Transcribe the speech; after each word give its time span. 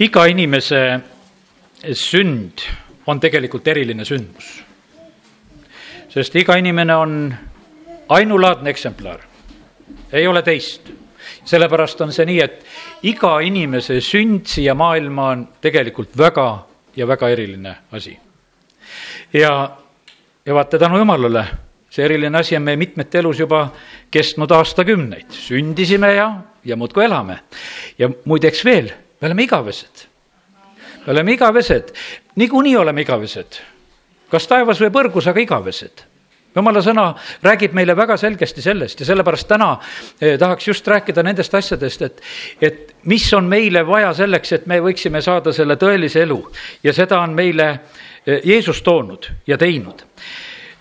iga 0.00 0.24
inimese 0.26 0.80
sünd 1.92 2.62
on 3.06 3.20
tegelikult 3.20 3.66
eriline 3.68 4.04
sündmus. 4.04 4.62
sest 6.08 6.34
iga 6.36 6.56
inimene 6.56 6.94
on 6.96 7.34
ainulaadne 8.08 8.70
eksemplar, 8.70 9.20
ei 10.12 10.26
ole 10.26 10.42
teist. 10.42 10.90
sellepärast 11.44 12.00
on 12.00 12.12
see 12.12 12.26
nii, 12.26 12.40
et 12.40 12.64
iga 13.02 13.38
inimese 13.44 14.00
sünd 14.00 14.46
siia 14.48 14.74
maailma 14.74 15.28
on 15.34 15.46
tegelikult 15.60 16.16
väga 16.18 16.48
ja 16.96 17.06
väga 17.06 17.28
eriline 17.28 17.76
asi. 17.92 18.18
ja, 19.32 19.76
ja 20.46 20.54
vaata 20.54 20.78
tänu 20.78 20.98
jumalale, 20.98 21.44
see 21.90 22.04
eriline 22.04 22.38
asi 22.38 22.56
on 22.56 22.62
meie 22.62 22.76
mitmete 22.76 23.18
elus 23.18 23.40
juba 23.40 23.68
kestnud 24.10 24.50
aastakümneid, 24.50 25.28
sündisime 25.30 26.14
ja, 26.14 26.32
ja 26.64 26.76
muudkui 26.76 27.04
elame. 27.04 27.40
ja 27.98 28.08
muideks 28.24 28.64
veel, 28.64 28.92
me 29.20 29.26
oleme 29.26 29.42
igavesed. 29.42 30.06
Me 31.06 31.12
oleme 31.12 31.32
igavesed, 31.32 31.92
niikuinii 32.36 32.76
oleme 32.76 33.00
igavesed. 33.00 33.60
kas 34.30 34.46
taevas 34.46 34.78
või 34.78 34.92
põrgus, 34.94 35.26
aga 35.26 35.40
igavesed. 35.42 36.04
Jumala 36.54 36.80
sõna 36.82 37.04
räägib 37.42 37.74
meile 37.74 37.94
väga 37.98 38.16
selgesti 38.18 38.62
sellest 38.62 39.00
ja 39.00 39.06
sellepärast 39.06 39.48
täna 39.50 39.68
eh, 40.20 40.36
tahaks 40.38 40.68
just 40.68 40.86
rääkida 40.86 41.22
nendest 41.22 41.54
asjadest, 41.54 42.02
et, 42.02 42.22
et 42.62 42.94
mis 43.10 43.26
on 43.34 43.46
meile 43.50 43.84
vaja 43.86 44.12
selleks, 44.14 44.52
et 44.52 44.66
me 44.66 44.80
võiksime 44.82 45.22
saada 45.22 45.52
selle 45.54 45.76
tõelise 45.78 46.24
elu. 46.24 46.38
Ja 46.82 46.94
seda 46.94 47.20
on 47.22 47.34
meile 47.38 47.68
eh, 47.70 48.40
Jeesus 48.44 48.82
toonud 48.86 49.30
ja 49.46 49.58
teinud. 49.58 50.02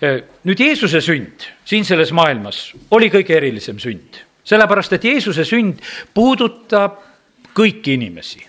Eh, 0.01 0.23
nüüd 0.49 0.65
Jeesuse 0.65 1.01
sünd 1.05 1.45
siin 1.65 1.85
selles 1.85 2.13
maailmas 2.17 2.71
oli 2.97 3.11
kõige 3.13 3.37
erilisem 3.37 3.77
sünd, 3.81 4.21
sellepärast 4.49 4.97
et 4.97 5.05
Jeesuse 5.05 5.45
sünd 5.45 5.81
puudutab 6.13 7.08
kõiki 7.59 7.99
inimesi 7.99 8.45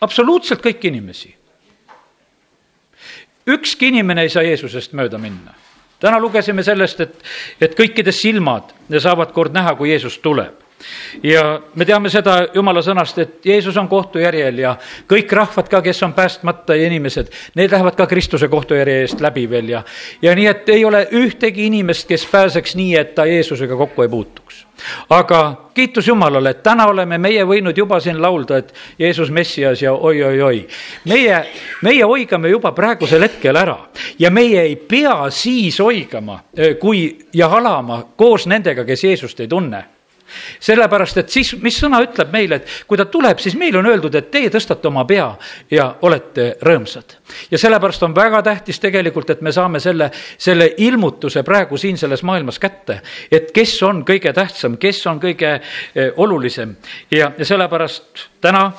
absoluutselt 0.00 0.62
kõiki 0.64 0.88
inimesi. 0.88 1.34
ükski 3.46 3.88
inimene 3.88 4.22
ei 4.22 4.28
saa 4.28 4.42
Jeesusest 4.42 4.92
mööda 4.92 5.18
minna. 5.18 5.54
täna 6.00 6.20
lugesime 6.20 6.62
sellest, 6.62 7.00
et, 7.00 7.22
et 7.60 7.76
kõikide 7.76 8.12
silmad 8.12 8.72
saavad 8.98 9.32
kord 9.32 9.52
näha, 9.52 9.74
kui 9.74 9.90
Jeesus 9.90 10.18
tuleb 10.18 10.69
ja 11.22 11.60
me 11.74 11.84
teame 11.84 12.10
seda 12.12 12.36
jumala 12.54 12.82
sõnast, 12.84 13.18
et 13.18 13.46
Jeesus 13.46 13.76
on 13.80 13.88
kohtujärjel 13.88 14.62
ja 14.62 14.74
kõik 15.10 15.32
rahvad 15.32 15.68
ka, 15.70 15.82
kes 15.82 16.02
on 16.06 16.14
päästmata 16.16 16.76
ja 16.76 16.88
inimesed, 16.90 17.30
need 17.58 17.72
lähevad 17.72 17.98
ka 17.98 18.06
Kristuse 18.10 18.48
kohtujärje 18.48 19.00
eest 19.04 19.20
läbi 19.20 19.46
veel 19.50 19.68
ja, 19.76 19.84
ja 20.22 20.34
nii, 20.34 20.48
et 20.50 20.68
ei 20.68 20.84
ole 20.84 21.06
ühtegi 21.12 21.68
inimest, 21.70 22.08
kes 22.08 22.26
pääseks 22.30 22.76
nii, 22.80 22.96
et 22.96 23.14
ta 23.14 23.28
Jeesusega 23.28 23.76
kokku 23.76 24.06
ei 24.06 24.12
puutuks 24.12 24.64
aga 25.10 25.70
kiitus 25.74 26.08
Jumalale, 26.08 26.50
et 26.50 26.62
täna 26.62 26.86
oleme 26.86 27.18
meie 27.18 27.44
võinud 27.44 27.76
juba 27.76 28.00
siin 28.00 28.20
laulda, 28.22 28.60
et 28.60 28.74
Jeesus 28.98 29.30
Messias 29.30 29.82
ja 29.82 29.92
oi-oi-oi. 29.92 30.66
meie, 31.04 31.44
meie 31.82 32.04
oigame 32.04 32.48
juba 32.48 32.72
praegusel 32.72 33.22
hetkel 33.22 33.56
ära 33.56 33.76
ja 34.18 34.30
meie 34.30 34.62
ei 34.62 34.76
pea 34.76 35.30
siis 35.30 35.80
oigama, 35.80 36.40
kui 36.80 37.18
ja 37.34 37.48
halama 37.48 38.02
koos 38.16 38.46
nendega, 38.46 38.84
kes 38.84 39.04
Jeesust 39.04 39.40
ei 39.40 39.48
tunne 39.48 39.84
sellepärast, 40.60 41.22
et 41.22 41.28
siis, 41.32 41.54
mis 41.62 41.76
sõna 41.80 42.00
ütleb 42.04 42.32
meile, 42.32 42.60
et 42.60 42.86
kui 42.86 42.98
ta 42.98 43.06
tuleb, 43.10 43.38
siis 43.38 43.56
meil 43.58 43.76
on 43.80 43.86
öeldud, 43.90 44.14
et 44.14 44.30
teie 44.30 44.50
tõstate 44.52 44.88
oma 44.88 45.04
pea 45.08 45.28
ja 45.70 45.88
olete 46.02 46.56
rõõmsad. 46.62 47.16
ja 47.50 47.58
sellepärast 47.58 48.02
on 48.02 48.14
väga 48.16 48.42
tähtis 48.42 48.80
tegelikult, 48.80 49.30
et 49.30 49.40
me 49.40 49.52
saame 49.52 49.80
selle, 49.80 50.10
selle 50.38 50.72
ilmutuse 50.78 51.42
praegu 51.42 51.76
siin 51.76 51.98
selles 51.98 52.22
maailmas 52.22 52.58
kätte, 52.58 53.00
et 53.30 53.52
kes 53.52 53.82
on 53.82 54.04
kõige 54.04 54.32
tähtsam, 54.32 54.76
kes 54.76 55.06
on 55.06 55.20
kõige 55.20 55.56
eh, 55.60 56.12
olulisem 56.16 56.76
ja, 57.10 57.32
ja 57.38 57.44
sellepärast 57.44 58.28
täna 58.40 58.70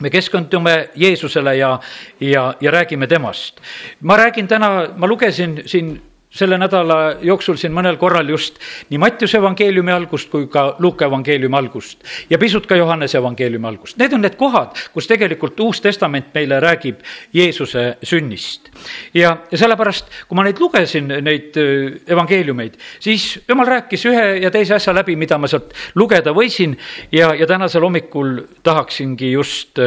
me 0.00 0.10
keskendume 0.10 0.88
Jeesusele 0.94 1.56
ja, 1.56 1.80
ja, 2.20 2.54
ja 2.60 2.70
räägime 2.70 3.06
temast. 3.06 3.60
ma 4.00 4.16
räägin 4.16 4.48
täna, 4.48 4.88
ma 4.96 5.06
lugesin 5.06 5.62
siin 5.66 6.02
selle 6.36 6.58
nädala 6.60 7.16
jooksul 7.24 7.56
siin 7.60 7.74
mõnel 7.74 7.96
korral 8.00 8.28
just 8.28 8.60
nii 8.90 9.00
Mattiuse 9.00 9.38
evangeeliumi 9.40 9.92
algust 9.92 10.30
kui 10.30 10.46
ka 10.52 10.66
Luuka 10.82 11.08
evangeeliumi 11.08 11.56
algust 11.56 12.04
ja 12.30 12.38
pisut 12.38 12.66
ka 12.68 12.76
Johannese 12.76 13.18
evangeeliumi 13.18 13.68
algust. 13.68 13.96
Need 14.00 14.12
on 14.12 14.24
need 14.24 14.36
kohad, 14.38 14.76
kus 14.92 15.08
tegelikult 15.08 15.60
Uus 15.60 15.80
Testament 15.80 16.34
meile 16.34 16.60
räägib 16.60 17.00
Jeesuse 17.34 17.96
sünnist. 18.02 18.70
ja, 19.14 19.36
sellepärast, 19.54 20.10
kui 20.28 20.36
ma 20.36 20.44
neid 20.46 20.60
lugesin, 20.60 21.08
neid 21.24 21.56
evangeeliumeid, 22.06 22.76
siis 23.00 23.38
jumal 23.48 23.66
rääkis 23.66 24.06
ühe 24.10 24.26
ja 24.42 24.50
teise 24.50 24.76
asja 24.76 24.94
läbi, 24.94 25.16
mida 25.16 25.38
ma 25.38 25.48
sealt 25.48 25.72
lugeda 25.94 26.34
võisin 26.36 26.76
ja, 27.12 27.32
ja 27.34 27.46
tänasel 27.46 27.84
hommikul 27.86 28.42
tahaksingi 28.62 29.32
just 29.32 29.80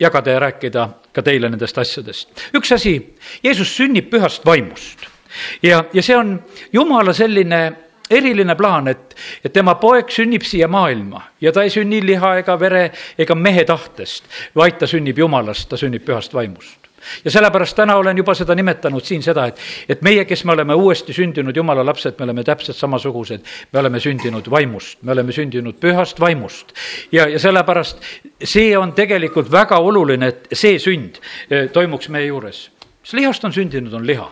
jagada 0.00 0.36
ja 0.36 0.44
rääkida 0.44 0.88
ka 1.14 1.22
teile 1.22 1.48
nendest 1.48 1.78
asjadest. 1.78 2.28
üks 2.54 2.72
asi, 2.74 2.98
Jeesus 3.42 3.76
sünnib 3.76 4.10
pühast 4.12 4.44
vaimust 4.46 5.13
ja, 5.62 5.84
ja 5.92 6.02
see 6.02 6.16
on 6.16 6.36
jumala 6.72 7.12
selline 7.12 7.64
eriline 8.10 8.54
plaan, 8.54 8.88
et, 8.88 9.16
et 9.44 9.52
tema 9.52 9.74
poeg 9.80 10.10
sünnib 10.12 10.44
siia 10.44 10.68
maailma 10.68 11.22
ja 11.40 11.52
ta 11.52 11.64
ei 11.64 11.72
sünni 11.72 12.02
liha 12.04 12.36
ega 12.42 12.56
vere 12.60 12.90
ega 13.18 13.34
mehe 13.34 13.64
tahtest, 13.64 14.28
vaid 14.56 14.78
ta 14.78 14.88
sünnib 14.90 15.18
jumalast, 15.18 15.68
ta 15.68 15.80
sünnib 15.80 16.04
pühast 16.04 16.34
vaimust 16.34 16.84
ja 17.24 17.30
sellepärast 17.30 17.76
täna 17.76 17.96
olen 17.96 18.16
juba 18.16 18.34
seda 18.34 18.54
nimetanud 18.54 19.04
siin 19.04 19.22
seda, 19.22 19.46
et, 19.46 19.58
et 19.88 20.02
meie, 20.02 20.24
kes 20.24 20.44
me 20.44 20.52
oleme 20.52 20.74
uuesti 20.74 21.12
sündinud 21.12 21.56
jumala 21.56 21.84
lapsed, 21.86 22.16
me 22.18 22.24
oleme 22.24 22.44
täpselt 22.44 22.76
samasugused. 22.76 23.44
me 23.72 23.78
oleme 23.78 24.00
sündinud 24.00 24.50
vaimust, 24.50 25.02
me 25.02 25.12
oleme 25.12 25.32
sündinud 25.32 25.76
pühast 25.80 26.20
vaimust. 26.20 26.72
ja, 27.12 27.28
ja 27.28 27.38
sellepärast 27.38 28.00
see 28.44 28.78
on 28.78 28.92
tegelikult 28.92 29.52
väga 29.52 29.78
oluline, 29.78 30.28
et 30.28 30.48
see 30.52 30.78
sünd 30.78 31.20
eh, 31.50 31.68
toimuks 31.72 32.08
meie 32.08 32.26
juures. 32.26 32.70
mis 33.02 33.12
lihast 33.12 33.44
on 33.44 33.52
sündinud, 33.52 33.92
on 33.92 34.06
liha 34.06 34.30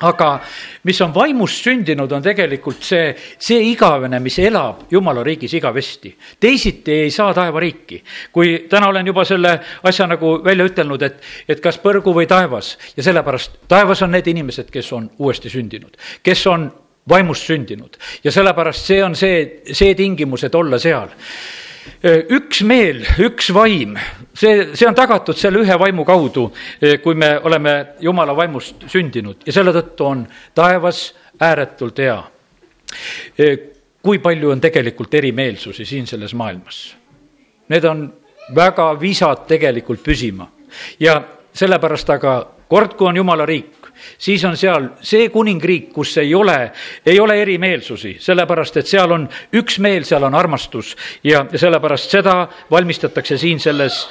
aga 0.00 0.30
mis 0.88 1.00
on 1.04 1.12
vaimust 1.14 1.64
sündinud, 1.64 2.12
on 2.12 2.22
tegelikult 2.24 2.82
see, 2.84 3.12
see 3.38 3.60
igavene, 3.70 4.20
mis 4.22 4.38
elab 4.40 4.86
jumala 4.90 5.24
riigis 5.26 5.54
igavesti. 5.58 6.14
teisiti 6.40 6.92
ei 7.04 7.10
saa 7.10 7.34
taevariiki. 7.34 8.02
kui 8.32 8.66
täna 8.68 8.88
olen 8.88 9.06
juba 9.06 9.24
selle 9.24 9.60
asja 9.82 10.06
nagu 10.06 10.38
välja 10.44 10.64
ütelnud, 10.64 11.02
et, 11.02 11.22
et 11.48 11.60
kas 11.60 11.78
põrgu 11.78 12.14
või 12.14 12.26
taevas 12.26 12.76
ja 12.96 13.02
sellepärast 13.02 13.60
taevas 13.68 14.02
on 14.02 14.12
need 14.16 14.26
inimesed, 14.26 14.70
kes 14.70 14.92
on 14.92 15.10
uuesti 15.18 15.50
sündinud, 15.50 15.96
kes 16.22 16.46
on 16.46 16.70
vaimust 17.08 17.46
sündinud 17.46 17.96
ja 18.24 18.32
sellepärast 18.32 18.86
see 18.86 19.04
on 19.04 19.16
see, 19.16 19.62
see 19.72 19.94
tingimus, 19.94 20.44
et 20.44 20.54
olla 20.54 20.78
seal 20.78 21.10
üks 22.36 22.62
meel, 22.66 23.02
üks 23.20 23.50
vaim, 23.54 23.96
see, 24.34 24.70
see 24.74 24.88
on 24.88 24.96
tagatud 24.96 25.38
selle 25.38 25.62
ühe 25.64 25.78
vaimu 25.78 26.04
kaudu, 26.08 26.48
kui 27.02 27.18
me 27.18 27.34
oleme 27.44 27.74
jumala 28.00 28.36
vaimust 28.36 28.86
sündinud 28.90 29.46
ja 29.46 29.54
selle 29.54 29.74
tõttu 29.76 30.08
on 30.08 30.24
taevas 30.54 31.10
ääretult 31.40 31.98
hea. 31.98 32.18
kui 34.02 34.18
palju 34.18 34.50
on 34.50 34.60
tegelikult 34.60 35.14
erimeelsusi 35.14 35.84
siin 35.84 36.06
selles 36.06 36.34
maailmas? 36.34 36.96
Need 37.68 37.84
on 37.84 38.06
väga 38.56 38.88
visad 39.00 39.44
tegelikult 39.46 40.02
püsima 40.02 40.48
ja 41.00 41.20
sellepärast 41.52 42.10
aga 42.10 42.34
kord, 42.70 42.94
kui 42.96 43.08
on 43.10 43.16
jumala 43.16 43.46
riik, 43.46 43.79
siis 44.18 44.44
on 44.44 44.56
seal 44.56 44.88
see 45.02 45.28
kuningriik, 45.32 45.90
kus 45.92 46.16
ei 46.22 46.34
ole, 46.34 46.72
ei 47.06 47.20
ole 47.20 47.40
erimeelsusi, 47.42 48.16
sellepärast 48.20 48.80
et 48.80 48.90
seal 48.90 49.12
on 49.12 49.26
üks 49.56 49.78
meel, 49.78 50.04
seal 50.08 50.24
on 50.28 50.34
armastus 50.34 50.94
ja, 51.24 51.44
sellepärast 51.54 52.16
seda 52.16 52.36
valmistatakse 52.70 53.38
siin 53.38 53.60
selles 53.60 54.02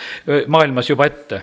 maailmas 0.48 0.90
juba 0.90 1.06
ette. 1.06 1.42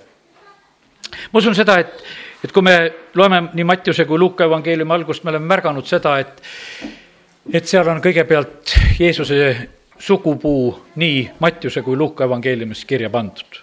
ma 1.33 1.39
usun 1.39 1.55
seda, 1.55 1.79
et, 1.79 2.05
et 2.45 2.53
kui 2.53 2.63
me 2.63 2.77
loeme 3.15 3.43
nii 3.55 3.65
Mattiuse 3.65 4.05
kui 4.05 4.19
Luuka 4.19 4.45
evangeeliumi 4.45 4.93
algust, 4.93 5.25
me 5.25 5.31
oleme 5.35 5.47
märganud 5.47 5.87
seda, 5.87 6.19
et, 6.19 6.43
et 7.53 7.67
seal 7.67 7.89
on 7.89 8.03
kõigepealt 8.03 8.77
Jeesuse 8.99 9.55
sugupuu 9.99 10.75
nii 10.97 11.31
Mattiuse 11.41 11.83
kui 11.83 11.97
Luuka 11.97 12.25
evangeeliumis 12.25 12.85
kirja 12.85 13.11
pandud. 13.11 13.63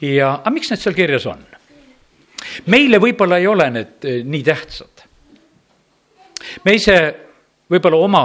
ja, 0.00 0.34
aga 0.40 0.50
miks 0.50 0.70
need 0.70 0.80
seal 0.80 0.96
kirjas 0.96 1.26
on? 1.26 1.44
Meile 2.66 3.00
võib-olla 3.00 3.38
ei 3.38 3.46
ole 3.46 3.70
need 3.70 4.04
eh, 4.04 4.22
nii 4.24 4.42
tähtsad. 4.42 5.04
me 6.64 6.74
ise 6.74 6.98
võib-olla 7.70 7.96
oma 7.96 8.24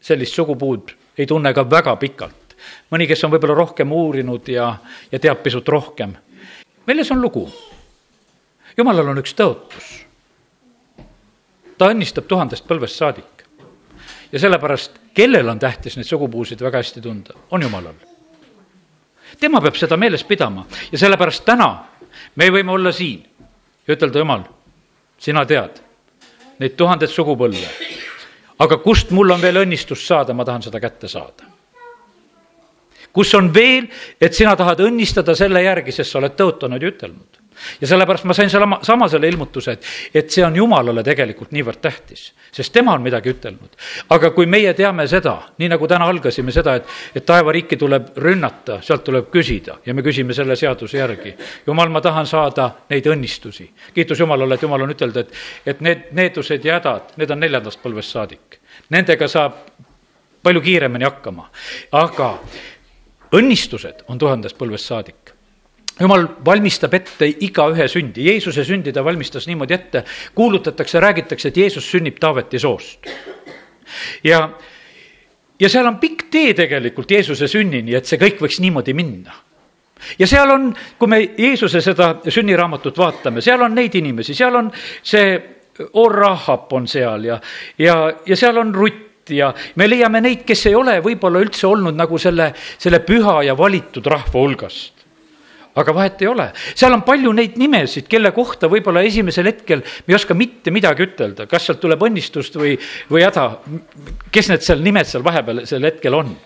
sellist 0.00 0.34
sugupuud 0.34 0.94
ei 1.18 1.26
tunne 1.26 1.52
ka 1.54 1.70
väga 1.70 1.96
pikalt. 1.96 2.56
mõni, 2.90 3.06
kes 3.06 3.24
on 3.24 3.32
võib-olla 3.32 3.54
rohkem 3.54 3.92
uurinud 3.92 4.48
ja, 4.48 4.74
ja 5.12 5.18
teab 5.18 5.42
pisut 5.42 5.68
rohkem. 5.68 6.14
milles 6.86 7.10
on 7.10 7.22
lugu? 7.22 7.48
jumalal 8.76 9.08
on 9.08 9.22
üks 9.22 9.34
tõotus. 9.34 9.88
ta 11.78 11.90
õnnistab 11.92 12.26
tuhandest 12.26 12.66
põlvest 12.66 12.96
saadik. 12.96 13.44
ja 14.32 14.38
sellepärast, 14.38 15.00
kellel 15.14 15.48
on 15.48 15.58
tähtis 15.58 15.96
neid 15.96 16.06
sugupuusid 16.06 16.60
väga 16.60 16.78
hästi 16.78 17.00
tunda, 17.00 17.34
on 17.50 17.62
jumalal. 17.62 17.94
tema 19.40 19.60
peab 19.60 19.76
seda 19.76 19.96
meeles 19.96 20.24
pidama 20.24 20.66
ja 20.92 20.98
sellepärast 20.98 21.44
täna 21.44 21.72
me 22.36 22.50
võime 22.50 22.72
olla 22.72 22.92
siin 22.92 23.26
ja 23.88 23.96
ütelda, 23.96 24.20
jumal, 24.20 24.44
sina 25.18 25.44
tead 25.48 25.80
neid 26.58 26.74
tuhandet 26.76 27.10
sugupõlve. 27.10 27.68
aga 28.58 28.78
kust 28.82 29.10
mul 29.10 29.30
on 29.30 29.40
veel 29.40 29.62
õnnistust 29.62 30.06
saada, 30.06 30.34
ma 30.34 30.44
tahan 30.44 30.62
seda 30.62 30.80
kätte 30.80 31.08
saada. 31.08 31.44
kus 33.12 33.34
on 33.34 33.54
veel, 33.54 33.88
et 34.20 34.34
sina 34.34 34.56
tahad 34.56 34.80
õnnistada 34.80 35.34
selle 35.34 35.62
järgi, 35.62 35.92
sest 35.92 36.12
sa 36.12 36.18
oled 36.18 36.36
tõotanud 36.36 36.82
ja 36.82 36.88
ütelnud 36.88 37.37
ja 37.80 37.86
sellepärast 37.86 38.24
ma 38.24 38.34
sain 38.34 38.50
selle, 38.50 38.66
sama 38.82 39.08
selle 39.08 39.28
ilmutuse, 39.28 39.72
et, 39.72 39.84
et 40.14 40.30
see 40.30 40.44
on 40.46 40.56
Jumalale 40.56 41.02
tegelikult 41.06 41.52
niivõrd 41.54 41.80
tähtis, 41.82 42.32
sest 42.54 42.72
tema 42.72 42.94
on 42.96 43.02
midagi 43.02 43.32
ütelnud. 43.34 43.76
aga 44.14 44.30
kui 44.36 44.46
meie 44.46 44.74
teame 44.74 45.06
seda, 45.08 45.36
nii 45.58 45.70
nagu 45.72 45.88
täna 45.88 46.08
algasime 46.08 46.52
seda, 46.54 46.74
et, 46.78 46.94
et 47.14 47.26
taevariiki 47.26 47.76
tuleb 47.76 48.12
rünnata, 48.16 48.80
sealt 48.82 49.04
tuleb 49.04 49.30
küsida 49.34 49.78
ja 49.86 49.94
me 49.94 50.02
küsime 50.06 50.34
selle 50.34 50.56
seaduse 50.56 50.98
järgi. 50.98 51.34
jumal, 51.66 51.88
ma 51.88 52.00
tahan 52.00 52.26
saada 52.26 52.70
neid 52.90 53.06
õnnistusi. 53.06 53.70
kiitus 53.94 54.20
Jumalale, 54.20 54.54
et 54.54 54.62
Jumal 54.62 54.86
on 54.86 54.94
ütelnud, 54.94 55.16
et, 55.16 55.32
et 55.66 55.80
need 55.80 56.10
needused 56.12 56.64
ja 56.64 56.78
hädad, 56.78 57.14
need 57.16 57.30
on 57.30 57.40
neljandast 57.40 57.82
põlvest 57.82 58.16
saadik. 58.16 58.60
Nendega 58.90 59.28
saab 59.28 59.56
palju 60.42 60.60
kiiremini 60.62 61.04
hakkama, 61.04 61.48
aga 61.92 62.34
õnnistused 63.34 64.06
on 64.08 64.18
tuhandest 64.18 64.56
põlvest 64.58 64.88
saadik 64.88 65.27
jumal 66.00 66.26
valmistab 66.44 66.94
ette 66.94 67.28
igaühe 67.46 67.88
sündi, 67.90 68.26
Jeesuse 68.28 68.64
sündi 68.64 68.92
ta 68.94 69.04
valmistas 69.04 69.46
niimoodi 69.48 69.74
ette, 69.74 70.04
kuulutatakse, 70.34 71.00
räägitakse, 71.00 71.48
et 71.48 71.56
Jeesus 71.56 71.90
sünnib 71.90 72.18
Taaveti 72.20 72.58
soost. 72.58 73.10
ja, 74.24 74.48
ja 75.60 75.68
seal 75.68 75.86
on 75.86 75.98
pikk 75.98 76.28
tee 76.30 76.54
tegelikult 76.54 77.10
Jeesuse 77.10 77.48
sünnini, 77.48 77.94
et 77.94 78.06
see 78.06 78.20
kõik 78.20 78.42
võiks 78.44 78.60
niimoodi 78.62 78.94
minna. 78.94 79.34
Ja 80.18 80.26
seal 80.30 80.50
on, 80.54 80.70
kui 80.98 81.10
me 81.10 81.20
Jeesuse 81.38 81.80
seda 81.82 82.12
sünniraamatut 82.28 82.98
vaatame, 82.98 83.42
seal 83.42 83.62
on 83.66 83.74
neid 83.74 83.94
inimesi, 83.98 84.34
seal 84.34 84.54
on 84.54 84.70
see 85.02 85.38
Orahap 85.78 86.72
on 86.74 86.88
seal 86.90 87.24
ja, 87.28 87.36
ja, 87.78 87.94
ja 88.26 88.36
seal 88.36 88.56
on 88.58 88.72
Rutt 88.74 89.30
ja 89.30 89.52
me 89.78 89.86
leiame 89.86 90.20
neid, 90.24 90.42
kes 90.46 90.64
ei 90.66 90.74
ole 90.74 90.96
võib-olla 91.04 91.42
üldse 91.44 91.68
olnud 91.68 91.94
nagu 91.94 92.18
selle, 92.18 92.48
selle 92.78 92.98
püha 93.06 93.42
ja 93.46 93.54
valitud 93.58 94.06
rahva 94.10 94.40
hulgast 94.40 94.97
aga 95.78 95.94
vahet 95.94 96.24
ei 96.24 96.30
ole, 96.30 96.48
seal 96.74 96.96
on 96.96 97.04
palju 97.06 97.32
neid 97.36 97.56
nimesid, 97.60 98.08
kelle 98.10 98.32
kohta 98.36 98.70
võib-olla 98.70 99.04
esimesel 99.06 99.50
hetkel 99.52 99.84
me 99.84 100.14
ei 100.14 100.18
oska 100.18 100.36
mitte 100.38 100.74
midagi 100.74 101.06
ütelda, 101.06 101.48
kas 101.50 101.68
sealt 101.68 101.82
tuleb 101.84 102.02
õnnistust 102.08 102.58
või, 102.58 102.76
või 103.10 103.24
häda. 103.26 103.48
kes 104.34 104.52
need 104.52 104.66
seal 104.66 104.84
nimed 104.84 105.08
seal 105.08 105.26
vahepeal 105.26 105.64
sel 105.68 105.86
hetkel 105.88 106.18
on? 106.18 106.36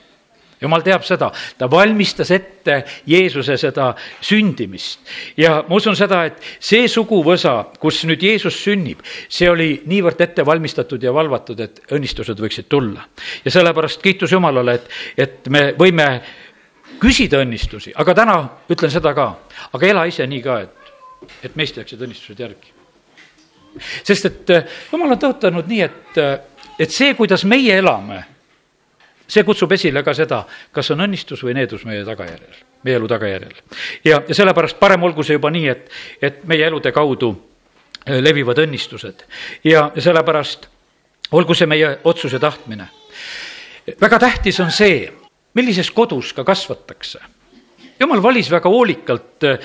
jumal 0.62 0.82
teab 0.86 1.02
seda, 1.06 1.30
ta 1.58 1.68
valmistas 1.70 2.30
ette 2.34 2.76
Jeesuse 3.08 3.56
seda 3.60 3.92
sündimist. 4.22 5.00
ja 5.36 5.56
ma 5.68 5.78
usun 5.78 5.96
seda, 5.98 6.24
et 6.30 6.38
see 6.62 6.86
suguvõsa, 6.90 7.56
kus 7.82 8.02
nüüd 8.08 8.22
Jeesus 8.22 8.60
sünnib, 8.62 9.02
see 9.28 9.50
oli 9.50 9.70
niivõrd 9.90 10.20
ette 10.22 10.46
valmistatud 10.46 11.02
ja 11.02 11.14
valvatud, 11.14 11.60
et 11.60 11.82
õnnistused 11.90 12.38
võiksid 12.38 12.70
tulla. 12.70 13.08
ja 13.44 13.50
sellepärast 13.50 14.02
kiitus 14.02 14.32
Jumalale, 14.32 14.78
et, 14.78 14.88
et 15.16 15.50
me 15.50 15.72
võime 15.78 16.08
küsida 17.02 17.42
õnnistusi, 17.42 17.92
aga 17.98 18.14
täna 18.14 18.36
ütlen 18.70 18.92
seda 18.92 19.12
ka, 19.16 19.26
aga 19.74 19.88
ela 19.88 20.04
ise 20.08 20.26
nii 20.28 20.42
ka, 20.44 20.58
et, 20.62 20.92
et 21.48 21.56
meist 21.58 21.78
jääksid 21.78 22.02
õnnistused 22.06 22.42
järgi. 22.42 22.72
sest 24.04 24.28
et 24.28 24.50
eh, 24.52 24.66
jumal 24.92 25.14
on 25.14 25.20
tõotanud 25.20 25.68
nii, 25.68 25.80
et, 25.82 26.18
eh, 26.20 26.66
et 26.78 26.92
see, 26.92 27.14
kuidas 27.18 27.44
meie 27.48 27.78
elame, 27.80 28.20
see 29.26 29.44
kutsub 29.48 29.72
esile 29.72 30.02
ka 30.04 30.14
seda, 30.14 30.42
kas 30.72 30.90
on 30.92 31.06
õnnistus 31.06 31.42
või 31.42 31.56
needus 31.56 31.86
meie 31.88 32.04
tagajärjel, 32.04 32.58
meie 32.84 32.98
elu 33.00 33.08
tagajärjel. 33.08 33.56
ja, 34.04 34.20
ja 34.28 34.34
sellepärast 34.34 34.78
parem 34.78 35.02
olgu 35.08 35.24
see 35.26 35.40
juba 35.40 35.50
nii, 35.50 35.68
et, 35.72 35.88
et 36.22 36.44
meie 36.44 36.68
elude 36.68 36.92
kaudu 36.92 37.32
eh, 38.06 38.20
levivad 38.20 38.62
õnnistused 38.66 39.26
ja 39.64 39.88
sellepärast 39.98 40.68
olgu 41.32 41.56
see 41.56 41.66
meie 41.66 41.96
otsus 42.04 42.32
ja 42.32 42.38
tahtmine. 42.38 42.88
väga 44.00 44.18
tähtis 44.18 44.60
on 44.60 44.70
see, 44.70 45.10
millises 45.54 45.90
kodus 45.90 46.32
ka 46.32 46.44
kasvatakse. 46.44 47.18
jumal 48.00 48.22
valis 48.22 48.50
väga 48.50 48.68
hoolikalt 48.68 49.44
eh, 49.44 49.58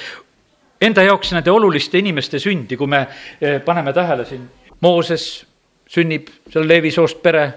enda 0.81 1.04
jaoks 1.04 1.31
nende 1.34 1.51
oluliste 1.51 1.98
inimeste 1.98 2.39
sündi, 2.39 2.78
kui 2.78 2.88
me 2.88 3.07
eh, 3.42 3.62
paneme 3.66 3.94
tähele 3.94 4.25
siin, 4.25 4.50
Mooses 4.81 5.45
sünnib 5.89 6.28
seal 6.51 6.68
Leevi 6.68 6.92
soost 6.92 7.22
pere, 7.24 7.51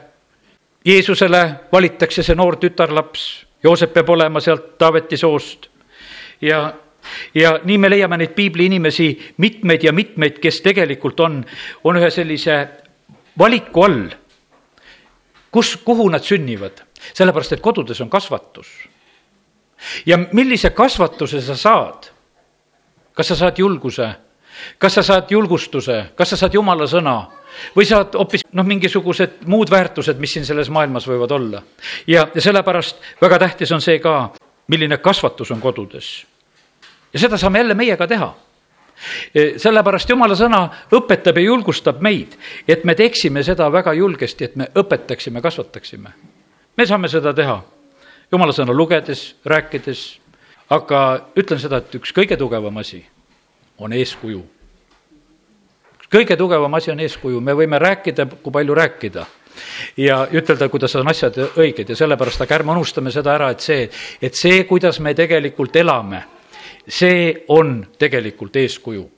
Jeesusele 0.84 1.42
valitakse 1.72 2.22
see 2.22 2.34
noor 2.34 2.56
tütarlaps, 2.56 3.46
Joosep 3.62 3.92
peab 3.92 4.08
olema 4.08 4.40
sealt 4.40 4.78
Taaveti 4.78 5.16
soost. 5.20 5.66
Ja 6.40 6.72
ja 7.34 7.58
nii 7.64 7.78
me 7.78 7.90
leiame 7.90 8.16
neid 8.20 8.32
piibli 8.36 8.66
inimesi 8.70 9.10
mitmeid 9.36 9.84
ja 9.84 9.92
mitmeid, 9.92 10.38
kes 10.40 10.60
tegelikult 10.64 11.20
on, 11.20 11.40
on 11.84 11.96
ühe 12.00 12.10
sellise 12.10 12.56
valiku 13.38 13.84
all, 13.84 14.06
kus, 15.50 15.76
kuhu 15.84 16.08
nad 16.12 16.24
sünnivad 16.24 16.84
sellepärast, 17.14 17.52
et 17.52 17.60
kodudes 17.60 18.00
on 18.00 18.10
kasvatus. 18.10 18.88
ja 20.06 20.18
millise 20.32 20.70
kasvatuse 20.70 21.40
sa 21.40 21.56
saad? 21.56 22.10
kas 23.14 23.28
sa 23.28 23.36
saad 23.36 23.58
julguse, 23.58 24.08
kas 24.78 24.94
sa 24.94 25.02
saad 25.02 25.30
julgustuse, 25.30 26.04
kas 26.16 26.30
sa 26.30 26.36
saad 26.36 26.54
jumala 26.54 26.86
sõna 26.88 27.16
või 27.76 27.86
saad 27.88 28.14
hoopis 28.16 28.46
noh, 28.56 28.66
mingisugused 28.66 29.42
muud 29.50 29.70
väärtused, 29.70 30.20
mis 30.22 30.32
siin 30.36 30.46
selles 30.46 30.70
maailmas 30.70 31.08
võivad 31.08 31.32
olla. 31.36 31.62
ja, 32.06 32.28
ja 32.34 32.40
sellepärast 32.40 33.20
väga 33.22 33.38
tähtis 33.38 33.72
on 33.72 33.84
see 33.84 33.98
ka, 33.98 34.30
milline 34.68 34.98
kasvatus 34.98 35.50
on 35.50 35.60
kodudes. 35.60 36.26
ja 37.12 37.20
seda 37.20 37.38
saame 37.38 37.58
jälle 37.58 37.74
meie 37.74 37.96
ka 37.96 38.06
teha 38.06 38.32
e, 39.34 39.58
sellepärast 39.58 40.08
jumala 40.08 40.36
sõna 40.38 40.68
õpetab 40.92 41.36
ja 41.36 41.48
julgustab 41.50 42.00
meid, 42.00 42.36
et 42.68 42.84
me 42.84 42.94
teeksime 42.94 43.42
seda 43.42 43.68
väga 43.72 43.92
julgesti, 43.92 44.44
et 44.44 44.56
me 44.56 44.70
õpetaksime, 44.74 45.42
kasvataksime 45.42 46.14
me 46.76 46.86
saame 46.86 47.08
seda 47.08 47.34
teha 47.34 47.60
jumala 48.32 48.54
sõna 48.54 48.74
lugedes, 48.76 49.34
rääkides, 49.46 50.04
aga 50.70 51.02
ütlen 51.38 51.60
seda, 51.62 51.80
et 51.82 51.94
üks 51.98 52.14
kõige 52.14 52.38
tugevam 52.38 52.76
asi 52.78 53.02
on 53.78 53.92
eeskuju. 53.92 54.42
kõige 56.10 56.36
tugevam 56.36 56.74
asi 56.74 56.90
on 56.90 57.00
eeskuju, 57.00 57.40
me 57.40 57.52
võime 57.54 57.78
rääkida, 57.78 58.26
kui 58.42 58.52
palju 58.52 58.74
rääkida 58.74 59.26
ja 59.96 60.26
ütelda, 60.32 60.68
kuidas 60.68 60.94
on 60.96 61.08
asjad 61.08 61.36
õiged 61.56 61.88
ja 61.88 61.96
sellepärast, 61.96 62.40
aga 62.40 62.54
ärme 62.54 62.72
unustame 62.72 63.10
seda 63.10 63.34
ära, 63.34 63.50
et 63.50 63.60
see, 63.60 63.88
et 64.22 64.34
see, 64.34 64.64
kuidas 64.64 65.00
me 65.00 65.14
tegelikult 65.14 65.76
elame, 65.76 66.24
see 66.88 67.44
on 67.48 67.86
tegelikult 67.98 68.56
eeskuju. 68.56 69.10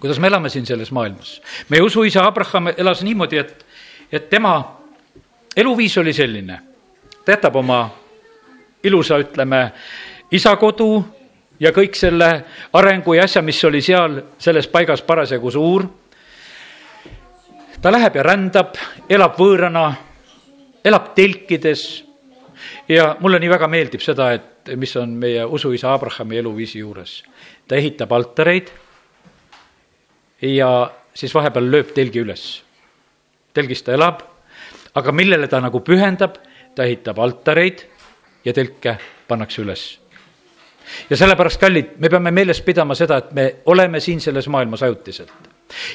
kuidas 0.00 0.18
me 0.18 0.26
elame 0.26 0.48
siin 0.48 0.66
selles 0.66 0.90
maailmas. 0.92 1.40
meie 1.68 1.82
usuisa 1.82 2.26
Abraham 2.26 2.68
elas 2.76 3.02
niimoodi, 3.02 3.38
et, 3.38 3.66
et 4.12 4.30
tema 4.30 4.77
eluviis 5.56 5.98
oli 5.98 6.12
selline, 6.12 6.60
ta 7.24 7.32
jätab 7.32 7.56
oma 7.56 7.90
ilusa, 8.82 9.18
ütleme, 9.18 9.72
isa 10.30 10.56
kodu 10.56 11.04
ja 11.60 11.72
kõik 11.74 11.96
selle 11.98 12.28
arengu 12.72 13.14
ja 13.16 13.24
asja, 13.26 13.42
mis 13.42 13.60
oli 13.64 13.82
seal 13.82 14.20
selles 14.38 14.68
paigas 14.68 15.02
parasjagu 15.02 15.50
suur. 15.50 15.86
ta 17.82 17.92
läheb 17.92 18.16
ja 18.16 18.22
rändab, 18.22 18.74
elab 19.08 19.38
võõrana, 19.38 19.92
elab 20.84 21.14
telkides 21.14 22.04
ja 22.88 23.16
mulle 23.20 23.38
nii 23.38 23.50
väga 23.50 23.68
meeldib 23.68 24.02
seda, 24.02 24.32
et 24.32 24.76
mis 24.76 24.96
on 24.96 25.14
meie 25.18 25.44
usuisa 25.44 25.92
Abrahami 25.92 26.38
eluviisi 26.38 26.78
juures. 26.78 27.22
ta 27.68 27.76
ehitab 27.76 28.12
altareid 28.12 28.70
ja 30.42 30.90
siis 31.14 31.34
vahepeal 31.34 31.70
lööb 31.70 31.94
telgi 31.94 32.20
üles. 32.20 32.62
telgis 33.54 33.82
ta 33.82 33.92
elab 33.92 34.22
aga 34.98 35.12
millele 35.12 35.48
ta 35.48 35.60
nagu 35.62 35.80
pühendab, 35.84 36.38
ta 36.74 36.86
ehitab 36.86 37.18
altareid 37.22 37.84
ja 38.44 38.54
telke 38.54 38.98
pannakse 39.28 39.62
üles. 39.62 39.98
ja 41.10 41.16
sellepärast, 41.16 41.60
kallid, 41.60 41.96
me 42.00 42.08
peame 42.08 42.30
meeles 42.32 42.62
pidama 42.64 42.94
seda, 42.96 43.18
et 43.20 43.32
me 43.36 43.46
oleme 43.68 44.00
siin 44.00 44.20
selles 44.20 44.48
maailmas 44.48 44.82
ajutiselt. 44.82 45.32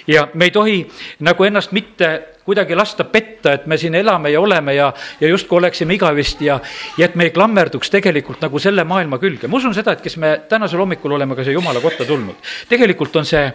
ja 0.08 0.28
me 0.34 0.46
ei 0.46 0.52
tohi 0.52 0.76
nagu 1.20 1.44
ennast 1.44 1.72
mitte 1.72 2.10
kuidagi 2.46 2.76
lasta 2.76 3.04
petta, 3.04 3.54
et 3.54 3.66
me 3.66 3.78
siin 3.78 3.96
elame 3.96 4.30
ja 4.30 4.42
oleme 4.42 4.76
ja, 4.76 4.92
ja 5.20 5.28
justkui 5.28 5.58
oleksime 5.58 5.96
igavesti 5.96 6.46
ja, 6.46 6.60
ja 6.98 7.06
et 7.06 7.16
me 7.16 7.30
ei 7.30 7.32
klammerduks 7.32 7.90
tegelikult 7.90 8.42
nagu 8.42 8.60
selle 8.60 8.84
maailma 8.84 9.18
külge. 9.18 9.48
ma 9.48 9.58
usun 9.58 9.74
seda, 9.74 9.98
et 9.98 10.02
kes 10.02 10.18
me 10.18 10.36
tänasel 10.50 10.80
hommikul 10.80 11.18
oleme 11.18 11.36
ka 11.36 11.44
siia 11.44 11.58
Jumala 11.58 11.82
kotta 11.82 12.06
tulnud, 12.06 12.38
tegelikult 12.70 13.16
on 13.16 13.26
see 13.26 13.48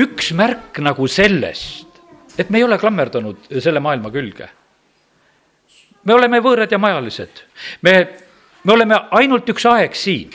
üks 0.00 0.32
märk 0.32 0.80
nagu 0.80 1.06
sellest, 1.06 2.00
et 2.38 2.50
me 2.50 2.62
ei 2.62 2.64
ole 2.64 2.78
klammerdunud 2.80 3.52
selle 3.60 3.80
maailma 3.84 4.10
külge 4.10 4.48
me 6.04 6.14
oleme 6.14 6.40
võõrad 6.42 6.72
ja 6.72 6.78
majalised. 6.78 7.44
me, 7.82 7.92
me 8.64 8.72
oleme 8.72 8.98
ainult 9.18 9.48
üks 9.48 9.66
aeg 9.70 9.94
siin. 9.98 10.34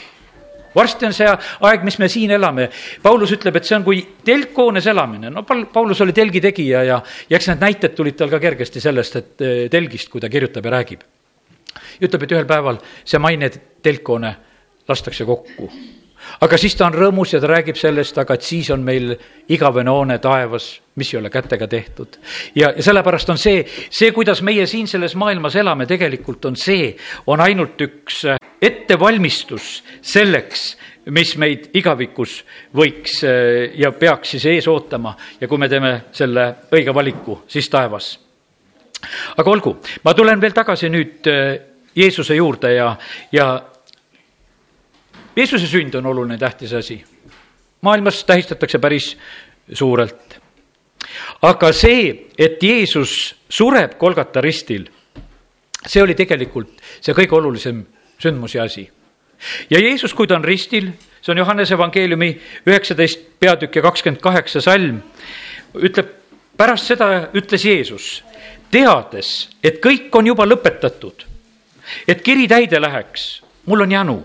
varsti 0.76 1.08
on 1.08 1.14
see 1.16 1.28
aeg, 1.28 1.84
mis 1.84 1.98
me 2.00 2.10
siin 2.12 2.32
elame. 2.32 2.70
Paulus 3.02 3.32
ütleb, 3.34 3.56
et 3.58 3.66
see 3.66 3.78
on 3.80 3.84
kui 3.84 4.02
telkhoones 4.26 4.88
elamine. 4.88 5.30
no 5.30 5.44
Paulus 5.44 6.02
oli 6.02 6.14
telgi 6.14 6.42
tegija 6.42 6.84
ja, 6.84 7.02
ja 7.30 7.38
eks 7.38 7.52
need 7.54 7.64
näited 7.66 7.96
tulid 7.96 8.18
tal 8.18 8.30
ka 8.34 8.40
kergesti 8.40 8.84
sellest, 8.84 9.16
et 9.16 9.46
eh, 9.46 9.70
telgist, 9.70 10.10
kui 10.10 10.22
ta 10.22 10.30
kirjutab 10.30 10.66
ja 10.66 10.76
räägib. 10.80 11.06
ütleb, 12.02 12.24
et 12.24 12.36
ühel 12.36 12.46
päeval 12.50 12.82
see 13.04 13.20
maine 13.20 13.50
telkhoone 13.84 14.36
lastakse 14.88 15.26
kokku 15.26 15.72
aga 16.41 16.57
siis 16.57 16.75
ta 16.77 16.88
on 16.88 16.96
rõõmus 16.96 17.34
ja 17.34 17.41
ta 17.41 17.50
räägib 17.51 17.77
sellest, 17.79 18.17
aga 18.17 18.38
et 18.38 18.46
siis 18.46 18.69
on 18.74 18.84
meil 18.86 19.15
igavene 19.53 19.91
hoone 19.91 20.17
taevas, 20.24 20.69
mis 20.98 21.13
ei 21.13 21.19
ole 21.19 21.29
kätega 21.29 21.67
tehtud. 21.67 22.17
ja, 22.55 22.74
ja 22.75 22.84
sellepärast 22.84 23.29
on 23.29 23.38
see, 23.41 23.63
see, 23.89 24.12
kuidas 24.12 24.41
meie 24.41 24.67
siin 24.67 24.88
selles 24.88 25.15
maailmas 25.15 25.55
elame, 25.55 25.86
tegelikult 25.86 26.46
on 26.46 26.55
see, 26.55 26.96
on 27.27 27.41
ainult 27.41 27.81
üks 27.81 28.24
ettevalmistus 28.62 29.84
selleks, 30.01 30.69
mis 31.13 31.36
meid 31.39 31.69
igavikus 31.77 32.41
võiks 32.75 33.22
äh, 33.24 33.72
ja 33.79 33.93
peaks 33.96 34.36
siis 34.36 34.46
ees 34.51 34.67
ootama 34.67 35.15
ja 35.39 35.48
kui 35.48 35.60
me 35.62 35.69
teeme 35.72 35.93
selle 36.12 36.50
õige 36.74 36.93
valiku, 36.93 37.41
siis 37.48 37.69
taevas. 37.69 38.17
aga 39.38 39.50
olgu, 39.51 39.77
ma 40.03 40.13
tulen 40.13 40.41
veel 40.41 40.53
tagasi 40.53 40.89
nüüd 40.89 41.31
äh, 41.31 41.57
Jeesuse 41.98 42.36
juurde 42.36 42.74
ja, 42.75 42.91
ja 43.31 43.48
Jeesuse 45.38 45.67
sünd 45.70 45.94
on 45.94 46.06
oluline, 46.06 46.38
tähtis 46.38 46.74
asi. 46.74 47.03
maailmas 47.82 48.24
tähistatakse 48.24 48.79
päris 48.79 49.17
suurelt. 49.74 50.39
aga 51.41 51.72
see, 51.74 52.27
et 52.38 52.63
Jeesus 52.63 53.36
sureb 53.50 53.98
Kolgata 53.98 54.41
ristil, 54.41 54.88
see 55.86 56.01
oli 56.01 56.15
tegelikult 56.15 56.82
see 57.01 57.13
kõige 57.13 57.38
olulisem 57.38 57.84
sündmus 58.17 58.56
ja 58.56 58.63
asi. 58.63 58.89
ja 59.70 59.79
Jeesus, 59.79 60.13
kui 60.13 60.27
ta 60.27 60.36
on 60.36 60.44
ristil, 60.44 60.89
see 61.22 61.32
on 61.32 61.38
Johannese 61.38 61.75
evangeeliumi 61.77 62.29
üheksateist 62.65 63.27
peatükk 63.39 63.75
ja 63.75 63.82
kakskümmend 63.82 64.22
kaheksa 64.22 64.62
salm, 64.62 65.03
ütleb, 65.75 66.10
pärast 66.58 66.89
seda 66.89 67.29
ütles 67.38 67.65
Jeesus, 67.65 68.24
teades, 68.72 69.51
et 69.63 69.77
kõik 69.86 70.10
on 70.17 70.34
juba 70.34 70.50
lõpetatud, 70.50 71.27
et 72.08 72.25
kiri 72.25 72.48
täide 72.48 72.82
läheks, 72.82 73.27
mul 73.70 73.86
on 73.86 73.94
janu 73.94 74.17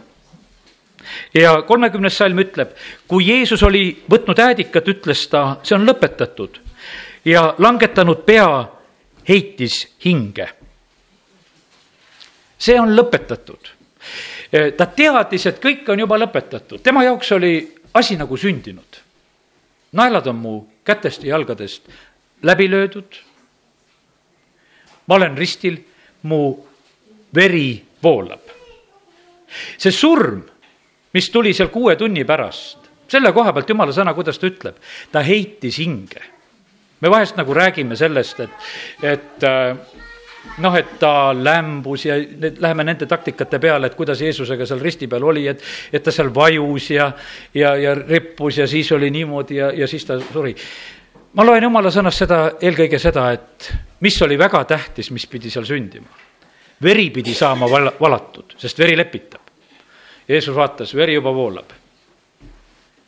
ja 1.34 1.62
kolmekümnes 1.62 2.16
salm 2.16 2.38
ütleb, 2.38 2.74
kui 3.08 3.26
Jeesus 3.26 3.62
oli 3.62 4.02
võtnud 4.10 4.38
äädikat, 4.38 4.88
ütles 4.88 5.26
ta, 5.28 5.56
see 5.62 5.76
on 5.76 5.86
lõpetatud 5.88 6.60
ja 7.24 7.54
langetanud 7.58 8.24
pea, 8.26 8.68
heitis 9.28 9.86
hinge. 10.04 10.48
see 12.58 12.80
on 12.80 12.96
lõpetatud. 12.96 13.68
ta 14.76 14.86
teadis, 14.86 15.46
et 15.46 15.60
kõik 15.62 15.88
on 15.88 15.98
juba 15.98 16.18
lõpetatud, 16.18 16.82
tema 16.82 17.04
jaoks 17.04 17.32
oli 17.32 17.74
asi 17.94 18.16
nagu 18.16 18.36
sündinud. 18.36 19.00
naelad 19.92 20.26
on 20.26 20.36
mu 20.36 20.66
kätest 20.84 21.24
ja 21.24 21.36
jalgadest 21.36 21.88
läbi 22.42 22.70
löödud. 22.70 23.16
ma 25.06 25.14
olen 25.14 25.38
ristil, 25.38 25.78
mu 26.22 26.66
veri 27.34 27.84
voolab. 28.02 28.40
see 29.78 29.92
surm 29.92 30.51
mis 31.12 31.30
tuli 31.30 31.52
seal 31.52 31.68
kuue 31.68 31.96
tunni 31.96 32.24
pärast. 32.24 32.78
selle 33.08 33.32
koha 33.32 33.52
pealt 33.52 33.68
jumala 33.68 33.92
sõna, 33.92 34.14
kuidas 34.14 34.38
ta 34.38 34.46
ütleb, 34.48 34.76
ta 35.12 35.20
heitis 35.20 35.78
hinge. 35.78 36.22
me 37.00 37.10
vahest 37.10 37.36
nagu 37.36 37.54
räägime 37.54 37.96
sellest, 37.96 38.40
et, 38.40 38.50
et 39.02 39.44
äh, 39.44 39.76
noh, 40.58 40.74
et 40.76 40.96
ta 41.00 41.32
lämbus 41.36 42.06
ja 42.06 42.16
nüüd 42.18 42.58
läheme 42.62 42.84
nende 42.86 43.06
taktikate 43.10 43.60
peale, 43.62 43.88
et 43.88 43.98
kuidas 43.98 44.20
Jeesusega 44.22 44.66
seal 44.66 44.82
risti 44.82 45.08
peal 45.10 45.24
oli, 45.28 45.46
et, 45.50 45.62
et 45.92 46.02
ta 46.02 46.14
seal 46.14 46.32
vajus 46.34 46.90
ja, 46.94 47.10
ja, 47.54 47.74
ja 47.78 47.94
rippus 47.98 48.58
ja 48.58 48.66
siis 48.70 48.90
oli 48.92 49.10
niimoodi 49.14 49.60
ja, 49.60 49.70
ja 49.76 49.88
siis 49.88 50.06
ta 50.08 50.18
suri. 50.20 50.54
ma 51.34 51.46
loen 51.46 51.68
jumala 51.68 51.92
sõnast 51.94 52.24
seda, 52.24 52.40
eelkõige 52.60 52.98
seda, 53.02 53.30
et 53.32 53.70
mis 54.00 54.18
oli 54.22 54.38
väga 54.38 54.64
tähtis, 54.74 55.10
mis 55.14 55.26
pidi 55.26 55.50
seal 55.50 55.66
sündima. 55.68 56.10
veri 56.82 57.10
pidi 57.10 57.34
saama 57.34 57.70
val-, 57.70 57.94
valatud, 58.00 58.58
sest 58.58 58.78
veri 58.78 58.96
lepitab. 58.96 59.41
Jeesus 60.28 60.54
vaatas, 60.54 60.94
veri 60.94 61.14
juba 61.14 61.34
voolab. 61.34 61.70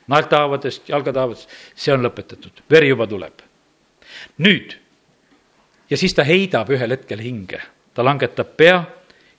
naeltehaavadest, 0.07 0.89
jalgatahavadest, 0.89 1.49
see 1.75 1.93
on 1.95 2.03
lõpetatud, 2.05 2.65
veri 2.71 2.89
juba 2.89 3.07
tuleb. 3.07 3.41
nüüd, 4.39 4.77
ja 5.91 5.97
siis 5.97 6.15
ta 6.15 6.25
heidab 6.25 6.71
ühel 6.71 6.91
hetkel 6.91 7.21
hinge, 7.21 7.61
ta 7.95 8.05
langetab 8.05 8.57
pea 8.57 8.85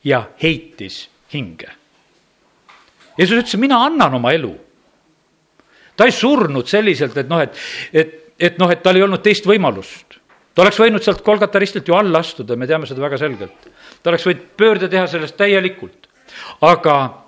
ja 0.03 0.23
heitis 0.41 1.09
hinge. 1.33 1.69
Jeesus 3.17 3.37
ütles, 3.37 3.57
mina 3.59 3.85
annan 3.85 4.13
oma 4.13 4.31
elu. 4.31 4.55
ta 5.97 6.05
ei 6.05 6.11
surnud 6.11 6.67
selliselt, 6.67 7.17
et 7.17 7.29
noh, 7.29 7.39
et, 7.39 7.57
et, 7.93 8.15
et 8.39 8.57
noh, 8.57 8.71
et 8.71 8.83
tal 8.83 8.95
ei 8.95 9.03
olnud 9.03 9.21
teist 9.23 9.45
võimalust 9.45 10.19
ta 10.55 10.63
oleks 10.63 10.79
võinud 10.79 11.03
sealt 11.03 11.21
Kolgata 11.25 11.59
ristilt 11.59 11.87
ju 11.87 11.97
alla 11.97 12.21
astuda, 12.23 12.55
me 12.55 12.67
teame 12.67 12.87
seda 12.87 13.03
väga 13.03 13.19
selgelt. 13.19 13.69
ta 14.01 14.09
oleks 14.09 14.25
võinud 14.27 14.45
pöörde 14.57 14.89
teha 14.89 15.07
sellest 15.07 15.37
täielikult. 15.37 16.07
aga 16.61 17.24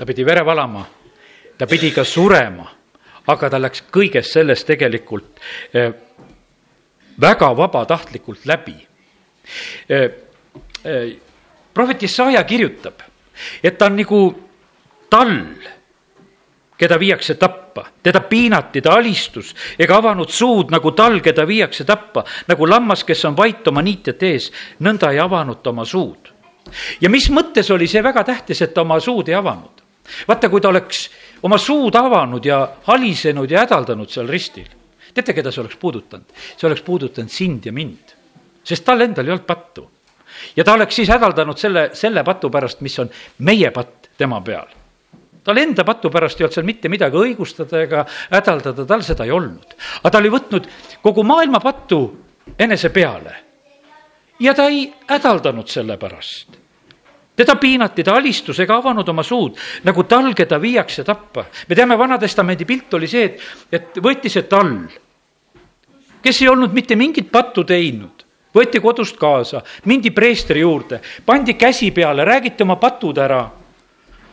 ta 0.00 0.06
pidi 0.06 0.24
vere 0.24 0.40
valama, 0.40 0.80
ta 1.58 1.66
pidi 1.68 1.90
ka 1.92 2.06
surema, 2.08 2.64
aga 3.28 3.48
ta 3.52 3.58
läks 3.60 3.82
kõigest 3.92 4.32
sellest 4.32 4.64
tegelikult 4.70 5.40
eh, 5.76 5.90
väga 7.20 7.50
vabatahtlikult 7.52 8.46
läbi. 8.48 8.78
Eh, 9.92 10.06
eh, 10.88 11.10
prohvet 11.76 12.06
Jesaja 12.06 12.40
kirjutab, 12.48 13.02
et 13.60 13.76
ta 13.76 13.90
on 13.90 13.98
nagu 14.00 14.20
tall, 15.12 15.34
keda 16.80 16.96
viiakse 16.96 17.36
tappa, 17.36 17.84
teda 18.00 18.22
piinati, 18.24 18.80
ta 18.80 18.94
alistus 18.96 19.50
ega 19.76 19.98
avanud 20.00 20.32
suud 20.32 20.72
nagu 20.72 20.94
tal, 20.96 21.18
keda 21.20 21.44
viiakse 21.44 21.84
tappa, 21.84 22.24
nagu 22.48 22.70
lammas, 22.70 23.04
kes 23.04 23.26
on 23.28 23.36
vait 23.36 23.68
oma 23.68 23.84
niitjate 23.84 24.32
ees, 24.32 24.48
nõnda 24.80 25.12
ei 25.12 25.20
avanud 25.20 25.60
ta 25.60 25.74
oma 25.76 25.84
suud. 25.84 26.32
ja 27.04 27.12
mis 27.12 27.28
mõttes 27.28 27.68
oli 27.68 27.84
see 27.84 28.00
väga 28.00 28.24
tähtis, 28.24 28.64
et 28.64 28.72
ta 28.72 28.80
oma 28.80 28.96
suud 28.96 29.28
ei 29.28 29.36
avanud? 29.36 29.79
Vaata, 30.28 30.48
kui 30.48 30.60
ta 30.60 30.68
oleks 30.68 31.08
oma 31.42 31.58
suud 31.58 31.94
avanud 31.96 32.44
ja 32.44 32.60
halisenud 32.88 33.50
ja 33.50 33.64
hädaldanud 33.64 34.10
seal 34.10 34.28
ristil, 34.28 34.68
teate, 35.14 35.34
keda 35.36 35.52
see 35.52 35.62
oleks 35.64 35.78
puudutanud? 35.80 36.26
see 36.56 36.68
oleks 36.68 36.82
puudutanud 36.86 37.32
sind 37.32 37.66
ja 37.66 37.72
mind, 37.72 38.14
sest 38.64 38.84
tal 38.84 39.00
endal 39.00 39.26
ei 39.26 39.34
olnud 39.34 39.46
pattu. 39.46 39.90
ja 40.56 40.64
ta 40.64 40.74
oleks 40.74 40.96
siis 40.96 41.08
hädaldanud 41.08 41.58
selle, 41.58 41.90
selle 41.92 42.24
patu 42.24 42.50
pärast, 42.50 42.80
mis 42.80 42.98
on 42.98 43.10
meie 43.38 43.70
patt 43.70 44.10
tema 44.18 44.40
peal. 44.40 44.68
tal 45.44 45.56
enda 45.56 45.84
patu 45.84 46.10
pärast 46.10 46.40
ei 46.40 46.44
olnud 46.44 46.58
seal 46.58 46.66
mitte 46.66 46.88
midagi 46.88 47.16
õigustada 47.16 47.84
ega 47.84 48.06
hädaldada, 48.30 48.86
tal 48.86 49.02
seda 49.06 49.24
ei 49.24 49.30
olnud. 49.36 49.76
aga 50.02 50.10
ta 50.10 50.18
oli 50.18 50.32
võtnud 50.32 50.72
kogu 51.02 51.24
maailma 51.24 51.60
pattu 51.60 52.02
enese 52.58 52.90
peale. 52.90 53.36
ja 54.40 54.54
ta 54.54 54.68
ei 54.68 54.88
hädaldanud 55.08 55.68
selle 55.68 55.96
pärast 55.96 56.59
teda 57.40 57.56
piinati, 57.56 58.04
ta 58.04 58.14
alistus 58.20 58.58
ega 58.60 58.76
avanud 58.76 59.08
oma 59.08 59.24
suud, 59.24 59.56
nagu 59.88 60.04
tal, 60.08 60.32
keda 60.36 60.58
viiakse 60.60 61.04
tappa. 61.04 61.46
me 61.68 61.76
teame, 61.76 61.98
Vana-testamendi 61.98 62.66
pilt 62.68 62.94
oli 62.94 63.08
see, 63.08 63.24
et, 63.24 63.46
et 63.72 64.02
võeti 64.02 64.32
see 64.32 64.44
tall, 64.48 64.74
kes 66.20 66.42
ei 66.42 66.50
olnud 66.52 66.74
mitte 66.76 66.96
mingit 67.00 67.30
pattu 67.32 67.64
teinud, 67.64 68.26
võeti 68.54 68.82
kodust 68.82 69.16
kaasa, 69.16 69.62
mindi 69.88 70.12
preestri 70.12 70.60
juurde, 70.60 71.00
pandi 71.24 71.54
käsi 71.56 71.90
peale, 71.96 72.24
räägiti 72.28 72.66
oma 72.66 72.76
patud 72.76 73.18
ära 73.18 73.40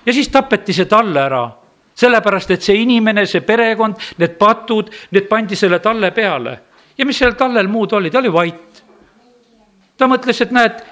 ja 0.06 0.14
siis 0.14 0.30
tapeti 0.32 0.74
see 0.74 0.86
talle 0.90 1.24
ära 1.24 1.46
sellepärast, 1.98 2.52
et 2.54 2.62
see 2.62 2.78
inimene, 2.84 3.26
see 3.26 3.42
perekond, 3.42 3.98
need 4.22 4.36
patud, 4.38 4.92
need 5.16 5.26
pandi 5.30 5.58
selle 5.58 5.80
talle 5.82 6.12
peale. 6.14 6.60
ja 6.98 7.06
mis 7.06 7.18
sellel 7.18 7.36
tallel 7.38 7.68
muud 7.70 7.94
oli, 7.94 8.12
ta 8.12 8.20
oli 8.20 8.32
vait. 8.34 8.84
ta 9.98 10.08
mõtles, 10.08 10.42
et 10.42 10.52
näed 10.52 10.84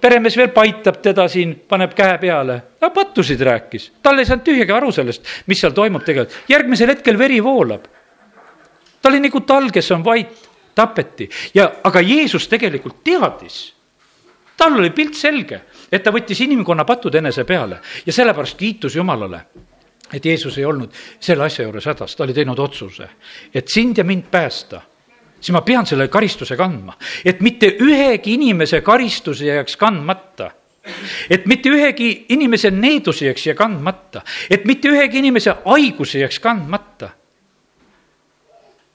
peremees 0.00 0.36
veel 0.36 0.50
paitab 0.54 1.00
teda 1.02 1.28
siin, 1.28 1.54
paneb 1.68 1.94
käe 1.96 2.18
peale. 2.18 2.62
ta 2.80 2.90
pattusid 2.90 3.40
rääkis, 3.40 3.92
tal 4.02 4.18
ei 4.18 4.26
saanud 4.26 4.44
tühjagi 4.44 4.72
aru 4.72 4.92
sellest, 4.92 5.24
mis 5.46 5.60
seal 5.60 5.72
toimub 5.72 6.04
tegelikult. 6.04 6.44
järgmisel 6.48 6.94
hetkel 6.94 7.18
veri 7.18 7.42
voolab. 7.44 7.86
ta 9.02 9.08
oli 9.08 9.20
nagu 9.20 9.40
tal, 9.40 9.70
kes 9.70 9.90
on 9.90 10.04
vait, 10.04 10.48
tapeti 10.74 11.28
ja, 11.54 11.70
aga 11.84 12.00
Jeesus 12.00 12.48
tegelikult 12.48 13.02
teadis. 13.04 13.74
tal 14.56 14.78
oli 14.78 14.90
pilt 14.90 15.14
selge, 15.14 15.60
et 15.92 16.02
ta 16.02 16.10
võttis 16.10 16.40
inimkonna 16.44 16.84
patud 16.84 17.14
enese 17.14 17.44
peale 17.44 17.80
ja 18.06 18.12
sellepärast 18.12 18.58
kiitus 18.58 18.96
Jumalale 18.96 19.44
et 20.12 20.24
Jeesus 20.24 20.58
ei 20.58 20.64
olnud 20.64 20.94
selle 21.20 21.44
asja 21.44 21.66
juures 21.66 21.84
hädas, 21.84 22.16
ta 22.16 22.24
oli 22.24 22.34
teinud 22.34 22.58
otsuse, 22.58 23.08
et 23.54 23.68
sind 23.68 23.98
ja 23.98 24.04
mind 24.04 24.30
päästa 24.30 24.80
siis 25.40 25.54
ma 25.54 25.62
pean 25.62 25.86
selle 25.86 26.08
karistuse 26.08 26.56
kandma, 26.58 26.96
et 27.24 27.40
mitte 27.44 27.70
ühegi 27.82 28.34
inimese 28.34 28.80
karistus 28.86 29.42
ei 29.42 29.52
jääks 29.52 29.76
kandmata. 29.76 30.52
Et 31.28 31.44
mitte 31.46 31.68
ühegi 31.68 32.26
inimese 32.32 32.70
needus 32.72 33.20
ei 33.20 33.28
jääks 33.28 33.42
siia 33.44 33.54
kandmata, 33.54 34.22
et 34.50 34.64
mitte 34.64 34.88
ühegi 34.88 35.20
inimese 35.20 35.52
haigus 35.66 36.14
ei 36.14 36.22
jääks 36.22 36.38
kandmata. 36.40 37.10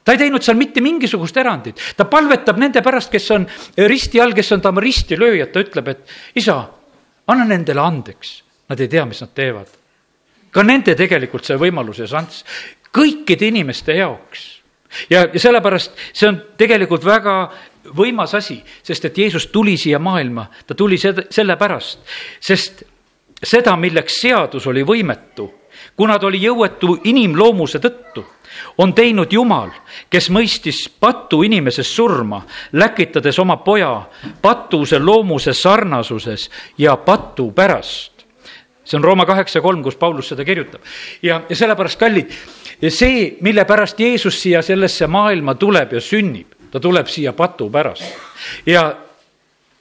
ta 0.03 0.12
ei 0.12 0.17
teinud 0.17 0.43
seal 0.43 0.57
mitte 0.59 0.81
mingisugust 0.81 1.38
erandit, 1.38 1.79
ta 1.95 2.05
palvetab 2.05 2.57
nende 2.59 2.81
pärast, 2.83 3.12
kes 3.12 3.29
on 3.31 3.45
risti 3.88 4.19
all, 4.19 4.33
kes 4.33 4.51
on 4.51 4.62
ta 4.62 4.73
ristilööjad, 4.75 5.51
ta 5.53 5.62
ütleb, 5.63 5.88
et 5.88 6.09
isa, 6.35 6.57
anna 7.27 7.45
nendele 7.47 7.79
andeks, 7.79 8.33
nad 8.67 8.81
ei 8.83 8.89
tea, 8.91 9.05
mis 9.05 9.21
nad 9.21 9.31
teevad. 9.35 9.69
ka 10.51 10.63
nende 10.63 10.95
tegelikult 10.95 11.45
see 11.45 11.55
võimalus 11.57 12.01
ja 12.03 12.07
šanss, 12.07 12.43
kõikide 12.91 13.47
inimeste 13.47 13.95
jaoks 13.95 14.52
ja, 15.09 15.27
ja 15.33 15.39
sellepärast 15.39 15.97
see 16.13 16.29
on 16.29 16.41
tegelikult 16.57 17.05
väga 17.05 17.35
võimas 17.97 18.35
asi, 18.38 18.62
sest 18.83 19.05
et 19.05 19.17
Jeesus 19.17 19.47
tuli 19.51 19.75
siia 19.77 20.00
maailma, 20.00 20.47
ta 20.67 20.75
tuli 20.75 20.97
seda, 20.97 21.25
sellepärast, 21.29 22.00
sest 22.39 22.83
seda, 23.43 23.75
milleks 23.77 24.21
seadus 24.21 24.67
oli 24.71 24.85
võimetu, 24.88 25.50
kuna 25.97 26.17
ta 26.19 26.27
oli 26.29 26.39
jõuetu 26.43 26.97
inimloomuse 27.09 27.81
tõttu, 27.83 28.23
on 28.77 28.93
teinud 28.93 29.33
Jumal, 29.33 29.71
kes 30.09 30.29
mõistis 30.29 30.85
patu 31.00 31.41
inimeses 31.43 31.89
surma, 31.95 32.43
läkitades 32.73 33.39
oma 33.41 33.57
poja 33.65 33.91
patuse 34.41 35.00
loomuse 35.00 35.53
sarnasuses 35.53 36.50
ja 36.77 36.97
patu 36.97 37.51
pärast. 37.51 38.12
see 38.83 38.97
on 38.97 39.03
Rooma 39.03 39.25
kaheksa 39.25 39.62
kolm, 39.62 39.83
kus 39.83 39.95
Paulus 39.95 40.27
seda 40.29 40.45
kirjutab. 40.45 40.81
ja, 41.21 41.41
ja 41.50 41.55
sellepärast, 41.55 42.00
kallid, 42.00 42.31
see, 42.90 43.38
mille 43.42 43.66
pärast 43.66 44.00
Jeesus 44.00 44.42
siia 44.42 44.62
sellesse 44.62 45.08
maailma 45.08 45.56
tuleb 45.56 45.94
ja 45.94 46.02
sünnib, 46.02 46.56
ta 46.72 46.80
tuleb 46.80 47.08
siia 47.08 47.34
patu 47.34 47.70
pärast. 47.70 48.04
ja 48.66 48.92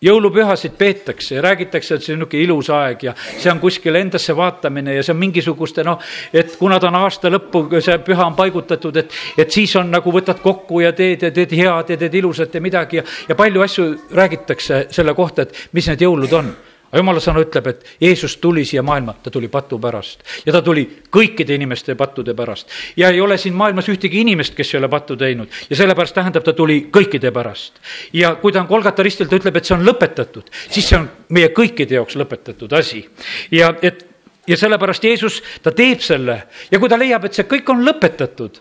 jõulupühasid 0.02 0.74
peetakse 0.78 1.34
ja 1.34 1.42
räägitakse, 1.42 1.94
et 1.94 2.02
see 2.02 2.14
on 2.14 2.22
niisugune 2.22 2.42
ilus 2.42 2.70
aeg 2.74 3.04
ja 3.06 3.14
see 3.30 3.50
on 3.52 3.60
kuskil 3.62 3.96
endasse 4.00 4.34
vaatamine 4.36 4.96
ja 4.96 5.04
see 5.04 5.14
on 5.14 5.20
mingisuguste 5.20 5.84
noh, 5.86 6.02
et 6.34 6.56
kuna 6.58 6.80
ta 6.82 6.90
on 6.90 6.98
aasta 7.04 7.30
lõppu, 7.30 7.64
see 7.80 7.98
püha 8.02 8.26
on 8.26 8.36
paigutatud, 8.38 8.98
et, 8.98 9.14
et 9.38 9.54
siis 9.54 9.76
on 9.78 9.90
nagu 9.94 10.14
võtad 10.14 10.42
kokku 10.42 10.82
ja 10.82 10.92
teed 10.96 11.22
ja 11.22 11.30
teed 11.30 11.54
head 11.58 11.94
ja 11.94 12.00
teed 12.00 12.18
ilusat 12.22 12.54
ja 12.54 12.64
midagi 12.64 12.98
ja, 12.98 13.06
ja 13.28 13.38
palju 13.38 13.62
asju 13.62 13.88
räägitakse 14.14 14.86
selle 14.90 15.14
kohta, 15.14 15.46
et 15.46 15.68
mis 15.72 15.90
need 15.90 16.02
jõulud 16.02 16.38
on 16.38 16.52
aga 16.92 17.00
jumala 17.00 17.20
sõna 17.24 17.40
ütleb, 17.40 17.68
et 17.72 17.86
Jeesus 18.04 18.34
tuli 18.36 18.66
siia 18.68 18.82
maailma, 18.84 19.14
ta 19.24 19.30
tuli 19.32 19.48
patu 19.48 19.78
pärast 19.80 20.20
ja 20.44 20.52
ta 20.52 20.60
tuli 20.62 20.84
kõikide 21.12 21.56
inimeste 21.56 21.94
pattude 21.96 22.34
pärast. 22.36 22.68
ja 22.96 23.08
ei 23.08 23.20
ole 23.20 23.38
siin 23.38 23.54
maailmas 23.56 23.88
ühtegi 23.88 24.20
inimest, 24.20 24.54
kes 24.54 24.74
ei 24.74 24.78
ole 24.78 24.90
pattu 24.92 25.16
teinud 25.16 25.48
ja 25.70 25.76
sellepärast 25.76 26.14
tähendab, 26.14 26.44
ta 26.44 26.52
tuli 26.52 26.90
kõikide 26.92 27.32
pärast. 27.32 27.80
ja 28.12 28.34
kui 28.34 28.52
ta 28.52 28.60
on 28.60 28.68
Kolgata 28.68 29.02
ristil, 29.02 29.28
ta 29.28 29.40
ütleb, 29.40 29.56
et 29.56 29.64
see 29.64 29.76
on 29.76 29.86
lõpetatud, 29.88 30.52
siis 30.68 30.88
see 30.88 31.00
on 31.00 31.08
meie 31.32 31.48
kõikide 31.56 31.96
jaoks 31.96 32.16
lõpetatud 32.20 32.76
asi. 32.76 33.06
ja 33.50 33.72
et 33.82 34.06
ja 34.46 34.56
sellepärast 34.56 35.04
Jeesus, 35.04 35.42
ta 35.62 35.72
teeb 35.72 36.04
selle 36.04 36.42
ja 36.70 36.78
kui 36.78 36.92
ta 36.92 37.00
leiab, 37.00 37.24
et 37.24 37.32
see 37.32 37.48
kõik 37.48 37.72
on 37.72 37.86
lõpetatud, 37.88 38.60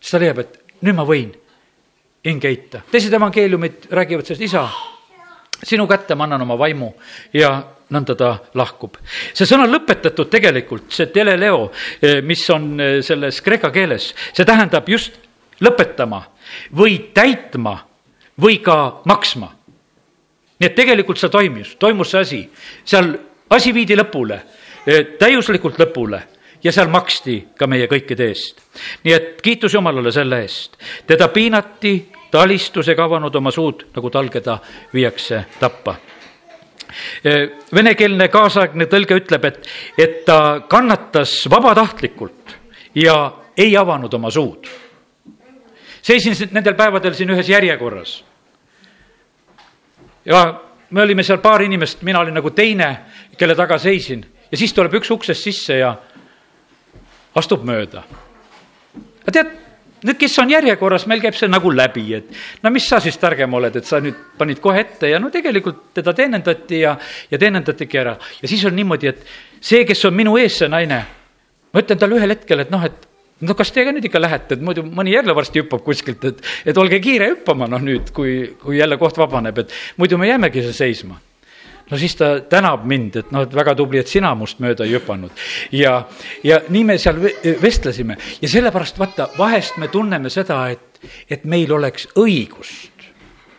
siis 0.00 0.10
ta 0.10 0.18
leiab, 0.18 0.42
et 0.42 0.58
nüüd 0.82 0.98
ma 0.98 1.06
võin 1.06 1.30
hinge 2.26 2.48
heita. 2.50 2.82
teised 2.90 3.14
evangeeliumid 3.14 3.92
räägivad 3.94 4.26
sellest, 4.26 4.48
isa 4.50 4.66
sinu 5.62 5.86
kätte 5.86 6.14
ma 6.14 6.24
annan 6.24 6.42
oma 6.42 6.58
vaimu 6.58 6.92
ja 7.32 7.62
nõnda 7.90 8.14
ta 8.16 8.30
lahkub. 8.54 8.96
see 9.34 9.46
sõna 9.46 9.66
lõpetatud 9.66 10.30
tegelikult, 10.30 10.90
see 10.92 11.06
teleleo, 11.06 11.70
eh, 12.02 12.20
mis 12.22 12.42
on 12.50 12.80
eh, 12.80 13.02
selles 13.02 13.40
kreeka 13.40 13.70
keeles, 13.70 14.14
see 14.32 14.44
tähendab 14.44 14.88
just 14.88 15.18
lõpetama 15.60 16.22
või 16.76 17.12
täitma 17.14 17.78
või 18.40 18.60
ka 18.62 19.02
maksma. 19.04 19.54
nii 20.60 20.66
et 20.66 20.76
tegelikult 20.76 21.18
see 21.18 21.28
toimus, 21.28 21.76
toimus 21.76 22.10
see 22.10 22.20
asi, 22.20 22.50
seal 22.84 23.14
asi 23.50 23.72
viidi 23.74 23.96
lõpule, 23.96 24.40
eh, 24.86 25.16
täiuslikult 25.18 25.78
lõpule 25.78 26.22
ja 26.62 26.72
seal 26.72 26.88
maksti 26.88 27.48
ka 27.56 27.66
meie 27.66 27.86
kõikide 27.86 28.28
eest. 28.28 28.60
nii 29.04 29.12
et 29.14 29.42
kiitus 29.42 29.74
Jumalale 29.74 30.12
selle 30.12 30.42
eest, 30.42 30.76
teda 31.06 31.28
piinati 31.28 32.19
ta 32.30 32.42
alistusega 32.42 33.04
avanud 33.04 33.34
oma 33.34 33.50
suud, 33.50 33.86
nagu 33.94 34.10
talgeda 34.10 34.58
viiakse 34.94 35.44
tappa. 35.60 35.96
Venekeelne 37.74 38.28
kaasaegne 38.28 38.86
tõlge 38.90 39.20
ütleb, 39.20 39.44
et, 39.46 39.68
et 39.98 40.16
ta 40.26 40.62
kannatas 40.68 41.44
vabatahtlikult 41.50 42.56
ja 42.98 43.16
ei 43.56 43.76
avanud 43.76 44.14
oma 44.14 44.30
suud. 44.30 44.66
seisin 46.02 46.48
nendel 46.50 46.74
päevadel 46.74 47.14
siin 47.14 47.30
ühes 47.30 47.48
järjekorras. 47.48 48.24
ja 50.24 50.60
me 50.90 51.02
olime 51.02 51.22
seal 51.22 51.38
paar 51.38 51.62
inimest, 51.62 52.02
mina 52.02 52.20
olin 52.20 52.34
nagu 52.34 52.50
teine, 52.50 53.00
kelle 53.38 53.54
taga 53.54 53.78
seisin 53.78 54.26
ja 54.50 54.56
siis 54.56 54.72
tuleb 54.74 54.94
üks 54.94 55.10
uksest 55.10 55.42
sisse 55.42 55.78
ja 55.78 55.94
astub 57.34 57.64
mööda. 57.64 58.02
tead 59.32 59.69
nüüd, 60.04 60.18
kes 60.20 60.38
on 60.42 60.50
järjekorras, 60.52 61.06
meil 61.10 61.22
käib 61.22 61.36
see 61.38 61.50
nagu 61.50 61.72
läbi, 61.74 62.06
et 62.16 62.64
no 62.64 62.72
mis 62.74 62.86
sa 62.88 63.00
siis 63.02 63.18
targem 63.20 63.54
oled, 63.58 63.76
et 63.76 63.86
sa 63.86 64.00
nüüd 64.02 64.16
panid 64.38 64.62
kohe 64.62 64.80
ette 64.84 65.12
ja 65.12 65.20
no 65.22 65.30
tegelikult 65.32 65.90
teda 65.96 66.14
teenindati 66.16 66.82
ja, 66.84 66.96
ja 67.30 67.40
teenindatigi 67.40 68.00
ära. 68.00 68.16
ja 68.42 68.50
siis 68.50 68.64
on 68.68 68.76
niimoodi, 68.76 69.12
et 69.12 69.24
see, 69.60 69.84
kes 69.88 70.04
on 70.08 70.16
minu 70.16 70.36
ees, 70.40 70.58
see 70.62 70.70
naine, 70.72 71.00
ma 71.72 71.84
ütlen 71.84 72.00
talle 72.00 72.20
ühel 72.20 72.36
hetkel, 72.36 72.64
et 72.64 72.72
noh, 72.72 72.84
et 72.86 73.08
no 73.46 73.56
kas 73.56 73.72
te 73.72 73.84
ka 73.86 73.94
nüüd 73.94 74.08
ikka 74.08 74.20
lähete, 74.20 74.56
et 74.56 74.64
muidu 74.64 74.84
mõni 74.84 75.14
jälle 75.14 75.34
varsti 75.36 75.62
hüppab 75.62 75.84
kuskilt, 75.86 76.24
et, 76.28 76.44
et 76.68 76.78
olge 76.80 77.00
kiire 77.02 77.32
hüppama, 77.34 77.68
noh 77.70 77.82
nüüd, 77.84 78.12
kui, 78.16 78.56
kui 78.62 78.80
jälle 78.80 79.00
koht 79.00 79.20
vabaneb, 79.20 79.64
et 79.64 79.74
muidu 80.00 80.20
me 80.20 80.28
jäämegi 80.32 80.70
seisma 80.72 81.20
no 81.90 81.98
siis 81.98 82.14
ta 82.16 82.30
tänab 82.50 82.84
mind, 82.88 83.16
et 83.22 83.32
noh, 83.34 83.44
et 83.46 83.54
väga 83.54 83.74
tubli, 83.78 84.00
et 84.00 84.10
sina 84.10 84.32
must 84.38 84.60
mööda 84.62 84.86
ei 84.86 84.94
hüpanud. 84.96 85.44
ja, 85.72 85.96
ja 86.46 86.60
nii 86.68 86.84
me 86.84 86.98
seal 86.98 87.20
vestlesime 87.62 88.16
ja 88.40 88.48
sellepärast 88.48 88.98
vaata, 88.98 89.30
vahest 89.38 89.78
me 89.82 89.88
tunneme 89.88 90.30
seda, 90.30 90.62
et, 90.70 91.02
et 91.30 91.44
meil 91.44 91.72
oleks 91.72 92.08
õigust. 92.16 93.06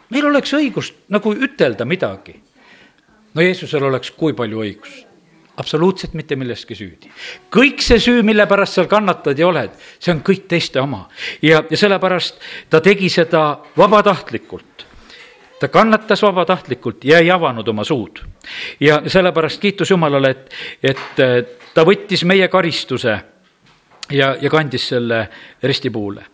meil 0.09 0.27
oleks 0.31 0.53
õigust 0.57 1.05
nagu 1.09 1.35
ütelda 1.35 1.85
midagi. 1.85 2.35
no 3.33 3.41
Jeesusel 3.41 3.89
oleks 3.91 4.11
kui 4.11 4.33
palju 4.33 4.65
õigust 4.65 5.07
absoluutselt 5.61 6.13
mitte 6.13 6.35
milleski 6.35 6.75
süüdi. 6.75 7.11
kõik 7.53 7.83
see 7.83 7.99
süü, 7.99 8.23
mille 8.23 8.47
pärast 8.47 8.79
seal 8.79 8.87
kannatad 8.91 9.37
ja 9.37 9.47
oled, 9.47 9.75
see 9.99 10.13
on 10.13 10.23
kõik 10.25 10.47
teiste 10.49 10.81
oma 10.81 11.03
ja, 11.43 11.63
ja 11.69 11.77
sellepärast 11.77 12.39
ta 12.69 12.81
tegi 12.81 13.09
seda 13.11 13.59
vabatahtlikult 13.77 14.70
ta 15.61 15.67
kannatas 15.67 16.21
vabatahtlikult 16.21 17.03
ja 17.05 17.19
ei 17.19 17.31
avanud 17.31 17.67
oma 17.67 17.83
suud. 17.83 18.19
ja 18.79 19.01
sellepärast 19.07 19.61
kiitus 19.61 19.91
Jumalale, 19.91 20.29
et, 20.29 20.55
et 20.83 21.19
ta 21.73 21.83
võttis 21.85 22.23
meie 22.25 22.47
karistuse 22.47 23.13
ja, 24.09 24.35
ja 24.41 24.49
kandis 24.49 24.87
selle 24.89 25.27
ristipuule. 25.63 26.25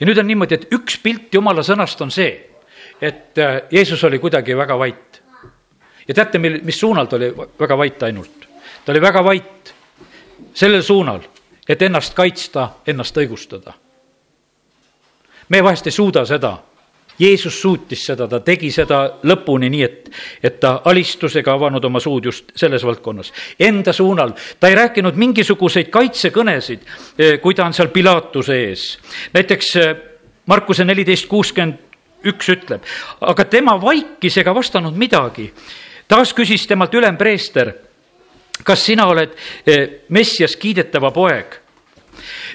ja 0.00 0.06
nüüd 0.08 0.18
on 0.18 0.26
niimoodi, 0.26 0.54
et 0.54 0.72
üks 0.72 0.96
pilt 1.02 1.34
Jumala 1.34 1.62
sõnast 1.62 2.00
on 2.00 2.10
see, 2.10 2.32
et 3.00 3.36
Jeesus 3.70 4.04
oli 4.08 4.18
kuidagi 4.18 4.56
väga 4.56 4.78
vait. 4.78 5.20
ja 6.08 6.14
teate, 6.14 6.38
mil, 6.38 6.60
mis 6.64 6.80
suunal 6.80 7.06
ta 7.12 7.16
oli 7.16 7.28
väga 7.36 7.78
vait 7.78 8.02
ainult? 8.08 8.48
ta 8.84 8.92
oli 8.92 9.02
väga 9.04 9.24
vait 9.24 9.74
sellel 10.54 10.82
suunal, 10.82 11.20
et 11.68 11.82
ennast 11.82 12.14
kaitsta, 12.14 12.70
ennast 12.86 13.16
õigustada. 13.16 13.76
me 15.48 15.62
vahest 15.62 15.92
ei 15.92 15.98
suuda 15.98 16.24
seda 16.24 16.54
Jeesus 17.18 17.60
suutis 17.60 18.04
seda, 18.06 18.28
ta 18.28 18.40
tegi 18.44 18.70
seda 18.72 19.00
lõpuni 19.24 19.70
nii, 19.72 19.82
et, 19.84 20.10
et 20.44 20.58
ta 20.60 20.80
alistusega 20.84 21.54
avanud 21.56 21.84
oma 21.88 22.00
suud 22.02 22.28
just 22.28 22.52
selles 22.56 22.84
valdkonnas. 22.84 23.32
Enda 23.58 23.92
suunal, 23.96 24.34
ta 24.60 24.68
ei 24.68 24.76
rääkinud 24.76 25.16
mingisuguseid 25.16 25.88
kaitsekõnesid, 25.94 26.84
eh, 27.18 27.38
kui 27.40 27.54
ta 27.54 27.64
on 27.64 27.74
seal 27.76 27.88
Pilatuse 27.94 28.60
ees. 28.68 28.86
näiteks 29.34 29.76
eh, 29.76 29.96
Markuse 30.46 30.84
neliteist 30.84 31.26
kuuskümmend 31.26 31.82
üks 32.26 32.48
ütleb, 32.52 32.84
aga 33.20 33.44
tema 33.50 33.74
vaikis 33.80 34.36
ega 34.38 34.54
vastanud 34.54 34.94
midagi. 34.96 35.52
taas 36.08 36.32
küsis 36.34 36.66
temalt 36.66 36.94
ülempreester, 36.94 37.72
kas 38.64 38.84
sina 38.84 39.06
oled 39.06 39.30
eh, 39.66 39.88
Messias 40.08 40.56
kiidetava 40.56 41.10
poeg 41.10 41.65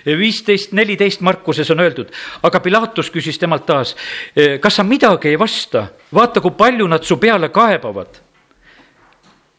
viisteist, 0.06 0.72
neliteist 0.72 1.22
Markuses 1.22 1.70
on 1.72 1.80
öeldud, 1.80 2.12
aga 2.44 2.60
Pilatus 2.60 3.12
küsis 3.14 3.40
temalt 3.40 3.66
taas, 3.66 3.96
eh, 4.36 4.60
kas 4.60 4.76
sa 4.76 4.84
midagi 4.84 5.30
ei 5.30 5.40
vasta, 5.40 5.88
vaata, 6.14 6.42
kui 6.42 6.52
palju 6.58 6.88
nad 6.88 7.04
su 7.04 7.18
peale 7.18 7.50
kaebavad. 7.50 8.20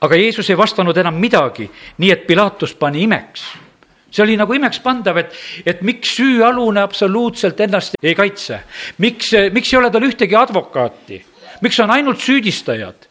aga 0.02 0.16
Jeesus 0.16 0.50
ei 0.50 0.56
vastanud 0.58 0.96
enam 0.98 1.14
midagi, 1.14 1.70
nii 1.98 2.10
et 2.10 2.26
Pilatus 2.26 2.74
pani 2.74 3.02
imeks 3.02 3.42
see 4.12 4.22
oli 4.22 4.36
nagu 4.36 4.52
imekspandav, 4.52 5.16
et, 5.16 5.36
et 5.66 5.80
miks 5.82 6.16
süüalune 6.18 6.82
absoluutselt 6.82 7.60
ennast 7.60 7.94
ei 8.02 8.14
kaitse. 8.14 8.60
miks, 8.98 9.32
miks 9.52 9.72
ei 9.72 9.78
ole 9.78 9.90
tal 9.90 10.04
ühtegi 10.04 10.36
advokaati, 10.36 11.24
miks 11.62 11.80
on 11.80 11.90
ainult 11.90 12.20
süüdistajad? 12.20 13.08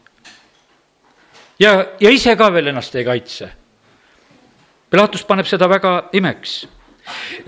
ja, 1.58 1.72
ja 2.00 2.10
ise 2.10 2.36
ka 2.36 2.52
veel 2.52 2.70
ennast 2.72 2.94
ei 2.94 3.04
kaitse. 3.04 3.50
Pilatus 4.90 5.24
paneb 5.24 5.48
seda 5.48 5.68
väga 5.68 6.10
imeks 6.12 6.62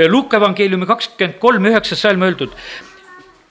Luuka 0.08 0.36
evangeeliumi 0.36 0.86
kakskümmend 0.86 1.38
kolm 1.38 1.70
üheksas 1.70 2.00
salm 2.00 2.22
öeldud. 2.26 2.52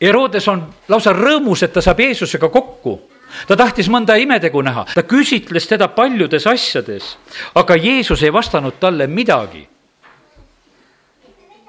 Herodes 0.02 0.48
on 0.52 0.66
lausa 0.92 1.14
rõõmus, 1.16 1.64
et 1.64 1.74
ta 1.74 1.82
saab 1.82 2.02
Jeesusega 2.04 2.50
kokku 2.52 3.00
ta 3.48 3.58
tahtis 3.58 3.90
mõnda 3.92 4.16
imetegu 4.22 4.62
näha, 4.66 4.86
ta 4.94 5.04
küsitles 5.08 5.68
teda 5.70 5.90
paljudes 5.94 6.48
asjades, 6.50 7.16
aga 7.56 7.78
Jeesus 7.80 8.24
ei 8.24 8.34
vastanud 8.34 8.80
talle 8.80 9.08
midagi. 9.08 9.68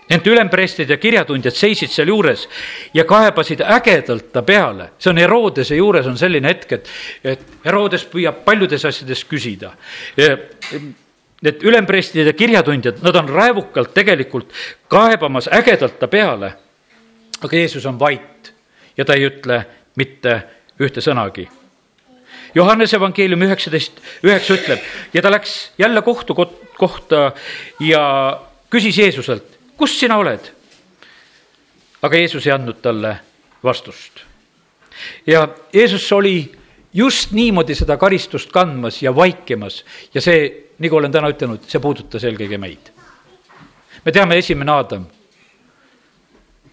ent 0.05 0.27
ülempreestrid 0.27 0.91
ja 0.91 0.99
kirjatundjad 1.01 1.55
seisid 1.57 1.89
seal 1.89 2.11
juures 2.13 2.43
ja 2.95 3.07
kaebasid 3.09 3.63
ägedalt 3.65 4.33
ta 4.33 4.43
peale. 4.43 4.91
see 4.99 5.11
on 5.11 5.19
Herodese 5.19 5.77
juures 5.77 6.07
on 6.07 6.19
selline 6.19 6.49
hetk, 6.49 6.73
et, 6.73 6.89
et 7.25 7.41
Herodes 7.65 8.05
püüab 8.05 8.45
paljudes 8.45 8.85
asjades 8.85 9.25
küsida 9.25 9.73
need 11.43 11.63
ülemprestid 11.63 12.27
ja 12.27 12.33
kirjatundjad, 12.33 13.03
nad 13.03 13.17
on 13.17 13.29
raevukalt 13.29 13.95
tegelikult 13.95 14.53
kaebamas 14.89 15.49
ägedalt 15.53 15.99
ta 15.99 16.09
peale. 16.09 16.55
aga 17.45 17.57
Jeesus 17.57 17.87
on 17.87 17.99
vait 18.01 18.55
ja 18.97 19.05
ta 19.05 19.15
ei 19.15 19.27
ütle 19.27 19.65
mitte 19.97 20.43
ühte 20.81 21.03
sõnagi. 21.05 21.49
Johannese 22.55 22.97
evangeeliumi 22.97 23.49
üheksateist, 23.51 23.99
üheksa 24.23 24.55
ütleb 24.55 24.81
ja 25.15 25.23
ta 25.23 25.31
läks 25.31 25.73
jälle 25.79 26.03
kohtu 26.03 26.35
kohta 26.79 27.33
ja 27.81 28.05
küsis 28.71 28.99
Jeesuselt, 28.99 29.59
kus 29.77 29.99
sina 30.01 30.19
oled? 30.19 30.53
aga 32.05 32.21
Jeesus 32.21 32.47
ei 32.47 32.53
andnud 32.53 32.83
talle 32.85 33.17
vastust. 33.65 34.21
ja 35.27 35.49
Jeesus 35.73 36.13
oli 36.13 36.53
just 36.95 37.33
niimoodi 37.33 37.75
seda 37.75 37.97
karistust 37.97 38.53
kandmas 38.53 39.03
ja 39.03 39.15
vaikimas 39.17 39.85
ja 40.15 40.21
see 40.21 40.64
nagu 40.79 40.97
olen 40.97 41.13
täna 41.13 41.31
ütelnud, 41.31 41.67
see 41.71 41.81
puudutas 41.83 42.25
eelkõige 42.25 42.59
meid. 42.59 42.91
me 44.05 44.13
teame, 44.13 44.39
esimene 44.39 44.73
Aadam. 44.73 45.07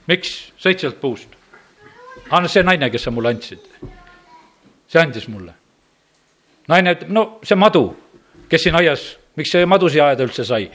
miks 0.07 0.51
sõit 0.57 0.81
sealt 0.81 0.99
puust? 1.01 1.29
anna 2.29 2.47
see 2.47 2.63
naine, 2.63 2.89
kes 2.89 3.03
sa 3.03 3.11
mulle 3.11 3.29
andsid. 3.29 3.67
see 4.87 5.01
andis 5.01 5.27
mulle. 5.27 5.53
naine 6.67 6.95
ütleb, 6.95 7.09
no 7.09 7.39
see 7.43 7.55
madu, 7.55 7.85
kes 8.49 8.63
siin 8.63 8.75
aias, 8.75 9.05
miks 9.35 9.51
see 9.51 9.65
madu 9.65 9.89
siia 9.89 10.09
ajada 10.09 10.27
üldse 10.27 10.45
sai? 10.45 10.69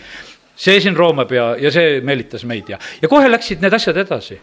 see 0.57 0.81
siin 0.81 0.97
roomab 0.97 1.33
ja, 1.33 1.55
ja 1.61 1.71
see 1.71 2.01
meelitas 2.01 2.45
meid 2.45 2.71
ja, 2.73 2.79
ja 3.03 3.09
kohe 3.09 3.29
läksid 3.29 3.61
need 3.61 3.75
asjad 3.75 3.97
edasi. 3.97 4.39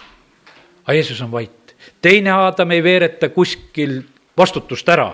aga 0.84 0.98
Jeesus 0.98 1.22
on 1.22 1.32
vait. 1.32 1.76
teine 2.02 2.32
Aadam 2.32 2.72
ei 2.72 2.84
veereta 2.84 3.30
kuskil 3.30 4.02
vastutust 4.38 4.90
ära, 4.90 5.14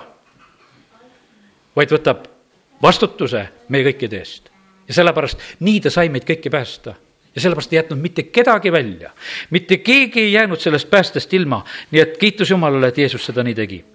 vaid 1.76 1.92
võtab 1.92 2.39
vastutuse 2.82 3.48
meie 3.70 3.86
kõikide 3.92 4.20
eest. 4.20 4.50
ja 4.88 4.94
sellepärast 4.94 5.40
nii 5.60 5.80
ta 5.82 5.90
sai 5.94 6.10
meid 6.10 6.26
kõiki 6.28 6.50
päästa 6.50 6.96
ja 7.36 7.42
sellepärast 7.42 7.74
ei 7.74 7.78
jätnud 7.78 8.00
mitte 8.00 8.24
kedagi 8.24 8.72
välja. 8.72 9.12
mitte 9.50 9.78
keegi 9.78 10.20
ei 10.20 10.34
jäänud 10.34 10.60
sellest 10.60 10.90
päästest 10.90 11.34
ilma, 11.34 11.64
nii 11.92 12.02
et 12.02 12.18
kiitus 12.18 12.50
Jumalale, 12.50 12.88
et 12.88 12.98
Jeesus 12.98 13.26
seda 13.26 13.44
nii 13.44 13.56
tegi. 13.56 13.86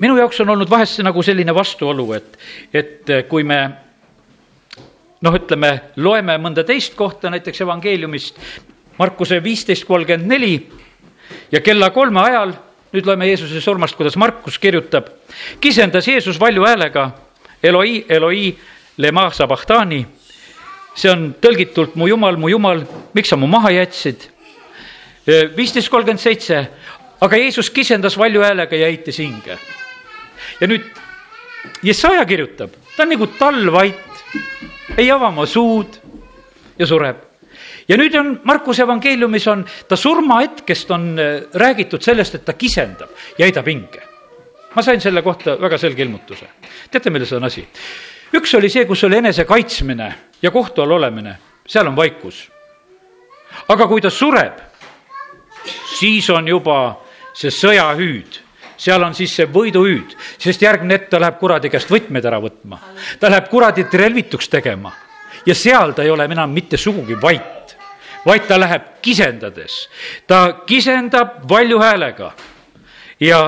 minu 0.00 0.16
jaoks 0.16 0.40
on 0.40 0.48
olnud 0.48 0.70
vahest 0.70 0.96
see 0.96 1.04
nagu 1.04 1.22
selline 1.22 1.54
vastuolu, 1.54 2.12
et, 2.12 2.38
et 2.74 3.12
kui 3.28 3.44
me 3.44 3.70
noh, 5.22 5.34
ütleme, 5.34 5.72
loeme 5.96 6.36
mõnda 6.38 6.64
teist 6.66 6.94
kohta 6.94 7.30
näiteks 7.30 7.60
evangeeliumist, 7.60 8.38
Markuse 8.98 9.38
viisteist 9.42 9.86
kolmkümmend 9.88 10.28
neli 10.28 10.68
ja 11.52 11.60
kella 11.64 11.88
kolme 11.90 12.20
ajal, 12.20 12.52
nüüd 12.92 13.06
loeme 13.08 13.26
Jeesuse 13.26 13.60
surmast, 13.60 13.96
kuidas 13.96 14.18
Markus 14.20 14.58
kirjutab, 14.60 15.08
kisendas 15.60 16.08
Jeesus 16.08 16.40
valju 16.40 16.66
häälega 16.66 17.06
Eloi, 17.62 18.04
Eloi, 18.08 18.58
lema 18.96 19.30
sabahtani. 19.30 20.06
see 20.94 21.08
on 21.08 21.34
tõlgitult 21.40 21.94
mu 21.96 22.06
jumal, 22.06 22.36
mu 22.36 22.50
jumal, 22.52 22.82
miks 23.14 23.30
sa 23.32 23.36
mu 23.36 23.46
maha 23.46 23.70
jätsid? 23.72 24.28
viisteist 25.56 25.88
kolmkümmend 25.88 26.20
seitse, 26.20 26.58
aga 27.20 27.38
Jeesus 27.38 27.70
kisendas 27.70 28.18
valju 28.18 28.42
häälega 28.42 28.76
ja 28.76 28.86
heitis 28.90 29.18
hinge. 29.18 29.58
ja 30.60 30.66
nüüd 30.66 30.84
Jesaja 31.82 32.24
kirjutab, 32.26 32.74
ta 32.96 33.04
on 33.04 33.12
nagu 33.14 33.26
talvvait 33.38 34.24
ei 34.98 35.10
ava 35.10 35.28
oma 35.28 35.46
suud 35.46 35.98
ja 36.78 36.86
sureb. 36.86 37.16
ja 37.88 37.96
nüüd 37.96 38.14
on 38.18 38.40
Markuse 38.44 38.82
evangeeliumis 38.82 39.46
on, 39.48 39.64
ta 39.88 39.96
surmahetkest 39.96 40.90
on 40.90 41.12
äh, 41.18 41.42
räägitud 41.54 42.02
sellest, 42.02 42.34
et 42.34 42.44
ta 42.44 42.52
kisendab 42.52 43.10
ja 43.38 43.46
heidab 43.46 43.66
hinge. 43.66 44.11
Ma 44.74 44.82
sain 44.82 45.00
selle 45.00 45.22
kohta 45.22 45.56
väga 45.60 45.78
selge 45.78 46.02
ilmutuse. 46.02 46.48
teate, 46.90 47.10
milles 47.10 47.32
on 47.32 47.44
asi? 47.44 47.66
üks 48.34 48.54
oli 48.56 48.70
see, 48.70 48.84
kus 48.88 49.04
oli 49.04 49.16
enese 49.16 49.44
kaitsmine 49.44 50.12
ja 50.42 50.50
kohtu 50.50 50.82
all 50.82 50.98
olemine, 50.98 51.36
seal 51.66 51.86
on 51.86 51.96
vaikus. 51.96 52.48
aga 53.68 53.86
kui 53.86 54.00
ta 54.00 54.10
sureb, 54.10 54.58
siis 55.98 56.30
on 56.30 56.48
juba 56.48 56.78
see 57.34 57.50
sõjahüüd 57.50 58.40
seal 58.82 59.02
on 59.06 59.14
siis 59.14 59.30
see 59.36 59.46
võiduhüüd, 59.46 60.16
sest 60.42 60.62
järgmine 60.62 60.96
hetk 60.96 61.12
ta 61.12 61.20
läheb 61.22 61.38
kuradi 61.38 61.70
käest 61.70 61.90
võtmed 61.90 62.24
ära 62.26 62.40
võtma. 62.42 62.80
ta 63.20 63.30
läheb 63.30 63.48
kuradit 63.50 63.94
relvituks 63.94 64.48
tegema 64.50 64.92
ja 65.46 65.54
seal 65.54 65.94
ta 65.94 66.02
ei 66.02 66.10
ole 66.10 66.26
enam 66.30 66.50
mitte 66.50 66.76
sugugi 66.76 67.14
vait, 67.22 67.76
vaid 68.26 68.46
ta 68.48 68.58
läheb 68.58 68.98
kisendades. 69.02 69.88
ta 70.26 70.64
kisendab 70.66 71.42
valju 71.48 71.78
häälega 71.78 72.32
ja 73.20 73.42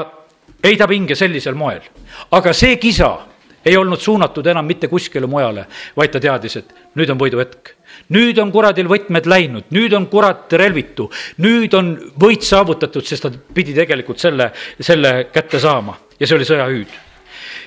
heidab 0.64 0.90
hinge 0.90 1.14
sellisel 1.14 1.54
moel. 1.54 1.82
aga 2.30 2.52
see 2.52 2.76
kisa 2.76 3.18
ei 3.64 3.76
olnud 3.76 4.00
suunatud 4.00 4.46
enam 4.46 4.66
mitte 4.66 4.88
kuskile 4.88 5.26
mujale, 5.26 5.66
vaid 5.96 6.12
ta 6.12 6.20
teadis, 6.20 6.56
et 6.56 6.74
nüüd 6.94 7.10
on 7.10 7.18
võiduhetk 7.18 7.74
nüüd 8.12 8.38
on 8.42 8.50
kuradil 8.52 8.88
võtmed 8.90 9.26
läinud, 9.30 9.70
nüüd 9.74 9.94
on 9.96 10.06
kurat 10.12 10.52
relvitu, 10.58 11.08
nüüd 11.44 11.74
on 11.76 11.94
võit 12.20 12.44
saavutatud, 12.44 13.04
sest 13.06 13.26
ta 13.26 13.30
pidi 13.30 13.74
tegelikult 13.76 14.20
selle, 14.22 14.50
selle 14.80 15.28
kätte 15.32 15.60
saama 15.62 15.96
ja 16.18 16.26
see 16.26 16.36
oli 16.36 16.48
sõjahüüd. 16.48 16.96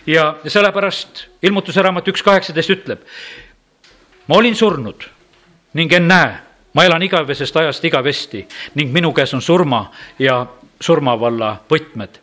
ja 0.07 0.37
sellepärast 0.47 1.25
ilmutuse 1.43 1.81
raamat 1.83 2.07
üks 2.07 2.23
kaheksateist 2.23 2.75
ütleb, 2.75 3.01
ma 4.27 4.37
olin 4.37 4.55
surnud 4.55 5.07
ning 5.73 5.93
ennäe, 5.93 6.37
ma 6.73 6.85
elan 6.85 7.03
igavesest 7.03 7.57
ajast 7.57 7.83
igavesti 7.85 8.45
ning 8.75 8.93
minu 8.93 9.13
käes 9.13 9.33
on 9.33 9.41
surma 9.41 9.87
ja 10.19 10.45
surmavalla 10.79 11.57
võtmed 11.69 12.21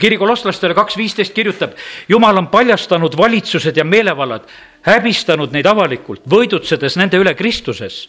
kiri 0.00 0.18
kolosslastele 0.18 0.74
kaks 0.74 0.96
viisteist 0.96 1.34
kirjutab, 1.34 1.74
jumal 2.08 2.36
on 2.36 2.48
paljastanud 2.48 3.16
valitsused 3.16 3.76
ja 3.76 3.84
meelevallad, 3.84 4.46
häbistanud 4.86 5.52
neid 5.52 5.66
avalikult, 5.66 6.22
võidutsedes 6.30 6.96
nende 7.00 7.18
üle 7.18 7.34
Kristuses. 7.34 8.08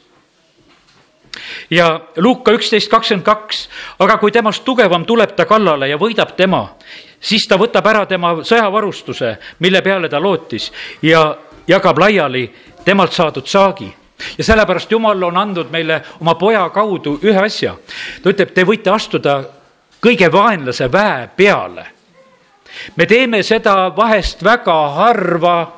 ja 1.70 2.02
Luuka 2.18 2.52
üksteist 2.52 2.90
kakskümmend 2.92 3.26
kaks, 3.26 3.70
aga 4.00 4.18
kui 4.18 4.32
temast 4.32 4.64
tugevam 4.64 5.06
tuleb 5.06 5.36
ta 5.36 5.46
kallale 5.46 5.88
ja 5.88 5.98
võidab 5.98 6.36
tema, 6.36 6.76
siis 7.20 7.48
ta 7.48 7.58
võtab 7.58 7.88
ära 7.88 8.06
tema 8.06 8.36
sõjavarustuse, 8.44 9.38
mille 9.60 9.82
peale 9.82 10.10
ta 10.10 10.20
lootis 10.20 10.72
ja 11.02 11.38
jagab 11.68 11.98
laiali 11.98 12.52
temalt 12.86 13.14
saadud 13.14 13.48
saagi 13.48 13.94
ja 14.38 14.44
sellepärast 14.44 14.92
Jumal 14.92 15.24
on 15.24 15.38
andnud 15.38 15.72
meile 15.72 16.02
oma 16.22 16.36
poja 16.36 16.70
kaudu 16.70 17.20
ühe 17.24 17.40
asja. 17.40 17.76
ta 18.24 18.30
ütleb, 18.30 18.54
te 18.54 18.66
võite 18.68 18.92
astuda 18.94 19.44
kõige 20.02 20.32
vaenlase 20.32 20.92
väe 20.92 21.30
peale. 21.36 21.86
me 22.96 23.06
teeme 23.06 23.44
seda 23.44 23.92
vahest 23.96 24.44
väga 24.44 24.76
harva, 24.96 25.72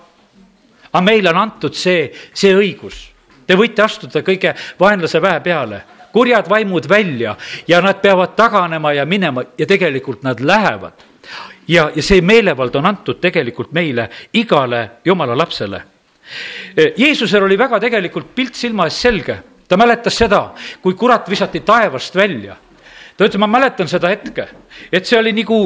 aga 0.92 1.02
meile 1.02 1.30
on 1.30 1.38
antud 1.38 1.74
see, 1.74 2.12
see 2.34 2.54
õigus. 2.56 3.10
Te 3.48 3.56
võite 3.56 3.84
astuda 3.84 4.22
kõige 4.22 4.54
vaenlase 4.80 5.22
väe 5.22 5.40
peale, 5.44 5.82
kurjad 6.14 6.50
vaimud 6.50 6.88
välja 6.90 7.36
ja 7.68 7.82
nad 7.82 8.02
peavad 8.02 8.36
taganema 8.36 8.94
ja 8.94 9.06
minema 9.06 9.44
ja 9.58 9.66
tegelikult 9.66 10.24
nad 10.24 10.40
lähevad. 10.40 10.94
ja, 11.68 11.92
ja 11.96 12.04
see 12.04 12.22
meelevald 12.22 12.76
on 12.76 12.86
antud 12.86 13.20
tegelikult 13.20 13.72
meile, 13.72 14.10
igale 14.34 14.90
jumala 15.06 15.38
lapsele. 15.38 15.82
Jeesusel 16.98 17.44
oli 17.44 17.58
väga 17.58 17.80
tegelikult 17.80 18.36
pilt 18.36 18.56
silma 18.56 18.86
ees 18.86 19.02
selge 19.02 19.38
ta 19.68 19.78
mäletas 19.78 20.18
seda, 20.18 20.54
kui 20.82 20.94
kurat 20.94 21.30
visati 21.30 21.60
taevast 21.60 22.16
välja 22.16 22.56
ta 23.24 23.32
ütles, 23.32 23.40
ma 23.40 23.48
mäletan 23.48 23.88
seda 23.88 24.12
hetke, 24.12 24.48
et 24.92 25.08
see 25.08 25.20
oli 25.20 25.32
nagu 25.36 25.60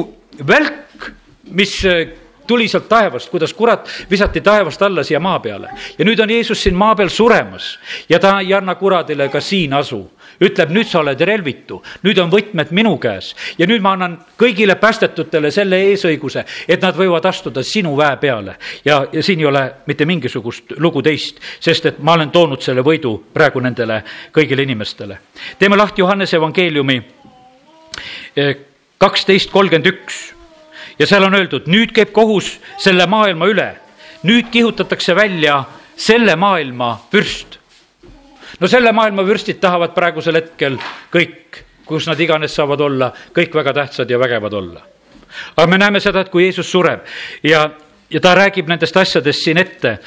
välk, 0.46 1.10
mis 1.58 1.74
äh, 1.88 2.12
tuli 2.48 2.68
sealt 2.68 2.88
taevast, 2.88 3.30
kuidas 3.32 3.54
kurat 3.54 3.88
visati 4.10 4.40
taevast 4.40 4.82
alla 4.82 5.02
siia 5.04 5.20
maa 5.20 5.40
peale. 5.40 5.68
ja 5.98 6.04
nüüd 6.04 6.20
on 6.22 6.30
Jeesus 6.30 6.62
siin 6.62 6.76
maa 6.76 6.94
peal 6.96 7.10
suremas 7.12 7.78
ja 8.08 8.18
ta 8.18 8.38
ei 8.40 8.54
anna 8.54 8.74
kuradile 8.74 9.28
ka 9.28 9.40
siin 9.40 9.74
asu 9.74 10.00
ütleb, 10.40 10.70
nüüd 10.70 10.86
sa 10.86 11.00
oled 11.02 11.20
relvitu, 11.26 11.80
nüüd 12.06 12.18
on 12.22 12.30
võtmed 12.30 12.70
minu 12.76 12.94
käes 13.02 13.32
ja 13.58 13.66
nüüd 13.66 13.82
ma 13.82 13.92
annan 13.96 14.16
kõigile 14.38 14.78
päästetutele 14.80 15.50
selle 15.54 15.80
eesõiguse, 15.90 16.44
et 16.68 16.82
nad 16.82 16.96
võivad 16.96 17.26
astuda 17.28 17.62
sinu 17.66 17.96
väe 17.98 18.16
peale. 18.20 18.56
ja, 18.84 19.04
ja 19.12 19.22
siin 19.22 19.40
ei 19.40 19.50
ole 19.50 19.64
mitte 19.86 20.06
mingisugust 20.06 20.78
lugu 20.78 21.02
teist, 21.02 21.42
sest 21.60 21.86
et 21.86 21.98
ma 21.98 22.14
olen 22.14 22.30
toonud 22.30 22.62
selle 22.62 22.84
võidu 22.86 23.16
praegu 23.34 23.60
nendele 23.60 24.02
kõigile 24.32 24.62
inimestele. 24.62 25.18
teeme 25.58 25.76
lahti 25.76 26.00
Johannese 26.00 26.36
evangeeliumi 26.36 27.02
kaksteist 28.98 29.50
kolmkümmend 29.50 29.86
üks 29.86 30.18
ja 30.98 31.06
seal 31.06 31.24
on 31.26 31.36
öeldud, 31.38 31.68
nüüd 31.70 31.92
käib 31.94 32.12
kohus 32.12 32.56
selle 32.82 33.06
maailma 33.06 33.48
üle, 33.50 33.68
nüüd 34.26 34.50
kihutatakse 34.52 35.16
välja 35.16 35.62
selle 35.96 36.34
maailma 36.36 36.96
vürst. 37.12 37.58
no 38.60 38.68
selle 38.68 38.92
maailma 38.92 39.26
vürstid 39.26 39.60
tahavad 39.60 39.94
praegusel 39.94 40.40
hetkel 40.40 40.78
kõik, 41.14 41.62
kus 41.86 42.06
nad 42.06 42.20
iganes 42.20 42.54
saavad 42.54 42.80
olla, 42.80 43.12
kõik 43.34 43.54
väga 43.54 43.72
tähtsad 43.72 44.10
ja 44.10 44.18
vägevad 44.18 44.52
olla. 44.52 44.80
aga 45.56 45.66
me 45.66 45.78
näeme 45.78 46.00
seda, 46.00 46.20
et 46.20 46.30
kui 46.30 46.44
Jeesus 46.44 46.70
sureb 46.70 47.06
ja, 47.42 47.70
ja 48.10 48.20
ta 48.20 48.34
räägib 48.34 48.68
nendest 48.68 48.96
asjadest 48.96 49.44
siin 49.44 49.58
ette, 49.58 49.98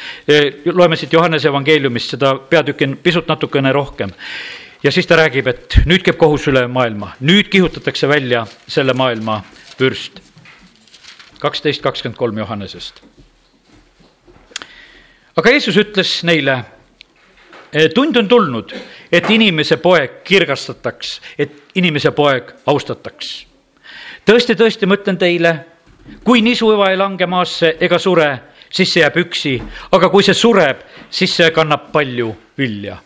loeme 0.65 0.95
siit 0.95 1.13
Johannese 1.13 1.47
evangeeliumist 1.47 2.17
seda 2.17 2.35
peatükki 2.35 2.95
pisut 3.03 3.27
natukene 3.27 3.71
rohkem 3.71 4.11
ja 4.83 4.91
siis 4.91 5.07
ta 5.07 5.15
räägib, 5.15 5.47
et 5.47 5.79
nüüd 5.85 6.03
käib 6.05 6.17
kohus 6.17 6.47
üle 6.49 6.65
maailma, 6.67 7.13
nüüd 7.21 7.49
kihutatakse 7.53 8.09
välja 8.09 8.45
selle 8.67 8.93
maailma 8.93 9.41
vürst. 9.79 10.21
kaksteist 11.39 11.81
kakskümmend 11.81 12.17
kolm 12.17 12.37
Johannesest. 12.37 13.01
aga 15.37 15.49
Jeesus 15.49 15.77
ütles 15.77 16.23
neile, 16.23 16.63
tund 17.95 18.15
on 18.15 18.27
tulnud, 18.27 18.73
et 19.11 19.29
inimese 19.29 19.77
poeg 19.77 20.23
kirgastataks, 20.23 21.21
et 21.37 21.51
inimese 21.75 22.11
poeg 22.11 22.53
austataks. 22.65 23.45
tõesti, 24.25 24.55
tõesti, 24.55 24.85
ma 24.85 24.95
ütlen 24.95 25.17
teile, 25.17 25.65
kui 26.23 26.41
nisuiva 26.41 26.89
ei 26.89 26.97
lange 26.97 27.25
maasse 27.25 27.77
ega 27.79 27.99
sure, 27.99 28.39
siis 28.69 28.93
see 28.93 29.01
jääb 29.01 29.17
üksi, 29.17 29.61
aga 29.91 30.09
kui 30.09 30.23
see 30.23 30.33
sureb, 30.33 30.81
siis 31.09 31.35
see 31.35 31.51
kannab 31.51 31.91
palju 31.91 32.35
vilja 32.57 32.97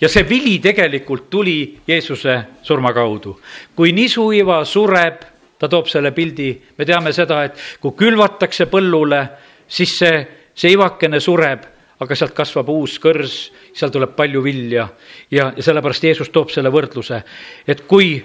ja 0.00 0.08
see 0.08 0.24
vili 0.28 0.58
tegelikult 0.62 1.28
tuli 1.30 1.78
Jeesuse 1.86 2.38
surma 2.62 2.92
kaudu. 2.92 3.38
kui 3.76 3.92
nisuiva 3.92 4.64
sureb, 4.64 5.22
ta 5.58 5.68
toob 5.68 5.86
selle 5.86 6.12
pildi, 6.12 6.52
me 6.78 6.84
teame 6.84 7.12
seda, 7.12 7.42
et 7.44 7.58
kui 7.80 7.92
külvatakse 7.98 8.66
põllule, 8.66 9.22
siis 9.68 9.98
see, 9.98 10.26
see 10.54 10.72
ivakene 10.72 11.20
sureb, 11.20 11.66
aga 11.98 12.14
sealt 12.14 12.34
kasvab 12.34 12.68
uus 12.70 12.98
kõrs, 13.02 13.36
seal 13.74 13.90
tuleb 13.90 14.14
palju 14.16 14.42
vilja 14.42 14.88
ja, 15.30 15.50
ja 15.56 15.62
sellepärast 15.62 16.04
Jeesus 16.04 16.30
toob 16.30 16.52
selle 16.54 16.70
võrdluse, 16.70 17.22
et 17.66 17.82
kui, 17.90 18.16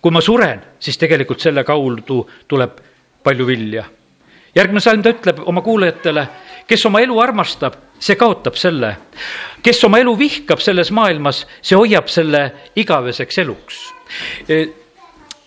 kui 0.00 0.14
ma 0.14 0.22
suren, 0.22 0.62
siis 0.78 0.98
tegelikult 0.98 1.42
selle 1.42 1.64
kaudu 1.66 2.22
tuleb 2.48 2.82
palju 3.26 3.46
vilja. 3.46 3.84
järgmine 4.54 4.80
salm 4.80 5.02
ta 5.02 5.10
ütleb 5.10 5.42
oma 5.44 5.62
kuulajatele, 5.62 6.26
kes 6.66 6.86
oma 6.88 7.00
elu 7.04 7.18
armastab, 7.22 7.76
see 7.98 8.16
kaotab 8.18 8.56
selle. 8.58 8.96
kes 9.62 9.84
oma 9.84 9.98
elu 9.98 10.16
vihkab 10.18 10.60
selles 10.62 10.90
maailmas, 10.94 11.44
see 11.62 11.78
hoiab 11.78 12.10
selle 12.12 12.42
igaveseks 12.76 13.38
eluks. 13.42 13.80
E, 14.48 14.58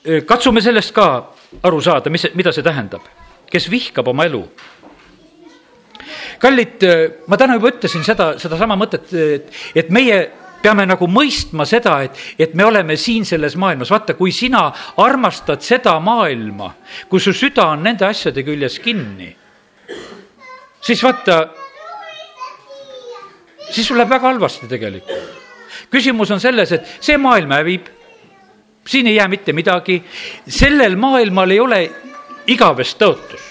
e, 0.03 0.21
katsume 0.27 0.61
sellest 0.61 0.93
ka 0.95 1.07
aru 1.63 1.81
saada, 1.81 2.09
mis, 2.09 2.27
mida 2.35 2.51
see 2.55 2.65
tähendab. 2.65 3.05
kes 3.49 3.69
vihkab 3.71 4.07
oma 4.07 4.27
elu 4.29 4.43
kallid, 6.39 6.83
ma 7.27 7.37
täna 7.37 7.57
juba 7.57 7.71
ütlesin 7.73 8.03
seda, 8.05 8.33
sedasama 8.39 8.77
mõtet, 8.79 9.09
et, 9.13 9.49
et 9.75 9.89
meie 9.93 10.19
peame 10.61 10.85
nagu 10.87 11.07
mõistma 11.09 11.65
seda, 11.67 11.99
et, 12.05 12.19
et 12.39 12.55
me 12.57 12.65
oleme 12.67 12.97
siin 12.99 13.25
selles 13.27 13.55
maailmas, 13.59 13.91
vaata, 13.91 14.15
kui 14.17 14.31
sina 14.35 14.67
armastad 15.01 15.63
seda 15.65 15.95
maailma, 16.03 16.73
kui 17.09 17.21
su 17.23 17.33
süda 17.35 17.69
on 17.73 17.83
nende 17.87 18.07
asjade 18.07 18.43
küljes 18.47 18.79
kinni, 18.83 19.29
siis 20.89 21.03
vaata, 21.03 21.47
siis 23.69 23.87
sul 23.87 23.97
läheb 23.99 24.09
väga 24.09 24.31
halvasti 24.31 24.67
tegelikult. 24.67 25.37
küsimus 25.89 26.31
on 26.31 26.39
selles, 26.39 26.71
et 26.71 26.89
see 27.01 27.17
maailm 27.17 27.51
hävib, 27.53 27.87
siin 28.87 29.07
ei 29.07 29.15
jää 29.15 29.27
mitte 29.27 29.53
midagi, 29.53 30.01
sellel 30.47 30.95
maailmal 30.95 31.51
ei 31.51 31.59
ole 31.59 31.79
igavest 32.47 32.97
tõotust. 33.01 33.47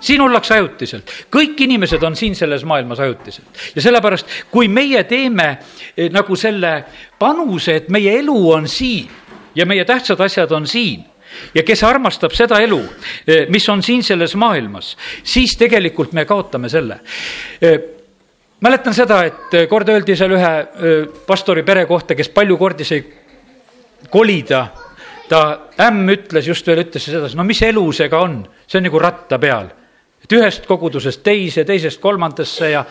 Siin 0.00 0.22
ollakse 0.24 0.54
ajutiselt, 0.54 1.10
kõik 1.30 1.58
inimesed 1.60 2.02
on 2.02 2.16
siin 2.16 2.34
selles 2.34 2.64
maailmas 2.64 3.02
ajutiselt. 3.04 3.58
Ja 3.74 3.82
sellepärast, 3.82 4.26
kui 4.50 4.68
meie 4.68 5.04
teeme 5.04 5.48
eh, 5.96 6.08
nagu 6.10 6.36
selle 6.36 6.72
panuse, 7.18 7.76
et 7.82 7.90
meie 7.92 8.16
elu 8.18 8.38
on 8.50 8.68
siin 8.68 9.10
ja 9.54 9.66
meie 9.66 9.84
tähtsad 9.84 10.20
asjad 10.24 10.52
on 10.56 10.66
siin 10.66 11.09
ja 11.54 11.62
kes 11.66 11.84
armastab 11.84 12.34
seda 12.36 12.60
elu, 12.62 12.80
eh, 13.26 13.46
mis 13.48 13.68
on 13.68 13.82
siin 13.82 14.02
selles 14.06 14.34
maailmas, 14.36 14.96
siis 15.22 15.56
tegelikult 15.58 16.12
me 16.12 16.24
kaotame 16.24 16.68
selle. 16.68 17.00
Eh, 17.60 17.78
mäletan 18.60 18.94
seda, 18.94 19.22
et 19.24 19.68
kord 19.68 19.88
öeldi 19.88 20.16
seal 20.16 20.36
ühe 20.36 20.52
pastori 21.26 21.62
pere 21.62 21.86
kohta, 21.86 22.14
kes 22.14 22.28
palju 22.28 22.58
kordi 22.60 22.84
sai 22.84 23.02
kolida, 24.10 24.66
ta 25.30 25.42
ämm 25.78 26.08
ütles 26.14 26.48
just 26.48 26.66
veel, 26.66 26.84
ütles 26.84 27.04
sedasi, 27.06 27.38
no 27.38 27.44
mis 27.46 27.60
elu 27.62 27.84
see 27.94 28.08
ka 28.10 28.22
on, 28.24 28.40
see 28.66 28.80
on 28.80 28.88
nagu 28.88 29.02
ratta 29.02 29.38
peal. 29.38 29.70
Et 30.20 30.32
ühest 30.36 30.66
kogudusest 30.68 31.22
teise, 31.24 31.64
teisest 31.64 32.00
kolmandasse 32.02 32.70
ja 32.72 32.84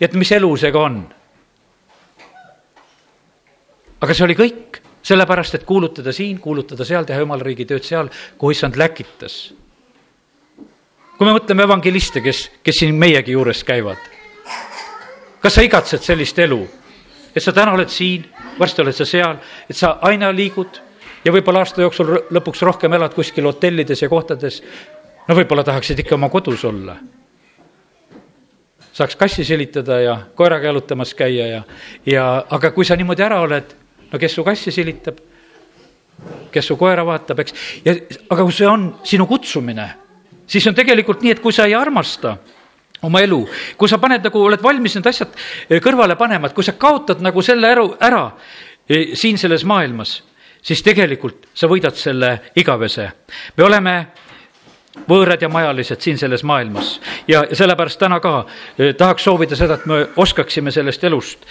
et 0.00 0.14
mis 0.18 0.32
elu 0.32 0.50
see 0.56 0.72
ka 0.74 0.86
on. 0.88 1.02
aga 4.02 4.14
see 4.18 4.24
oli 4.26 4.34
kõik, 4.34 4.81
sellepärast 5.02 5.54
et 5.58 5.64
kuulutada 5.64 6.12
siin, 6.12 6.38
kuulutada 6.40 6.84
seal, 6.84 7.04
teha 7.04 7.22
jumala 7.22 7.44
riigi 7.46 7.66
tööd 7.68 7.84
seal, 7.86 8.10
kuhu 8.38 8.54
issand 8.54 8.78
läkitas. 8.78 9.54
kui 11.18 11.26
me 11.26 11.34
mõtleme 11.36 11.62
evangeliste, 11.62 12.20
kes, 12.20 12.50
kes 12.62 12.80
siin 12.82 12.94
meiegi 12.98 13.36
juures 13.36 13.64
käivad, 13.64 13.98
kas 15.40 15.54
sa 15.54 15.62
igatsed 15.62 16.02
sellist 16.02 16.38
elu, 16.38 16.62
et 17.34 17.42
sa 17.42 17.52
täna 17.52 17.74
oled 17.76 17.90
siin, 17.90 18.24
varsti 18.58 18.82
oled 18.82 18.96
sa 18.96 19.06
seal, 19.06 19.36
et 19.70 19.76
sa 19.76 19.98
aina 20.08 20.32
liigud 20.34 20.80
ja 21.24 21.32
võib-olla 21.32 21.62
aasta 21.62 21.82
jooksul 21.82 22.14
lõpuks 22.30 22.62
rohkem 22.66 22.92
elad 22.98 23.14
kuskil 23.14 23.46
hotellides 23.46 24.02
ja 24.02 24.08
kohtades, 24.10 24.62
no 25.28 25.36
võib-olla 25.38 25.64
tahaksid 25.64 26.02
ikka 26.02 26.16
oma 26.18 26.30
kodus 26.30 26.64
olla. 26.64 26.96
saaks 28.92 29.16
kassi 29.16 29.44
silitada 29.44 30.00
ja 30.00 30.16
koeraga 30.34 30.66
jalutamas 30.66 31.14
käia 31.14 31.46
ja, 31.46 31.62
ja 32.06 32.44
aga 32.50 32.70
kui 32.70 32.84
sa 32.84 32.96
niimoodi 32.96 33.22
ära 33.22 33.40
oled, 33.40 33.70
no 34.12 34.18
kes 34.20 34.34
su 34.36 34.44
kassi 34.44 34.72
silitab, 34.72 35.18
kes 36.52 36.66
su 36.68 36.76
koera 36.78 37.04
vaatab, 37.06 37.42
eks, 37.42 37.54
ja 37.84 37.94
aga 38.28 38.42
kui 38.42 38.54
see 38.54 38.68
on 38.68 38.88
sinu 39.08 39.26
kutsumine, 39.30 39.86
siis 40.46 40.66
on 40.68 40.76
tegelikult 40.76 41.24
nii, 41.24 41.36
et 41.36 41.42
kui 41.42 41.54
sa 41.54 41.66
ei 41.68 41.76
armasta 41.78 42.36
oma 43.02 43.22
elu, 43.24 43.40
kui 43.78 43.90
sa 43.90 43.98
paned 44.02 44.24
nagu, 44.28 44.42
oled 44.46 44.62
valmis 44.62 44.96
need 44.98 45.08
asjad 45.10 45.32
eh, 45.68 45.80
kõrvale 45.82 46.16
panema, 46.20 46.48
et 46.48 46.56
kui 46.56 46.66
sa 46.66 46.76
kaotad 46.78 47.22
nagu 47.24 47.42
selle 47.42 47.70
ära, 47.72 47.86
ära 48.04 48.26
eh, 48.86 49.16
siin 49.18 49.40
selles 49.40 49.64
maailmas, 49.68 50.20
siis 50.62 50.84
tegelikult 50.86 51.48
sa 51.54 51.70
võidad 51.70 51.96
selle 51.98 52.36
igavese. 52.60 53.08
me 53.56 53.64
oleme 53.64 53.96
võõrad 55.08 55.40
ja 55.40 55.48
majalised 55.48 56.04
siin 56.04 56.18
selles 56.20 56.42
maailmas 56.44 56.98
ja 57.28 57.42
sellepärast 57.52 57.98
täna 57.98 58.20
ka 58.20 58.44
eh, 58.78 58.94
tahaks 58.94 59.24
soovida 59.24 59.56
seda, 59.56 59.80
et 59.80 59.86
me 59.86 60.04
oskaksime 60.16 60.70
sellest 60.70 61.04
elust 61.08 61.48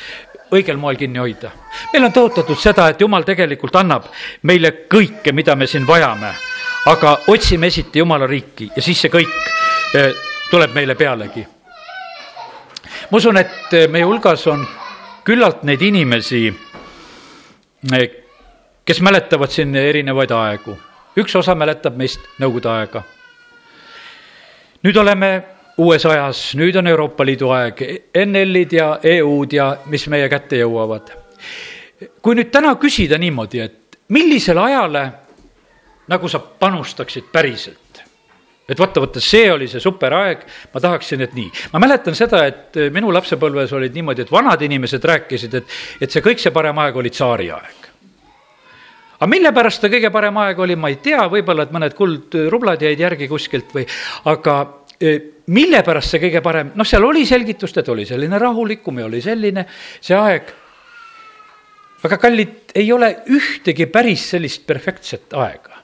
õigel 0.52 0.78
moel 0.78 0.98
kinni 0.98 1.20
hoida. 1.20 1.52
meil 1.94 2.06
on 2.06 2.14
tõotatud 2.14 2.60
seda, 2.60 2.90
et 2.90 3.02
jumal 3.02 3.24
tegelikult 3.24 3.76
annab 3.76 4.10
meile 4.44 4.72
kõike, 4.90 5.34
mida 5.34 5.56
me 5.56 5.68
siin 5.68 5.88
vajame, 5.88 6.34
aga 6.92 7.18
otsime 7.28 7.68
esiti 7.68 8.00
jumala 8.00 8.28
riiki 8.28 8.72
ja 8.76 8.82
siis 8.82 9.02
see 9.02 9.12
kõik 9.14 9.32
eh, 9.96 10.12
tuleb 10.52 10.76
meile 10.76 10.96
pealegi. 10.96 11.46
ma 13.12 13.18
usun, 13.18 13.38
et 13.38 13.74
eh, 13.74 13.88
meie 13.88 14.06
hulgas 14.06 14.48
on 14.48 14.68
küllalt 15.24 15.64
neid 15.64 15.82
inimesi, 15.82 16.54
kes 18.86 19.02
mäletavad 19.02 19.50
siin 19.50 19.76
erinevaid 19.76 20.32
aegu. 20.32 20.78
üks 21.18 21.36
osa 21.36 21.56
mäletab 21.56 21.98
meist 21.98 22.20
Nõukogude 22.40 22.70
aega 22.70 23.04
nüüd 24.84 24.98
oleme 24.98 25.32
uues 25.78 26.06
ajas, 26.06 26.44
nüüd 26.60 26.76
on 26.76 26.88
Euroopa 26.88 27.26
Liidu 27.26 27.52
aeg, 27.56 27.82
NL-id 28.26 28.74
ja 28.76 28.88
EU-d 29.04 29.56
ja 29.56 29.68
mis 29.92 30.08
meie 30.12 30.30
kätte 30.30 30.60
jõuavad. 30.62 31.12
kui 32.22 32.36
nüüd 32.36 32.50
täna 32.52 32.76
küsida 32.76 33.18
niimoodi, 33.18 33.60
et 33.60 33.98
millisele 34.10 34.62
ajale 34.62 35.04
nagu 36.08 36.28
sa 36.28 36.40
panustaksid 36.40 37.32
päriselt? 37.32 37.78
et 38.70 38.80
vaata, 38.80 39.02
vaata, 39.04 39.20
see 39.20 39.52
oli 39.52 39.68
see 39.68 39.82
superaeg, 39.84 40.44
ma 40.74 40.80
tahaksin, 40.80 41.22
et 41.22 41.34
nii. 41.36 41.52
ma 41.74 41.80
mäletan 41.80 42.16
seda, 42.16 42.46
et 42.48 42.78
minu 42.94 43.12
lapsepõlves 43.12 43.74
olid 43.76 43.94
niimoodi, 43.94 44.24
et 44.24 44.32
vanad 44.32 44.62
inimesed 44.62 45.04
rääkisid, 45.04 45.58
et, 45.60 45.80
et 46.02 46.12
see 46.12 46.24
kõik 46.24 46.40
see 46.40 46.54
parem 46.56 46.78
aeg 46.80 46.96
oli 46.96 47.12
tsaariaeg 47.12 47.92
aga 49.22 49.30
mille 49.30 49.52
pärast 49.54 49.84
ta 49.84 49.90
kõige 49.94 50.10
parem 50.10 50.38
aeg 50.42 50.60
oli, 50.66 50.76
ma 50.76 50.90
ei 50.90 50.98
tea, 51.04 51.22
võib-olla, 51.30 51.68
et 51.68 51.74
mõned 51.76 51.94
kuldrublad 51.94 52.82
jäid 52.82 53.04
järgi 53.04 53.28
kuskilt 53.30 53.70
või, 53.76 53.84
aga 54.32 54.56
mille 55.52 55.84
pärast 55.84 56.14
see 56.14 56.22
kõige 56.22 56.42
parem, 56.46 56.74
noh, 56.78 56.88
seal 56.88 57.06
oli 57.06 57.26
selgitust, 57.28 57.82
et 57.82 57.90
oli 57.90 58.06
selline 58.06 58.40
rahulikum 58.40 59.00
ja 59.02 59.08
oli 59.10 59.22
selline 59.22 59.66
see 60.00 60.18
aeg. 60.18 60.52
aga 62.04 62.18
kallid, 62.18 62.74
ei 62.76 62.92
ole 62.94 63.16
ühtegi 63.30 63.86
päris 63.86 64.30
sellist 64.36 64.66
perfektset 64.68 65.34
aega, 65.38 65.82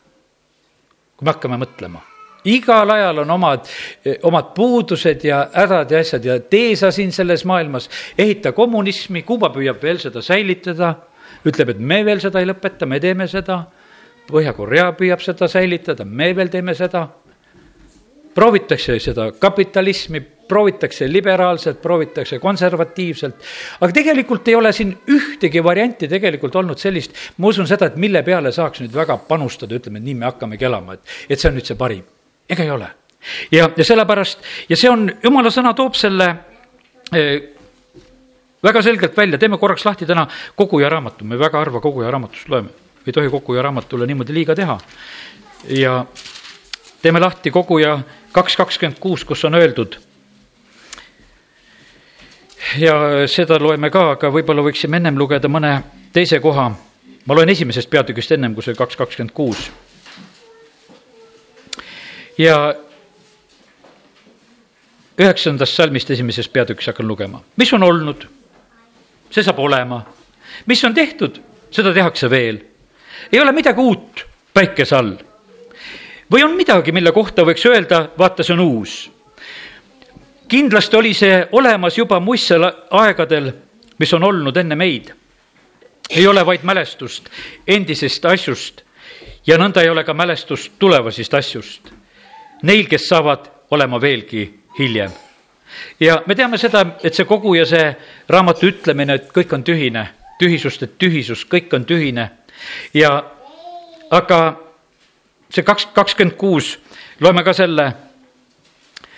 kui 1.17 1.25
me 1.25 1.33
hakkame 1.33 1.59
mõtlema 1.61 2.03
igal 2.47 2.89
ajal 2.93 3.17
on 3.25 3.31
omad, 3.31 3.67
e, 4.05 4.13
omad 4.23 4.53
puudused 4.55 5.23
ja 5.25 5.41
hädad 5.53 5.91
ja 5.91 5.99
asjad 5.99 6.25
ja 6.25 6.39
tee 6.39 6.75
sa 6.79 6.91
siin 6.95 7.11
selles 7.11 7.43
maailmas, 7.45 7.89
ehita 8.17 8.53
kommunismi, 8.55 9.25
Kuuba 9.27 9.49
püüab 9.51 9.81
veel 9.83 9.99
seda 9.99 10.21
säilitada 10.23 10.93
ütleb, 11.47 11.73
et 11.73 11.79
me 11.79 12.01
veel 12.05 12.21
seda 12.23 12.41
ei 12.41 12.49
lõpeta, 12.49 12.87
me 12.89 12.99
teeme 13.03 13.27
seda. 13.29 13.63
Põhja-Korea 14.27 14.91
püüab 14.97 15.21
seda 15.23 15.47
säilitada, 15.51 16.05
me 16.05 16.33
veel 16.35 16.51
teeme 16.51 16.75
seda. 16.75 17.07
Proovitakse 18.37 18.99
seda 19.01 19.31
kapitalismi, 19.39 20.21
proovitakse 20.47 21.07
liberaalselt, 21.09 21.79
proovitakse 21.81 22.37
konservatiivselt, 22.39 23.41
aga 23.81 23.95
tegelikult 23.95 24.47
ei 24.47 24.55
ole 24.55 24.71
siin 24.75 24.93
ühtegi 25.09 25.63
varianti 25.63 26.07
tegelikult 26.11 26.55
olnud 26.61 26.77
sellist, 26.79 27.17
ma 27.41 27.49
usun 27.49 27.67
seda, 27.67 27.89
et 27.89 27.97
mille 27.99 28.21
peale 28.27 28.53
saaks 28.53 28.83
nüüd 28.83 28.93
väga 28.93 29.17
panustada, 29.27 29.79
ütleme, 29.79 29.99
et 29.99 30.05
nii 30.05 30.15
me 30.21 30.29
hakkamegi 30.29 30.69
elama, 30.69 30.99
et, 30.99 31.17
et 31.27 31.41
see 31.41 31.49
on 31.49 31.57
nüüd 31.57 31.67
see 31.67 31.79
parim. 31.79 32.05
ega 32.49 32.63
ei 32.63 32.71
ole. 32.71 32.91
ja, 33.51 33.71
ja 33.75 33.87
sellepärast, 33.89 34.45
ja 34.69 34.77
see 34.77 34.91
on, 34.91 35.09
jumala 35.23 35.51
sõna 35.51 35.73
toob 35.75 35.97
selle 35.97 36.29
eh, 37.17 37.33
väga 38.63 38.85
selgelt 38.85 39.17
välja, 39.17 39.41
teeme 39.41 39.57
korraks 39.57 39.85
lahti 39.85 40.05
täna 40.05 40.27
koguja 40.55 40.93
raamatu, 40.93 41.25
me 41.25 41.41
väga 41.41 41.57
harva 41.65 41.81
koguja 41.81 42.13
raamatust 42.13 42.53
loeme, 42.53 42.69
ei 43.07 43.17
tohi 43.17 43.33
koguja 43.33 43.65
raamatule 43.65 44.05
niimoodi 44.05 44.37
liiga 44.37 44.55
teha. 44.55 44.77
ja 45.73 46.03
teeme 47.01 47.19
lahti 47.19 47.51
koguja 47.51 47.97
kaks 48.37 48.57
kakskümmend 48.57 48.99
kuus, 49.01 49.25
kus 49.25 49.45
on 49.45 49.57
öeldud. 49.57 49.97
ja 52.77 52.93
seda 53.31 53.57
loeme 53.61 53.89
ka, 53.89 54.11
aga 54.13 54.29
võib-olla 54.33 54.65
võiksime 54.65 54.99
ennem 54.99 55.17
lugeda 55.17 55.49
mõne 55.49 55.71
teise 56.13 56.39
koha. 56.43 56.69
ma 57.25 57.35
loen 57.35 57.49
esimesest 57.49 57.89
peatükist 57.89 58.31
ennem, 58.35 58.53
kui 58.53 58.65
see 58.65 58.77
kaks 58.77 58.99
kakskümmend 58.99 59.33
kuus. 59.33 59.71
ja 62.37 62.75
üheksandast 65.17 65.73
salmist 65.73 66.11
esimesest 66.13 66.53
peatükist 66.53 66.93
hakkan 66.93 67.07
lugema, 67.07 67.41
mis 67.57 67.73
on 67.73 67.83
olnud 67.83 68.27
see 69.31 69.43
saab 69.43 69.59
olema. 69.59 70.03
mis 70.65 70.83
on 70.85 70.93
tehtud, 70.93 71.41
seda 71.71 71.93
tehakse 71.93 72.29
veel. 72.29 72.61
ei 73.31 73.39
ole 73.39 73.51
midagi 73.51 73.81
uut 73.81 74.25
päikese 74.53 74.95
all. 74.95 75.15
Või 76.31 76.43
on 76.43 76.55
midagi, 76.55 76.91
mille 76.91 77.11
kohta 77.11 77.45
võiks 77.47 77.65
öelda, 77.65 78.09
vaata, 78.17 78.43
see 78.43 78.53
on 78.53 78.59
uus. 78.59 79.11
kindlasti 80.47 80.95
oli 80.95 81.13
see 81.13 81.47
olemas 81.51 81.97
juba 81.97 82.19
muistsel 82.19 82.63
aegadel, 82.91 83.51
mis 83.99 84.13
on 84.13 84.23
olnud 84.23 84.57
enne 84.57 84.75
meid. 84.75 85.13
ei 86.09 86.27
ole 86.27 86.45
vaid 86.45 86.63
mälestust 86.63 87.29
endisest 87.67 88.25
asjust 88.25 88.81
ja 89.47 89.57
nõnda 89.57 89.81
ei 89.81 89.89
ole 89.89 90.03
ka 90.03 90.13
mälestust 90.13 90.71
tulevasest 90.79 91.33
asjust. 91.33 91.89
Neil, 92.63 92.87
kes 92.87 93.07
saavad 93.07 93.49
olema 93.71 94.01
veelgi 94.01 94.59
hiljem. 94.79 95.11
ja 95.99 96.21
me 96.25 96.35
teame 96.35 96.57
seda, 96.57 96.85
et 97.03 97.13
see 97.13 97.25
kogu 97.25 97.55
ja 97.55 97.65
see 97.65 97.95
raamatu 98.29 98.67
ütlemine, 98.67 99.13
et 99.13 99.31
kõik 99.33 99.53
on 99.53 99.63
tühine, 99.63 100.07
tühisust, 100.39 100.83
et 100.83 100.97
tühisus, 100.97 101.45
kõik 101.45 101.73
on 101.73 101.85
tühine 101.85 102.29
ja 102.93 103.23
aga 104.11 104.66
see 105.49 105.63
kaks, 105.63 105.87
kakskümmend 105.93 106.37
kuus, 106.37 106.79
loeme 107.19 107.43
ka 107.43 107.53
selle 107.53 107.93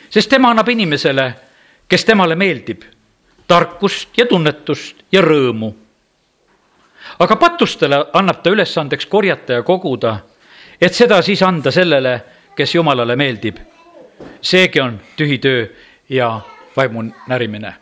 sest 0.10 0.30
tema 0.30 0.50
annab 0.50 0.70
inimesele, 0.70 1.34
kes 1.88 2.06
temale 2.06 2.36
meeldib, 2.36 2.84
tarkust 3.48 4.18
ja 4.18 4.26
tunnetust 4.26 5.06
ja 5.12 5.22
rõõmu. 5.22 5.74
aga 7.20 7.36
patustele 7.36 8.06
annab 8.14 8.44
ta 8.44 8.50
ülesandeks 8.50 9.06
korjata 9.06 9.54
ja 9.54 9.64
koguda, 9.64 10.20
et 10.82 10.94
seda 10.94 11.22
siis 11.22 11.42
anda 11.44 11.72
sellele, 11.72 12.22
kes 12.56 12.76
Jumalale 12.76 13.16
meeldib. 13.16 13.58
seegi 14.42 14.82
on 14.82 15.00
tühi 15.18 15.38
töö 15.38 15.68
ja 16.10 16.42
vaimu 16.78 17.04
närimine. 17.28 17.74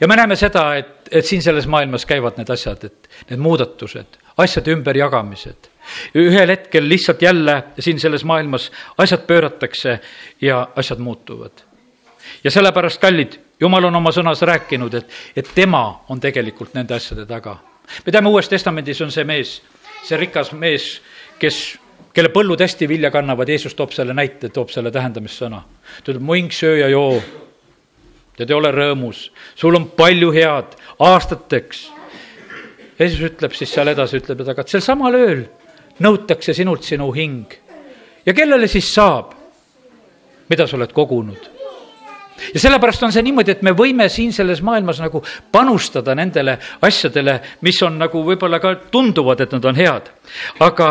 ja 0.00 0.08
me 0.08 0.16
näeme 0.16 0.36
seda, 0.36 0.74
et, 0.76 1.08
et 1.10 1.26
siin 1.26 1.42
selles 1.42 1.66
maailmas 1.66 2.06
käivad 2.06 2.36
need 2.36 2.50
asjad, 2.50 2.84
et 2.84 3.08
need 3.30 3.40
muudatused, 3.40 4.18
asjade 4.38 4.72
ümberjagamised 4.72 5.68
ühel 6.14 6.48
hetkel 6.48 6.88
lihtsalt 6.88 7.22
jälle 7.22 7.64
siin 7.78 8.00
selles 8.00 8.24
maailmas 8.24 8.70
asjad 8.98 9.24
pööratakse 9.26 9.98
ja 10.40 10.68
asjad 10.76 10.98
muutuvad. 10.98 11.52
ja 12.44 12.50
sellepärast, 12.50 13.00
kallid, 13.00 13.38
jumal 13.60 13.84
on 13.84 13.96
oma 13.96 14.12
sõnas 14.12 14.42
rääkinud, 14.42 14.94
et, 14.94 15.10
et 15.36 15.50
tema 15.54 16.04
on 16.08 16.20
tegelikult 16.20 16.74
nende 16.74 16.94
asjade 16.94 17.26
taga. 17.26 17.56
me 18.06 18.12
teame, 18.12 18.28
Uues 18.28 18.48
Testamendis 18.48 19.00
on 19.00 19.10
see 19.10 19.24
mees, 19.24 19.62
see 20.04 20.16
rikas 20.16 20.52
mees, 20.52 21.00
kes 21.38 21.78
kelle 22.12 22.32
põllud 22.34 22.60
hästi 22.60 22.88
vilja 22.88 23.10
kannavad, 23.10 23.48
Jeesus 23.48 23.74
toob 23.74 23.92
selle 23.92 24.14
näite, 24.14 24.48
toob 24.48 24.70
selle 24.70 24.90
tähendamissõna. 24.90 25.62
ta 26.04 26.12
ütleb, 26.12 26.22
mu 26.22 26.34
hing, 26.34 26.52
söö 26.52 26.78
ja 26.78 26.88
joo. 26.88 27.22
tead, 28.36 28.50
ole 28.50 28.72
rõõmus, 28.72 29.30
sul 29.54 29.74
on 29.74 29.90
palju 29.90 30.32
head 30.32 30.76
aastateks. 30.98 31.97
Jeesus 32.98 33.20
ütleb 33.30 33.54
siis 33.54 33.70
seal 33.70 33.92
edasi, 33.92 34.18
ütleb, 34.18 34.42
et 34.42 34.52
aga 34.52 34.64
sel 34.66 34.82
samal 34.82 35.14
ööl 35.14 35.44
nõutakse 36.02 36.54
sinult 36.54 36.86
sinu 36.86 37.10
hing. 37.14 37.54
ja 38.26 38.34
kellele 38.34 38.68
siis 38.68 38.90
saab, 38.94 39.32
mida 40.50 40.66
sa 40.66 40.76
oled 40.76 40.92
kogunud? 40.92 41.50
ja 42.54 42.60
sellepärast 42.60 43.02
on 43.02 43.12
see 43.12 43.22
niimoodi, 43.26 43.56
et 43.56 43.62
me 43.66 43.74
võime 43.76 44.08
siin 44.12 44.32
selles 44.32 44.62
maailmas 44.62 45.00
nagu 45.02 45.22
panustada 45.52 46.14
nendele 46.14 46.58
asjadele, 46.82 47.38
mis 47.66 47.82
on 47.82 47.98
nagu 47.98 48.22
võib-olla 48.24 48.60
ka 48.62 48.74
tunduvad, 48.92 49.40
et 49.40 49.52
nad 49.52 49.64
on 49.64 49.78
head. 49.78 50.10
aga 50.60 50.88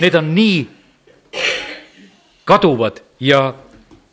need 0.00 0.14
on 0.14 0.34
nii 0.34 0.58
kaduvad 2.48 3.02
ja, 3.20 3.52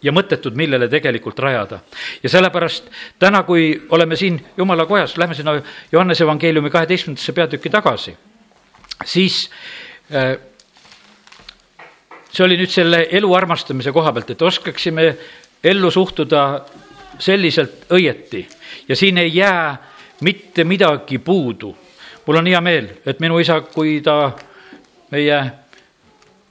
ja 0.05 0.13
mõttetud, 0.13 0.53
millele 0.53 0.87
tegelikult 0.87 1.39
rajada. 1.41 1.79
ja 2.23 2.29
sellepärast 2.29 2.91
täna, 3.19 3.43
kui 3.43 3.73
oleme 3.89 4.15
siin 4.15 4.37
jumala 4.57 4.85
kojas, 4.85 5.17
lähme 5.17 5.35
sinna 5.35 5.57
Johannese 5.91 6.23
evangeeliumi 6.23 6.69
kaheteistkümnendasse 6.69 7.33
peatükki 7.33 7.69
tagasi, 7.73 8.13
siis 9.05 9.49
Äh, 10.13 10.37
see 12.29 12.43
oli 12.45 12.59
nüüd 12.59 12.69
selle 12.69 13.07
elu 13.17 13.31
armastamise 13.33 13.89
koha 13.89 14.11
pealt, 14.13 14.35
et 14.35 14.41
oskaksime 14.45 15.05
ellu 15.65 15.89
suhtuda 15.89 16.41
selliselt 17.17 17.87
õieti 17.95 18.43
ja 18.85 18.95
siin 18.95 19.17
ei 19.17 19.31
jää 19.33 19.73
mitte 20.21 20.63
midagi 20.63 21.17
puudu. 21.17 21.75
mul 22.25 22.37
on 22.37 22.47
hea 22.47 22.61
meel, 22.61 22.89
et 23.05 23.19
minu 23.19 23.39
isa, 23.39 23.61
kui 23.61 24.01
ta 24.01 24.31
meie 25.11 25.41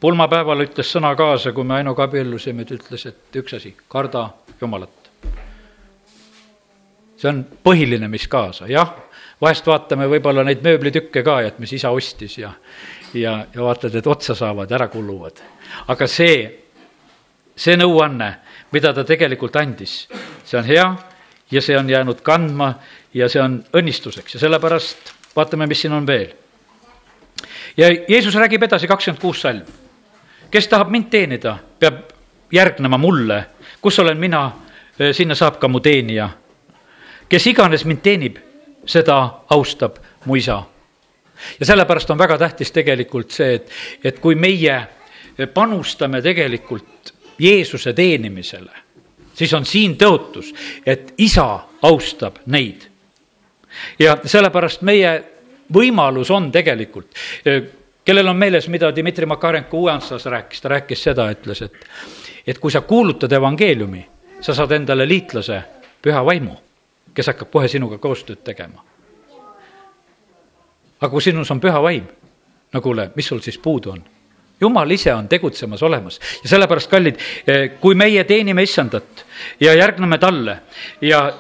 pulmapäeval 0.05 0.67
ütles 0.67 0.91
sõna 0.93 1.15
kaasa, 1.17 1.55
kui 1.57 1.65
me 1.65 1.79
Ainuga 1.79 2.05
abiellusime, 2.05 2.67
ta 2.69 2.77
ütles, 2.77 3.07
et 3.09 3.37
üks 3.41 3.57
asi, 3.57 3.71
karda 3.89 4.27
Jumalat. 4.61 4.91
see 7.17 7.31
on 7.31 7.39
põhiline, 7.65 8.09
mis 8.13 8.27
kaasa, 8.29 8.67
jah, 8.69 8.91
vahest 9.41 9.65
vaatame 9.67 10.05
võib-olla 10.13 10.43
neid 10.45 10.61
mööblitükke 10.65 11.23
ka, 11.25 11.39
et 11.47 11.57
mis 11.63 11.73
isa 11.73 11.89
ostis 11.95 12.37
ja, 12.37 12.51
ja, 13.17 13.33
ja 13.55 13.63
vaatad, 13.65 13.95
et 13.97 14.07
otsa 14.07 14.37
saavad, 14.37 14.73
ära 14.77 14.91
kuluvad. 14.93 15.41
aga 15.89 16.07
see, 16.11 16.43
see 17.57 17.77
nõuanne, 17.81 18.29
mida 18.77 18.93
ta 18.93 19.07
tegelikult 19.09 19.57
andis, 19.57 19.95
see 20.45 20.59
on 20.59 20.69
hea 20.69 20.85
ja 21.51 21.63
see 21.65 21.79
on 21.79 21.89
jäänud 21.89 22.21
kandma 22.27 22.75
ja 23.15 23.31
see 23.33 23.41
on 23.41 23.57
õnnistuseks 23.73 24.37
ja 24.37 24.43
sellepärast 24.43 25.15
vaatame, 25.37 25.71
mis 25.71 25.81
siin 25.81 25.97
on 25.97 26.05
veel. 26.07 26.37
ja 27.77 27.89
Jeesus 27.89 28.37
räägib 28.37 28.69
edasi, 28.69 28.91
kakskümmend 28.91 29.23
kuus 29.23 29.41
salm. 29.41 29.65
Kes 30.55 30.69
tahab 30.71 30.91
mind 30.95 31.09
teenida, 31.11 31.57
peab 31.79 32.13
järgnema 32.55 32.99
mulle, 32.99 33.41
kus 33.83 33.99
olen 33.99 34.19
mina, 34.19 34.45
sinna 35.13 35.35
saab 35.35 35.59
ka 35.59 35.69
mu 35.69 35.81
teenija. 35.81 36.29
kes 37.29 37.47
iganes 37.51 37.85
mind 37.85 38.03
teenib, 38.03 38.39
seda 38.87 39.17
austab 39.51 39.99
mu 40.25 40.37
isa 40.37 40.63
ja 41.61 41.67
sellepärast 41.67 42.11
on 42.11 42.19
väga 42.19 42.39
tähtis 42.39 42.73
tegelikult 42.73 43.31
see, 43.31 43.55
et, 43.55 43.71
et 44.05 44.19
kui 44.19 44.35
meie 44.35 44.77
panustame 45.55 46.23
tegelikult 46.23 47.15
Jeesuse 47.39 47.93
teenimisele, 47.93 48.71
siis 49.35 49.55
on 49.59 49.67
siin 49.67 49.97
tõotus, 49.99 50.53
et 50.87 51.15
isa 51.19 51.65
austab 51.83 52.45
neid. 52.47 52.87
ja 53.99 54.19
sellepärast 54.25 54.83
meie 54.87 55.17
võimalus 55.75 56.31
on 56.31 56.53
tegelikult, 56.53 57.11
kellel 58.05 58.29
on 58.29 58.37
meeles, 58.37 58.69
mida 58.69 58.93
Dmitri 58.95 59.27
Makarenko 59.27 59.79
Uueantsas 59.79 60.27
rääkis, 60.27 60.61
ta 60.61 60.69
rääkis 60.69 61.03
seda, 61.03 61.29
ütles, 61.33 61.63
et, 61.63 61.87
et 62.47 62.59
kui 62.59 62.73
sa 62.73 62.81
kuulutad 62.81 63.33
evangeeliumi, 63.33 64.07
sa 64.41 64.55
saad 64.55 64.73
endale 64.77 65.09
liitlase 65.09 65.63
püha 66.03 66.25
vaimu, 66.25 66.57
kes 67.15 67.33
hakkab 67.33 67.51
kohe 67.51 67.69
sinuga 67.69 67.99
koostööd 67.99 68.43
tegema. 68.45 68.85
Aga 71.01 71.11
kui 71.11 71.23
sinus 71.25 71.51
on 71.51 71.61
püha 71.61 71.81
vaim, 71.83 72.05
no 72.73 72.81
kuule, 72.85 73.11
mis 73.17 73.29
sul 73.29 73.41
siis 73.45 73.59
puudu 73.59 73.97
on? 73.97 74.05
jumal 74.61 74.91
ise 74.91 75.13
on 75.15 75.29
tegutsemas 75.29 75.83
olemas. 75.83 76.21
Ja 76.43 76.49
sellepärast, 76.49 76.91
kallid, 76.91 77.19
eh, 77.47 77.73
kui 77.81 77.95
meie 77.95 78.25
teenime 78.25 78.63
issandat 78.63 79.27
ja 79.61 79.75
järgneme 79.75 80.19
talle 80.19 80.59
ja 81.01 81.33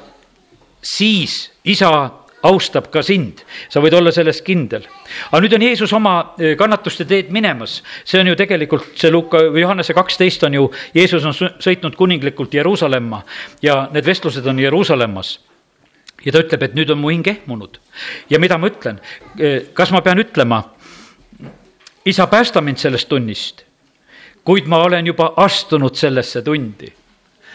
siis 0.83 1.53
isa 1.64 2.11
austab 2.44 2.90
ka 2.92 3.02
sind, 3.02 3.40
sa 3.72 3.80
võid 3.80 3.96
olla 3.96 4.12
selles 4.12 4.42
kindel. 4.44 4.85
aga 5.30 5.40
nüüd 5.42 5.57
on 5.57 5.64
Jeesus 5.64 5.92
oma 5.96 6.14
eh, 6.38 6.54
kannatuste 6.61 7.07
teed 7.09 7.33
minemas, 7.35 7.80
see 8.04 8.20
on 8.20 8.28
ju 8.33 8.37
tegelikult 8.37 8.92
see 9.00 9.11
Luka 9.12 9.40
või 9.48 9.64
Johannese 9.64 9.96
kaksteist 9.96 10.44
on 10.44 10.61
ju, 10.61 10.68
Jeesus 10.94 11.24
on 11.24 11.35
sõitnud 11.35 11.96
kuninglikult 11.96 12.54
Jeruusalemma 12.54 13.24
ja 13.62 13.88
need 13.92 14.07
vestlused 14.07 14.46
on 14.46 14.61
Jeruusalemmas 14.61 15.38
ja 16.24 16.33
ta 16.33 16.40
ütleb, 16.44 16.62
et 16.62 16.74
nüüd 16.76 16.90
on 16.92 17.00
mu 17.00 17.12
hing 17.12 17.26
ehmunud. 17.28 17.78
ja 18.30 18.38
mida 18.38 18.59
ma 18.59 18.68
ütlen, 18.68 19.00
kas 19.74 19.92
ma 19.92 20.00
pean 20.02 20.20
ütlema, 20.20 20.62
isa, 22.04 22.26
päästa 22.26 22.61
mind 22.61 22.80
sellest 22.80 23.09
tunnist, 23.09 23.64
kuid 24.44 24.68
ma 24.68 24.83
olen 24.85 25.07
juba 25.07 25.33
astunud 25.37 25.94
sellesse 25.94 26.42
tundi. 26.42 26.92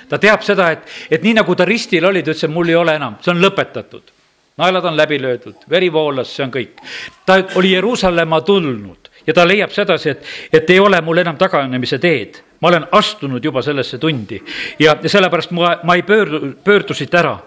ta 0.10 0.18
teab 0.18 0.42
seda, 0.42 0.72
et, 0.72 0.88
et 1.12 1.24
nii 1.24 1.36
nagu 1.38 1.56
ta 1.56 1.66
ristil 1.66 2.06
oli, 2.06 2.24
ta 2.24 2.32
ütles, 2.32 2.48
et 2.48 2.54
mul 2.54 2.70
ei 2.70 2.76
ole 2.76 2.96
enam, 2.98 3.20
see 3.22 3.34
on 3.34 3.42
lõpetatud. 3.44 4.19
Naelad 4.60 4.86
on 4.86 4.98
läbi 4.98 5.22
löödud, 5.22 5.66
veri 5.70 5.92
voolas, 5.94 6.36
see 6.36 6.44
on 6.46 6.52
kõik. 6.54 6.84
ta 7.26 7.40
oli 7.56 7.74
Jeruusalemma 7.74 8.42
tulnud 8.42 9.10
ja 9.28 9.34
ta 9.34 9.48
leiab 9.48 9.72
sedasi, 9.72 10.10
et, 10.10 10.30
et 10.54 10.70
ei 10.70 10.80
ole 10.80 11.02
mul 11.02 11.24
enam 11.24 11.38
taganemise 11.38 12.00
teed 12.00 12.44
ma 12.60 12.68
olen 12.68 12.86
astunud 12.92 13.44
juba 13.44 13.62
sellesse 13.62 13.98
tundi 13.98 14.40
ja, 14.80 14.96
ja 15.04 15.10
sellepärast 15.10 15.52
ma, 15.52 15.78
ma 15.84 15.96
ei 15.96 16.04
pöördu, 16.04 16.54
pöördu 16.64 16.94
siit 16.94 17.14
ära 17.16 17.38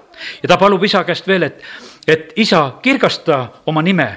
ja 0.43 0.49
ta 0.49 0.57
palub 0.57 0.85
isa 0.85 1.05
käest 1.05 1.29
veel, 1.29 1.49
et, 1.49 1.63
et 2.09 2.33
isa, 2.37 2.79
kirgasta 2.83 3.47
oma 3.67 3.83
nime. 3.83 4.09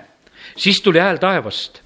siis 0.55 0.82
tuli 0.82 0.99
hääl 0.99 1.17
taevast. 1.17 1.82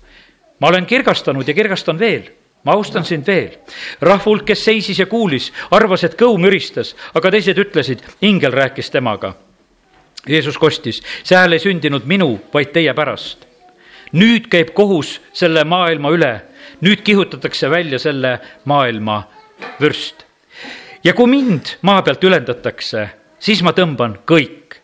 ma 0.59 0.67
olen 0.67 0.86
kirgastanud 0.86 1.47
ja 1.47 1.53
kirgastan 1.53 1.99
veel 1.99 2.29
ma 2.63 2.73
austan 2.73 3.05
sind 3.05 3.27
veel. 3.27 3.57
rahva 4.01 4.25
hulk, 4.25 4.45
kes 4.45 4.65
seisis 4.65 4.99
ja 4.99 5.05
kuulis, 5.05 5.51
arvas, 5.71 6.03
et 6.03 6.17
kõu 6.19 6.38
müristas, 6.38 6.95
aga 7.13 7.31
teised 7.31 7.57
ütlesid, 7.57 8.03
ingel 8.21 8.51
rääkis 8.51 8.91
temaga. 8.91 9.34
Jeesus 10.28 10.57
kostis, 10.57 11.01
see 11.24 11.38
hääl 11.38 11.55
ei 11.55 11.63
sündinud 11.63 12.05
minu, 12.05 12.39
vaid 12.53 12.74
teie 12.76 12.93
pärast. 12.93 13.45
nüüd 14.11 14.47
käib 14.49 14.74
kohus 14.74 15.20
selle 15.34 15.63
maailma 15.63 16.09
üle, 16.09 16.32
nüüd 16.82 17.03
kihutatakse 17.05 17.70
välja 17.70 17.99
selle 17.99 18.39
maailma 18.65 19.24
vürst. 19.82 20.26
ja 21.03 21.13
kui 21.13 21.28
mind 21.28 21.78
maa 21.82 22.01
pealt 22.01 22.24
ülendatakse, 22.24 23.09
siis 23.39 23.63
ma 23.63 23.72
tõmban 23.72 24.20
kõik 24.26 24.80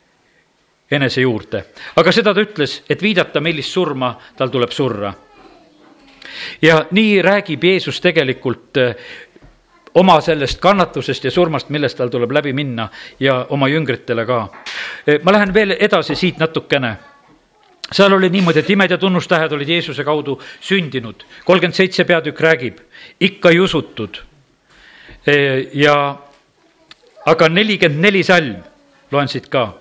enese 0.92 1.22
juurde. 1.22 1.66
aga 1.96 2.12
seda 2.12 2.34
ta 2.34 2.42
ütles, 2.42 2.82
et 2.90 3.02
viidata, 3.02 3.42
millist 3.42 3.74
surma 3.74 4.16
tal 4.38 4.50
tuleb 4.50 4.72
surra. 4.72 5.14
ja 6.62 6.86
nii 6.92 7.22
räägib 7.22 7.64
Jeesus 7.64 8.02
tegelikult 8.02 8.78
oma 9.96 10.20
sellest 10.22 10.60
kannatusest 10.60 11.24
ja 11.24 11.32
surmast, 11.32 11.70
millest 11.70 11.98
tal 11.98 12.10
tuleb 12.12 12.32
läbi 12.32 12.54
minna 12.54 12.89
ja 13.20 13.46
oma 13.50 13.68
jüngritele 13.68 14.26
ka. 14.26 14.48
ma 15.24 15.32
lähen 15.32 15.54
veel 15.54 15.76
edasi 15.80 16.16
siit 16.16 16.38
natukene 16.38 16.96
seal 17.91 18.14
oli 18.14 18.30
niimoodi, 18.30 18.60
et 18.60 18.70
imed 18.70 18.91
ja 18.91 18.98
tunnustähed 18.98 19.52
olid 19.52 19.70
Jeesuse 19.70 20.04
kaudu 20.04 20.39
sündinud. 20.62 21.26
kolmkümmend 21.46 21.76
seitse 21.76 22.04
peatükk 22.04 22.41
räägib, 22.41 22.78
ikka 23.20 23.50
ei 23.50 23.60
usutud. 23.60 24.18
ja 25.74 26.18
aga 27.26 27.50
nelikümmend 27.50 28.02
neli 28.02 28.24
salm, 28.24 28.56
loen 29.12 29.28
siit 29.28 29.48
ka. 29.48 29.74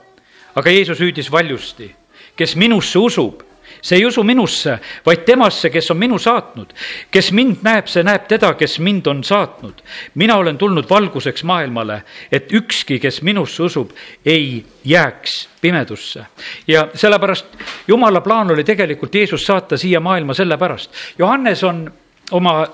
aga 0.54 0.70
Jeesus 0.70 1.00
hüüdis 1.00 1.32
valjusti, 1.32 1.94
kes 2.36 2.56
minusse 2.56 2.98
usub 2.98 3.42
see 3.84 3.98
ei 4.00 4.06
usu 4.06 4.22
minusse, 4.24 4.78
vaid 5.06 5.26
temasse, 5.28 5.70
kes 5.70 5.90
on 5.92 5.98
minu 6.00 6.18
saatnud. 6.18 6.72
kes 7.10 7.32
mind 7.32 7.62
näeb, 7.62 7.88
see 7.92 8.02
näeb 8.02 8.24
teda, 8.28 8.54
kes 8.56 8.78
mind 8.80 9.06
on 9.06 9.24
saatnud. 9.24 9.82
mina 10.14 10.36
olen 10.36 10.58
tulnud 10.58 10.88
valguseks 10.90 11.44
maailmale, 11.44 12.02
et 12.32 12.52
ükski, 12.52 12.98
kes 12.98 13.22
minusse 13.22 13.62
usub, 13.62 13.90
ei 14.24 14.64
jääks 14.84 15.48
pimedusse. 15.60 16.24
ja 16.68 16.88
sellepärast 16.94 17.46
jumala 17.88 18.20
plaan 18.20 18.50
oli 18.50 18.64
tegelikult 18.64 19.14
Jeesus 19.14 19.46
saata 19.46 19.76
siia 19.76 20.00
maailma 20.00 20.34
sellepärast. 20.34 20.90
Johannes 21.18 21.64
on 21.64 21.92
oma 22.30 22.66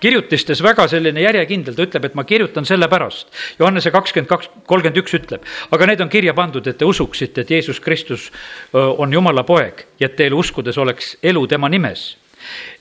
kirjutistes 0.00 0.62
väga 0.62 0.88
selline 0.90 1.22
järjekindel, 1.22 1.74
ta 1.74 1.86
ütleb, 1.88 2.08
et 2.08 2.14
ma 2.18 2.24
kirjutan 2.28 2.66
sellepärast. 2.68 3.32
Johannese 3.58 3.92
kakskümmend 3.94 4.30
kaks, 4.30 4.50
kolmkümmend 4.66 5.02
üks 5.02 5.18
ütleb, 5.18 5.44
aga 5.74 5.90
need 5.90 6.04
on 6.04 6.12
kirja 6.12 6.34
pandud, 6.38 6.66
et 6.66 6.78
te 6.78 6.88
usuksite, 6.88 7.42
et 7.42 7.50
Jeesus 7.56 7.80
Kristus 7.80 8.30
on 8.72 9.12
Jumala 9.12 9.44
poeg 9.48 9.86
ja 10.00 10.08
et 10.10 10.16
teil 10.16 10.34
uskudes 10.34 10.78
oleks 10.78 11.16
elu 11.22 11.46
tema 11.50 11.68
nimes 11.68 12.14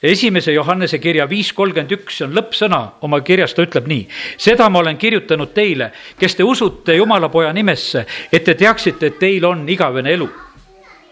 esimese 0.03 0.53
Johannese 0.53 0.99
kirja 0.99 1.25
viis 1.29 1.49
kolmkümmend 1.53 1.91
üks 1.97 2.21
on 2.23 2.35
lõppsõna 2.37 2.81
oma 3.03 3.19
kirjas, 3.25 3.55
ta 3.57 3.65
ütleb 3.65 3.87
nii. 3.89 4.07
seda 4.37 4.69
ma 4.69 4.79
olen 4.79 4.97
kirjutanud 4.97 5.53
teile, 5.53 5.91
kes 6.19 6.37
te 6.37 6.45
usute 6.45 6.95
Jumala 6.95 7.29
poja 7.33 7.53
nimesse, 7.53 8.05
et 8.31 8.45
te 8.45 8.53
teaksite, 8.55 9.07
et 9.07 9.19
teil 9.19 9.45
on 9.45 9.65
igavene 9.69 10.13
elu 10.13 10.29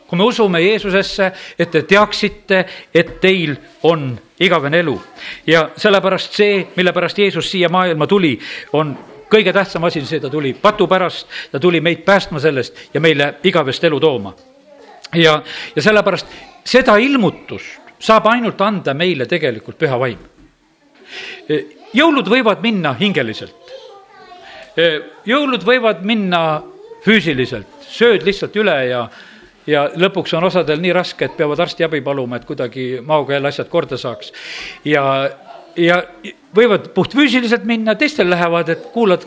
kui 0.07 0.17
me 0.17 0.23
usume 0.23 0.61
Jeesusesse, 0.61 1.31
et 1.59 1.71
te 1.71 1.81
teaksite, 1.81 2.65
et 2.93 3.19
teil 3.21 3.55
on 3.83 4.11
igavene 4.39 4.79
elu. 4.79 5.01
ja 5.47 5.69
sellepärast 5.77 6.33
see, 6.33 6.67
mille 6.75 6.93
pärast 6.93 7.17
Jeesus 7.17 7.51
siia 7.51 7.69
maailma 7.69 8.07
tuli, 8.07 8.39
on 8.73 8.97
kõige 9.29 9.53
tähtsam 9.53 9.83
asi, 9.83 10.05
see 10.05 10.19
ta 10.19 10.29
tuli 10.29 10.53
patu 10.53 10.87
pärast, 10.87 11.27
ta 11.51 11.59
tuli 11.59 11.81
meid 11.81 12.03
päästma 12.05 12.39
sellest 12.39 12.89
ja 12.93 13.01
meile 13.01 13.35
igavest 13.43 13.83
elu 13.83 13.99
tooma. 13.99 14.35
ja, 15.13 15.41
ja 15.75 15.81
sellepärast 15.81 16.27
seda 16.65 16.97
ilmutust 16.97 17.81
saab 17.99 18.27
ainult 18.27 18.61
anda 18.61 18.93
meile 18.93 19.25
tegelikult 19.25 19.77
püha 19.77 19.99
vaim. 19.99 20.19
jõulud 21.93 22.29
võivad 22.29 22.61
minna 22.61 22.93
hingeliselt. 22.99 23.73
jõulud 25.25 25.63
võivad 25.63 26.03
minna 26.03 26.61
füüsiliselt, 27.05 27.67
sööd 27.87 28.25
lihtsalt 28.25 28.55
üle 28.55 28.75
ja 28.89 29.07
ja 29.67 29.87
lõpuks 29.95 30.35
on 30.37 30.47
osadel 30.49 30.81
nii 30.81 30.93
raske, 30.95 31.25
et 31.25 31.37
peavad 31.37 31.59
arstiabi 31.65 32.01
paluma, 32.05 32.39
et 32.39 32.45
kuidagi 32.45 33.01
maoga 33.05 33.37
jälle 33.37 33.51
asjad 33.51 33.69
korda 33.69 33.97
saaks. 33.97 34.31
ja, 34.85 35.03
ja 35.75 36.03
võivad 36.55 36.91
puhtfüüsiliselt 36.95 37.65
minna, 37.65 37.95
teistel 37.95 38.29
lähevad, 38.29 38.69
et 38.69 38.87
kuulad 38.93 39.25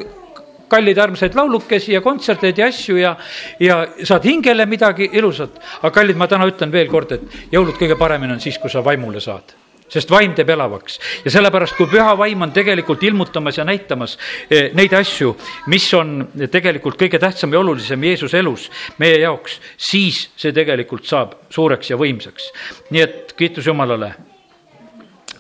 kalleid 0.69 0.99
armsaid 0.99 1.35
laulukesi 1.35 1.95
ja 1.95 2.01
kontserteid 2.05 2.59
ja 2.59 2.67
asju 2.69 2.99
ja, 3.01 3.15
ja 3.61 3.79
saad 4.05 4.25
hingele 4.25 4.67
midagi 4.67 5.11
ilusat. 5.13 5.61
aga 5.83 5.95
kallid, 6.01 6.17
ma 6.17 6.29
täna 6.29 6.49
ütlen 6.49 6.73
veel 6.73 6.91
kord, 6.93 7.13
et 7.13 7.53
jõulud 7.53 7.79
kõige 7.81 7.97
paremini 7.99 8.37
on 8.37 8.45
siis, 8.45 8.59
kui 8.59 8.71
sa 8.71 8.85
vaimule 8.85 9.21
saad 9.21 9.57
sest 9.89 10.11
vaim 10.11 10.35
teeb 10.37 10.51
elavaks 10.53 10.99
ja 11.25 11.33
sellepärast, 11.33 11.77
kui 11.79 11.89
püha 11.91 12.13
vaim 12.19 12.43
on 12.47 12.53
tegelikult 12.55 13.03
ilmutamas 13.09 13.59
ja 13.59 13.65
näitamas 13.69 14.19
eh, 14.51 14.71
neid 14.77 14.93
asju, 14.97 15.35
mis 15.73 15.87
on 15.97 16.29
tegelikult 16.51 16.99
kõige 17.01 17.21
tähtsam 17.21 17.53
ja 17.53 17.63
olulisem 17.63 18.05
Jeesuse 18.05 18.39
elus 18.43 18.69
meie 18.99 19.21
jaoks, 19.23 19.59
siis 19.77 20.29
see 20.37 20.53
tegelikult 20.57 21.09
saab 21.09 21.35
suureks 21.51 21.91
ja 21.91 21.99
võimsaks. 22.01 22.53
nii 22.91 23.03
et 23.03 23.33
kiitus 23.37 23.67
Jumalale. 23.67 24.15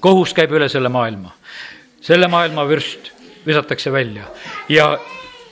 kohus 0.01 0.35
käib 0.35 0.53
üle 0.53 0.69
selle 0.69 0.89
maailma, 0.89 1.35
selle 2.01 2.29
maailma 2.29 2.69
vürst 2.69 3.13
visatakse 3.47 3.93
välja 3.93 4.25
ja 4.69 4.99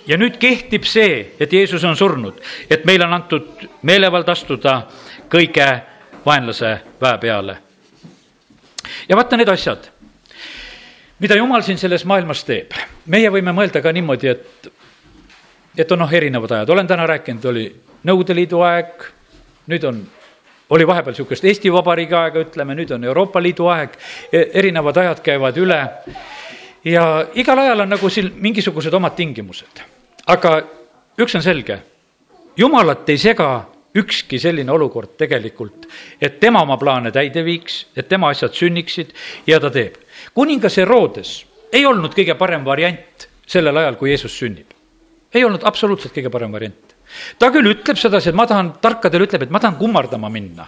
ja 0.07 0.17
nüüd 0.17 0.39
kehtib 0.39 0.85
see, 0.87 1.35
et 1.41 1.53
Jeesus 1.53 1.85
on 1.85 1.97
surnud, 1.97 2.41
et 2.71 2.85
meile 2.85 3.05
on 3.05 3.13
antud 3.13 3.69
meelevald 3.83 4.29
astuda 4.29 4.87
kõige 5.29 5.67
vaenlase 6.27 6.79
väe 7.01 7.19
peale 7.19 7.66
ja 9.09 9.17
vaata 9.17 9.37
need 9.37 9.49
asjad, 9.49 9.89
mida 11.19 11.37
jumal 11.37 11.63
siin 11.63 11.79
selles 11.79 12.05
maailmas 12.05 12.45
teeb. 12.45 12.75
meie 13.07 13.31
võime 13.31 13.53
mõelda 13.55 13.83
ka 13.83 13.93
niimoodi, 13.93 14.29
et, 14.29 14.69
et 15.77 15.93
on 15.93 15.99
noh, 15.99 16.13
erinevad 16.13 16.51
ajad, 16.51 16.71
olen 16.71 16.87
täna 16.87 17.07
rääkinud, 17.07 17.45
oli 17.45 17.67
Nõukogude 18.07 18.35
Liidu 18.37 18.61
aeg, 18.63 19.03
nüüd 19.67 19.85
on 19.89 20.05
oli 20.71 20.87
vahepeal 20.87 21.15
niisugust 21.15 21.45
Eesti 21.45 21.73
Vabariigi 21.73 22.15
aega, 22.15 22.43
ütleme, 22.43 22.75
nüüd 22.75 22.91
on 22.95 23.05
Euroopa 23.05 23.43
Liidu 23.43 23.67
aeg, 23.71 23.97
e, 24.33 24.45
erinevad 24.61 24.97
ajad 25.03 25.23
käivad 25.27 25.59
üle 25.59 25.81
ja 26.87 27.05
igal 27.35 27.59
ajal 27.59 27.85
on 27.85 27.95
nagu 27.95 28.11
siin 28.11 28.33
mingisugused 28.43 28.95
omad 28.95 29.15
tingimused. 29.19 29.83
aga 30.27 30.61
üks 31.19 31.35
on 31.35 31.43
selge, 31.43 31.81
jumalat 32.57 33.09
ei 33.09 33.19
sega 33.19 33.67
ükski 33.97 34.39
selline 34.41 34.73
olukord 34.73 35.17
tegelikult, 35.19 35.87
et 36.21 36.41
tema 36.41 36.63
oma 36.63 36.77
plaane 36.81 37.13
täide 37.15 37.45
viiks, 37.45 37.85
et 37.97 38.09
tema 38.09 38.31
asjad 38.35 38.55
sünniksid 38.55 39.13
ja 39.47 39.61
ta 39.61 39.71
teeb. 39.71 39.97
kuningas 40.35 40.77
Herodes 40.77 41.45
ei 41.73 41.87
olnud 41.87 42.15
kõige 42.15 42.37
parem 42.39 42.65
variant 42.65 43.29
sellel 43.47 43.77
ajal, 43.77 43.97
kui 43.97 44.11
Jeesus 44.11 44.39
sünnib. 44.39 44.67
ei 45.35 45.45
olnud 45.45 45.65
absoluutselt 45.65 46.15
kõige 46.15 46.31
parem 46.31 46.53
variant. 46.53 46.95
ta 47.39 47.51
küll 47.51 47.73
ütleb 47.73 47.97
sedasi, 47.97 48.29
et 48.29 48.35
ma 48.35 48.47
tahan, 48.47 48.75
tarkadele 48.81 49.25
ütleb, 49.25 49.43
et 49.43 49.51
ma 49.51 49.61
tahan 49.61 49.77
kummardama 49.77 50.29
minna. 50.29 50.67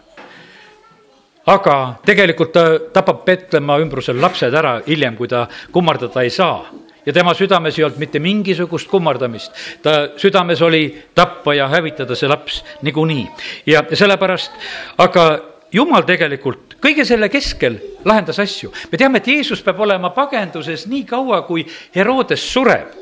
aga 1.46 1.98
tegelikult 2.04 2.52
ta 2.52 2.78
tapab 2.92 3.24
Petlemma 3.24 3.78
ümbrusel 3.78 4.20
lapsed 4.20 4.54
ära 4.54 4.82
hiljem, 4.86 5.16
kui 5.16 5.28
ta 5.28 5.48
kummardada 5.72 6.22
ei 6.22 6.30
saa 6.30 6.66
ja 7.08 7.12
tema 7.12 7.32
südames 7.34 7.78
ei 7.78 7.84
olnud 7.86 7.98
mitte 7.98 8.20
mingisugust 8.20 8.88
kummardamist. 8.90 9.52
ta 9.82 9.90
südames 10.16 10.62
oli 10.62 11.04
tappa 11.14 11.54
ja 11.54 11.68
hävitada 11.68 12.14
see 12.16 12.28
laps 12.28 12.60
niikuinii 12.82 13.24
ja 13.66 13.82
sellepärast, 13.92 14.52
aga 14.98 15.24
jumal 15.72 16.04
tegelikult 16.04 16.76
kõige 16.84 17.06
selle 17.08 17.30
keskel 17.32 17.78
lahendas 18.04 18.38
asju. 18.44 18.72
me 18.92 18.98
teame, 18.98 19.18
et 19.18 19.26
Jeesus 19.26 19.62
peab 19.64 19.80
olema 19.80 20.10
pagenduses 20.10 20.86
nii 20.86 21.04
kaua, 21.08 21.42
kui 21.48 21.64
Herodes 21.96 22.44
sureb. 22.52 22.92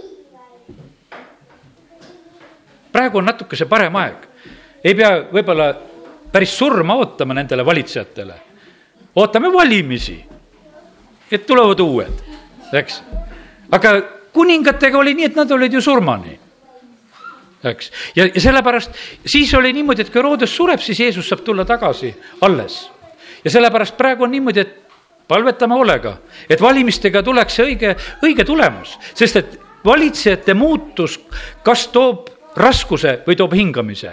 praegu 2.92 3.18
on 3.18 3.24
natuke 3.24 3.56
see 3.56 3.66
parem 3.66 3.96
aeg. 3.96 4.16
ei 4.84 4.94
pea 4.94 5.12
võib-olla 5.32 5.72
päris 6.32 6.58
surma 6.58 6.94
ootama 6.94 7.34
nendele 7.34 7.66
valitsejatele. 7.66 8.34
ootame 9.16 9.52
valimisi, 9.52 10.24
et 11.32 11.46
tulevad 11.46 11.80
uued, 11.80 12.22
eks 12.72 13.02
aga 13.70 13.94
kuningatega 14.32 14.98
oli 14.98 15.14
nii, 15.14 15.30
et 15.30 15.38
nad 15.38 15.50
olid 15.50 15.72
ju 15.72 15.80
surmani. 15.80 16.38
Eks, 17.66 17.90
ja, 18.16 18.26
ja 18.28 18.40
sellepärast 18.40 18.90
siis 19.26 19.54
oli 19.54 19.72
niimoodi, 19.72 20.04
et 20.04 20.10
kui 20.12 20.20
Herodes 20.20 20.52
sureb, 20.54 20.80
siis 20.84 21.00
Jeesus 21.00 21.28
saab 21.28 21.42
tulla 21.44 21.64
tagasi 21.64 22.14
alles. 22.46 22.90
ja 23.44 23.50
sellepärast 23.50 23.96
praegu 23.96 24.24
on 24.24 24.30
niimoodi, 24.30 24.60
et 24.60 24.74
palvetame 25.28 25.74
hoolega, 25.74 26.16
et 26.50 26.60
valimistega 26.60 27.22
tuleks 27.22 27.58
see 27.58 27.66
õige, 27.66 27.94
õige 28.22 28.44
tulemus, 28.44 28.98
sest 29.14 29.36
et 29.36 29.58
valitsejate 29.84 30.54
muutus, 30.54 31.18
kas 31.62 31.86
toob 31.94 32.30
raskuse 32.56 33.20
või 33.26 33.36
toob 33.38 33.54
hingamise, 33.54 34.12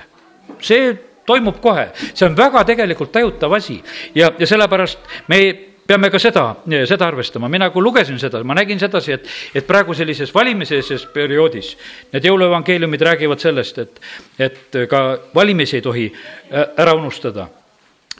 see 0.61 0.93
toimub 1.25 1.59
kohe, 1.61 1.89
see 2.13 2.25
on 2.27 2.35
väga 2.37 2.63
tegelikult 2.67 3.11
tajutav 3.11 3.53
asi. 3.57 3.79
Ja, 4.15 4.31
ja 4.39 4.47
sellepärast 4.47 4.99
me 5.27 5.39
peame 5.87 6.09
ka 6.11 6.19
seda, 6.19 6.43
seda 6.87 7.07
arvestama, 7.07 7.49
mina 7.51 7.69
kui 7.73 7.83
lugesin 7.83 8.19
seda, 8.19 8.41
ma 8.47 8.55
nägin 8.55 8.79
sedasi, 8.79 9.15
et, 9.17 9.29
et 9.55 9.67
praegu 9.67 9.95
sellises 9.97 10.31
valimiseelses 10.33 11.05
perioodis 11.13 11.73
need 12.13 12.27
jõuluevangeeliumid 12.29 13.03
räägivad 13.09 13.43
sellest, 13.43 13.81
et, 13.83 13.99
et 14.39 14.77
ka 14.89 15.03
valimisi 15.35 15.79
ei 15.79 15.85
tohi 15.85 16.05
ära 16.51 16.95
unustada. 16.95 17.47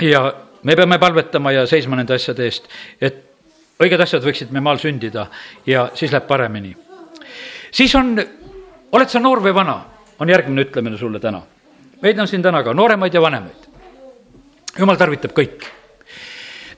ja 0.02 0.34
me 0.64 0.76
peame 0.76 1.00
palvetama 1.00 1.52
ja 1.52 1.68
seisma 1.68 1.96
nende 1.96 2.16
asjade 2.16 2.44
eest, 2.46 2.68
et 3.02 3.24
õiged 3.84 4.02
asjad 4.02 4.24
võiksid 4.24 4.52
me 4.52 4.64
maal 4.64 4.82
sündida 4.82 5.28
ja 5.66 5.90
siis 5.96 6.12
läheb 6.12 6.28
paremini. 6.28 6.76
siis 7.72 7.96
on, 7.96 8.18
oled 8.92 9.10
sa 9.10 9.20
noor 9.20 9.44
või 9.44 9.54
vana, 9.56 9.78
on 10.20 10.30
järgmine 10.30 10.68
ütlemine 10.68 10.98
sulle 10.98 11.20
täna. 11.20 11.42
meid 12.02 12.20
on 12.20 12.28
siin 12.28 12.44
täna 12.44 12.64
ka 12.64 12.74
nooremaid 12.74 13.14
ja 13.14 13.22
vanemaid. 13.22 13.72
jumal 14.80 14.98
tarvitab 15.00 15.32
kõiki 15.32 15.83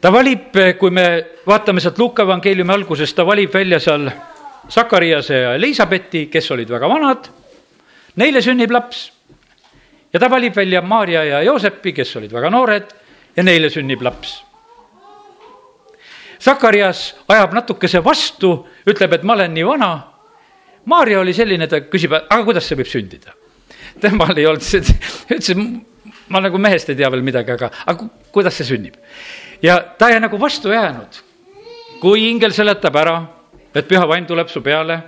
ta 0.06 0.12
valib, 0.14 0.54
kui 0.78 0.92
me 0.94 1.06
vaatame 1.50 1.82
sealt 1.82 1.98
Luuka 1.98 2.22
evangeeliumi 2.28 2.74
algusest, 2.76 3.16
ta 3.18 3.24
valib 3.26 3.50
välja 3.54 3.80
seal 3.82 4.06
Sakariase 4.70 5.40
ja 5.40 5.54
Elizabethi, 5.58 6.28
kes 6.30 6.50
olid 6.54 6.70
väga 6.70 6.90
vanad, 6.90 7.30
neile 8.22 8.42
sünnib 8.46 8.74
laps. 8.74 9.00
ja 10.14 10.20
ta 10.20 10.30
valib 10.30 10.54
välja 10.56 10.82
Maarja 10.82 11.24
ja 11.26 11.40
Joosepi, 11.42 11.94
kes 11.94 12.16
olid 12.16 12.34
väga 12.34 12.52
noored 12.54 12.94
ja 13.36 13.44
neile 13.44 13.70
sünnib 13.70 14.02
laps. 14.06 14.44
Sakarias 16.40 17.16
ajab 17.28 17.56
natukese 17.58 18.04
vastu, 18.04 18.52
ütleb, 18.86 19.14
et 19.14 19.24
ma 19.24 19.34
olen 19.34 19.54
nii 19.58 19.66
vana. 19.66 19.90
Maarja 20.86 21.20
oli 21.20 21.34
selline, 21.34 21.68
ta 21.68 21.80
küsib, 21.82 22.14
aga 22.14 22.44
kuidas 22.46 22.70
see 22.70 22.78
võib 22.78 22.92
sündida? 22.92 23.34
temal 24.02 24.38
ei 24.38 24.46
olnud, 24.46 24.94
ütles, 25.32 25.50
ma 26.30 26.44
nagu 26.44 26.62
mehest 26.62 26.90
ei 26.92 26.98
tea 27.00 27.10
veel 27.10 27.26
midagi, 27.26 27.56
aga, 27.58 27.72
aga 27.88 28.08
kuidas 28.32 28.62
see 28.62 28.70
sünnib? 28.70 29.02
Ja 29.66 29.80
ta 29.98 30.10
jäi 30.10 30.20
nagu 30.20 30.40
vastu 30.40 30.70
jäänud. 30.72 31.24
kui 32.00 32.30
ingel 32.30 32.52
seletab 32.54 32.96
ära, 32.96 33.16
et 33.76 33.88
püha 33.88 34.08
vaim 34.08 34.26
tuleb 34.28 34.50
su 34.52 34.62
peale, 34.62 35.00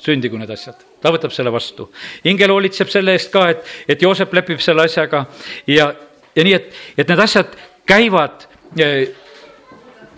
sündigu 0.00 0.38
need 0.40 0.50
asjad, 0.50 0.80
ta 1.00 1.12
võtab 1.14 1.34
selle 1.34 1.52
vastu. 1.52 1.90
ingel 2.24 2.50
hoolitseb 2.50 2.90
selle 2.90 3.14
eest 3.14 3.30
ka, 3.32 3.48
et, 3.52 3.62
et 3.88 4.02
Joosep 4.02 4.32
lepib 4.34 4.60
selle 4.64 4.86
asjaga 4.88 5.26
ja, 5.66 5.92
ja 6.34 6.44
nii, 6.44 6.56
et, 6.56 6.74
et 6.96 7.08
need 7.08 7.22
asjad 7.22 7.54
käivad 7.86 8.48
eh, 8.80 9.14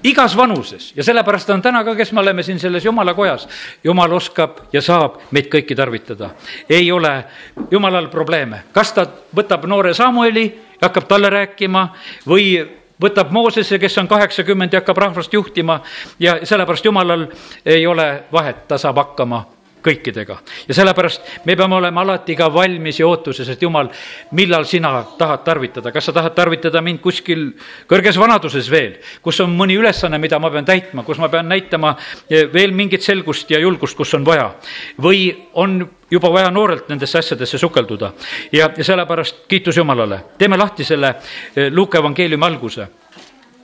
igas 0.02 0.36
vanuses 0.36 0.92
ja 0.96 1.04
sellepärast 1.04 1.50
on 1.50 1.62
täna 1.62 1.82
ka, 1.84 1.96
kes 1.98 2.12
me 2.12 2.22
oleme 2.22 2.42
siin 2.42 2.60
selles 2.62 2.84
jumala 2.84 3.14
kojas. 3.14 3.48
jumal 3.84 4.12
oskab 4.12 4.64
ja 4.72 4.82
saab 4.82 5.20
meid 5.30 5.50
kõiki 5.52 5.76
tarvitada. 5.76 6.30
ei 6.68 6.92
ole 6.92 7.24
jumalal 7.70 8.08
probleeme, 8.08 8.64
kas 8.72 8.92
ta 8.92 9.06
võtab 9.34 9.66
noore 9.66 9.94
Samueli 9.94 10.46
ja 10.80 10.88
hakkab 10.88 11.08
talle 11.08 11.30
rääkima 11.30 11.88
või 12.26 12.77
võtab 13.02 13.30
Moosese, 13.30 13.78
kes 13.78 13.98
on 13.98 14.08
kaheksakümmend 14.08 14.72
ja 14.72 14.80
hakkab 14.80 14.96
rahvast 14.96 15.32
juhtima 15.32 15.80
ja 16.18 16.38
sellepärast 16.42 16.84
jumalal 16.84 17.26
ei 17.66 17.86
ole 17.86 18.24
vahet, 18.32 18.66
ta 18.68 18.78
saab 18.78 18.96
hakkama 18.96 19.44
kõikidega. 19.88 20.38
ja 20.68 20.76
sellepärast 20.76 21.44
me 21.44 21.56
peame 21.56 21.76
olema 21.78 22.04
alati 22.04 22.36
ka 22.36 22.48
valmis 22.52 23.00
ja 23.00 23.08
ootuses, 23.08 23.48
et 23.48 23.62
jumal, 23.62 23.90
millal 24.36 24.66
sina 24.68 24.92
tahad 25.18 25.44
tarvitada, 25.44 25.92
kas 25.92 26.08
sa 26.08 26.12
tahad 26.12 26.34
tarvitada 26.36 26.82
mind 26.84 27.00
kuskil 27.04 27.50
kõrges 27.88 28.18
vanaduses 28.20 28.70
veel, 28.70 28.98
kus 29.22 29.40
on 29.44 29.54
mõni 29.56 29.78
ülesanne, 29.78 30.20
mida 30.20 30.38
ma 30.38 30.50
pean 30.54 30.68
täitma, 30.68 31.04
kus 31.06 31.20
ma 31.22 31.30
pean 31.32 31.48
näitama 31.48 31.94
eh, 32.28 32.46
veel 32.52 32.74
mingit 32.76 33.02
selgust 33.06 33.50
ja 33.50 33.60
julgust, 33.62 33.96
kus 33.96 34.14
on 34.14 34.26
vaja. 34.26 34.52
või 35.00 35.32
on 35.54 35.80
juba 36.10 36.30
vaja 36.32 36.50
noorelt 36.50 36.88
nendesse 36.88 37.18
asjadesse 37.18 37.58
sukelduda 37.58 38.12
ja, 38.52 38.70
ja 38.76 38.84
sellepärast 38.84 39.44
kiitus 39.48 39.76
Jumalale. 39.76 40.20
teeme 40.38 40.56
lahti 40.56 40.84
selle 40.84 41.14
eh, 41.56 41.72
Luuke 41.72 41.98
evangeeliumi 41.98 42.46
alguse, 42.46 42.88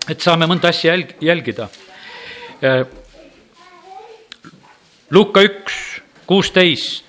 et 0.08 0.20
saame 0.20 0.46
mõnda 0.46 0.68
asja 0.68 0.94
jälg-, 0.94 1.16
jälgida. 1.20 1.68
Eh, 2.62 2.84
Luuka 5.10 5.42
üks 5.44 5.93
kuusteist. 6.26 7.04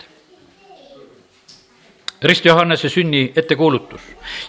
Rist 2.24 2.46
Johannese 2.46 2.90
sünni 2.90 3.32
ettekuulutus 3.36 4.02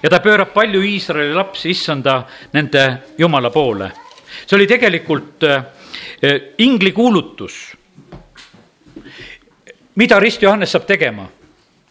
ja 0.02 0.10
ta 0.10 0.20
pöörab 0.20 0.52
palju 0.54 0.80
Iisraeli 0.82 1.34
lapsi 1.34 1.70
issanda 1.70 2.22
nende 2.52 2.98
jumala 3.18 3.50
poole. 3.50 3.90
see 4.46 4.56
oli 4.56 4.66
tegelikult 4.66 5.42
äh, 5.42 5.64
ingli 6.58 6.92
kuulutus. 6.92 7.76
mida 9.94 10.20
Rist 10.20 10.42
Johannes 10.42 10.72
saab 10.72 10.86
tegema? 10.86 11.28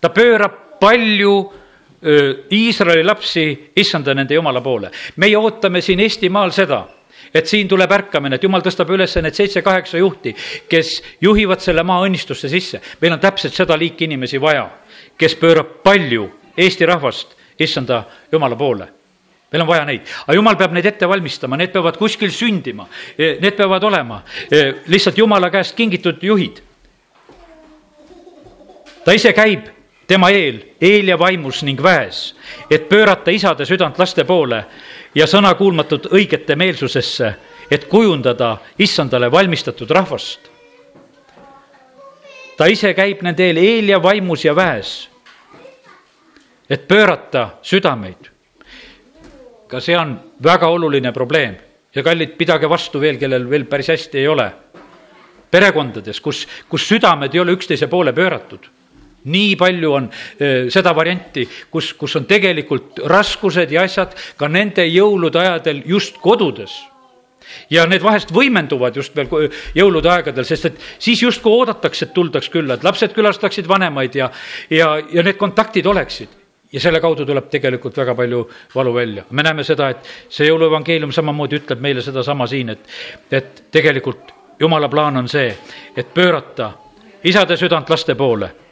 ta 0.01 0.09
pöörab 0.09 0.79
palju 0.79 1.53
äh, 2.01 2.51
Iisraeli 2.51 3.03
lapsi 3.03 3.71
issanda 3.75 4.13
nende 4.13 4.33
jumala 4.33 4.61
poole. 4.61 4.91
meie 5.15 5.37
ootame 5.37 5.81
siin 5.81 5.99
Eestimaal 5.99 6.51
seda 6.51 6.87
et 7.35 7.47
siin 7.47 7.67
tuleb 7.67 7.91
ärkamine, 7.91 8.39
et 8.39 8.43
jumal 8.43 8.63
tõstab 8.63 8.89
üles 8.95 9.15
need 9.19 9.35
seitse-kaheksa 9.35 9.99
juhti, 9.99 10.35
kes 10.71 11.01
juhivad 11.21 11.59
selle 11.63 11.83
maa 11.83 12.05
õnnistusse 12.07 12.49
sisse. 12.49 12.81
meil 13.01 13.13
on 13.13 13.19
täpselt 13.19 13.53
seda 13.53 13.77
liiki 13.77 14.07
inimesi 14.07 14.41
vaja, 14.41 14.69
kes 15.17 15.35
pöörab 15.35 15.81
palju 15.83 16.29
Eesti 16.57 16.85
rahvast 16.85 17.35
issanda 17.59 18.03
jumala 18.31 18.55
poole 18.55 18.87
meil 19.51 19.61
on 19.61 19.67
vaja 19.67 19.85
neid, 19.87 20.07
aga 20.25 20.35
jumal 20.35 20.57
peab 20.59 20.73
neid 20.75 20.87
ette 20.89 21.07
valmistama, 21.07 21.57
need 21.59 21.71
peavad 21.71 21.97
kuskil 21.99 22.31
sündima, 22.33 22.87
need 23.17 23.55
peavad 23.55 23.83
olema 23.87 24.21
lihtsalt 24.91 25.17
jumala 25.17 25.49
käest 25.53 25.75
kingitud 25.77 26.23
juhid. 26.23 26.59
ta 29.05 29.13
ise 29.13 29.31
käib 29.37 29.69
tema 30.07 30.29
eel, 30.33 30.59
eel 30.81 31.07
ja 31.07 31.17
vaimus 31.19 31.63
ning 31.63 31.81
väes, 31.81 32.33
et 32.69 32.89
pöörata 32.89 33.31
isade 33.31 33.65
südant 33.65 33.99
laste 33.99 34.25
poole 34.25 34.65
ja 35.15 35.27
sõnakuulmatut 35.27 36.09
õigete 36.11 36.55
meelsusesse, 36.55 37.33
et 37.71 37.87
kujundada 37.89 38.57
issandale 38.79 39.31
valmistatud 39.31 39.91
rahvast. 39.91 40.51
ta 42.57 42.65
ise 42.71 42.93
käib 42.93 43.21
nende 43.21 43.43
eel, 43.43 43.57
eel 43.57 43.89
ja 43.89 44.03
vaimus 44.03 44.45
ja 44.45 44.55
väes, 44.55 45.09
et 46.69 46.87
pöörata 46.87 47.49
südameid. 47.61 48.31
ka 49.67 49.79
see 49.79 49.97
on 49.97 50.19
väga 50.43 50.67
oluline 50.67 51.11
probleem 51.11 51.55
ja 51.95 52.03
kallid, 52.03 52.37
pidage 52.37 52.69
vastu 52.69 52.99
veel, 52.99 53.17
kellel 53.17 53.49
veel 53.49 53.65
päris 53.65 53.87
hästi 53.87 54.17
ei 54.17 54.27
ole. 54.27 54.51
perekondades, 55.51 56.19
kus, 56.21 56.47
kus 56.69 56.87
südamed 56.87 57.33
ei 57.33 57.39
ole 57.39 57.51
üksteise 57.51 57.87
poole 57.87 58.13
pööratud 58.13 58.69
nii 59.25 59.55
palju 59.59 59.93
on 59.93 60.09
seda 60.69 60.93
varianti, 60.95 61.45
kus, 61.71 61.93
kus 61.97 62.15
on 62.19 62.27
tegelikult 62.29 63.01
raskused 63.09 63.71
ja 63.71 63.85
asjad 63.85 64.13
ka 64.37 64.49
nende 64.51 64.85
jõulude 64.87 65.41
ajadel 65.41 65.81
just 65.89 66.19
kodudes. 66.23 66.75
Ja 67.69 67.85
need 67.89 68.03
vahest 68.03 68.31
võimenduvad 68.33 68.95
just 68.97 69.15
veel 69.15 69.29
jõulude 69.77 70.09
aegadel, 70.11 70.45
sest 70.47 70.69
et 70.69 70.79
siis 70.99 71.21
justkui 71.21 71.53
oodatakse, 71.53 72.07
et 72.07 72.13
tuldaks 72.13 72.49
külla, 72.53 72.75
et 72.75 72.85
lapsed 72.85 73.13
külastaksid 73.15 73.69
vanemaid 73.69 74.17
ja, 74.17 74.31
ja, 74.69 74.95
ja 75.11 75.23
need 75.25 75.37
kontaktid 75.41 75.85
oleksid. 75.85 76.41
Ja 76.73 76.81
selle 76.81 76.99
kaudu 76.99 77.23
tuleb 77.23 77.45
tegelikult 77.53 77.95
väga 77.97 78.15
palju 78.17 78.41
valu 78.73 78.93
välja. 78.93 79.23
me 79.29 79.43
näeme 79.43 79.63
seda, 79.63 79.89
et 79.93 80.09
see 80.29 80.49
jõuluevangeelium 80.49 81.13
samamoodi 81.13 81.61
ütleb 81.61 81.79
meile 81.81 82.01
sedasama 82.01 82.47
siin, 82.47 82.73
et, 82.73 82.89
et 83.31 83.63
tegelikult 83.71 84.33
jumala 84.59 84.89
plaan 84.89 85.17
on 85.21 85.29
see, 85.29 85.53
et 85.95 86.13
pöörata 86.13 86.71
isade 87.23 87.57
südant 87.57 87.89
laste 87.89 88.15
poole 88.15 88.64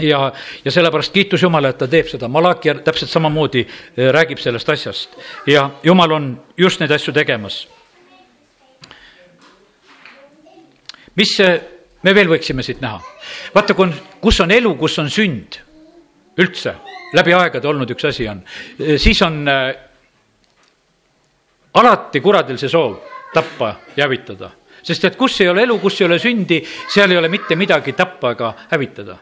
ja, 0.00 0.32
ja 0.64 0.70
sellepärast 0.70 1.12
kiitus 1.12 1.42
Jumala, 1.42 1.70
et 1.72 1.78
ta 1.78 1.88
teeb 1.88 2.08
seda, 2.10 2.28
Malakia 2.28 2.74
täpselt 2.84 3.10
samamoodi 3.10 3.62
eh, 3.64 4.10
räägib 4.14 4.40
sellest 4.42 4.68
asjast 4.68 5.16
ja 5.46 5.70
Jumal 5.82 6.12
on 6.12 6.30
just 6.56 6.80
neid 6.80 6.92
asju 6.92 7.14
tegemas. 7.16 7.66
mis 11.16 11.38
me 12.02 12.14
veel 12.14 12.28
võiksime 12.28 12.62
siit 12.62 12.80
näha? 12.80 13.00
vaata, 13.54 13.74
kui 13.74 13.88
on, 13.88 13.94
kus 14.20 14.40
on 14.40 14.52
elu, 14.52 14.74
kus 14.76 14.98
on 14.98 15.10
sünd 15.10 15.60
üldse, 16.36 16.74
läbi 17.16 17.32
aegade 17.32 17.68
olnud 17.68 17.90
üks 17.90 18.04
asi 18.04 18.28
on, 18.28 18.42
eh, 18.78 18.96
siis 19.00 19.22
on 19.22 19.42
äh, 19.48 19.72
alati 21.74 22.20
kuradil 22.20 22.60
see 22.60 22.72
soov 22.72 23.00
tappa 23.34 23.74
ja 23.96 24.04
hävitada 24.04 24.50
sest 24.86 25.04
et 25.08 25.16
kus 25.18 25.40
ei 25.42 25.48
ole 25.50 25.64
elu, 25.66 25.78
kus 25.82 26.00
ei 26.00 26.06
ole 26.06 26.18
sündi, 26.22 26.60
seal 26.92 27.10
ei 27.10 27.18
ole 27.18 27.30
mitte 27.32 27.56
midagi 27.58 27.96
tappa 27.98 28.30
ega 28.36 28.52
hävitada. 28.70 29.16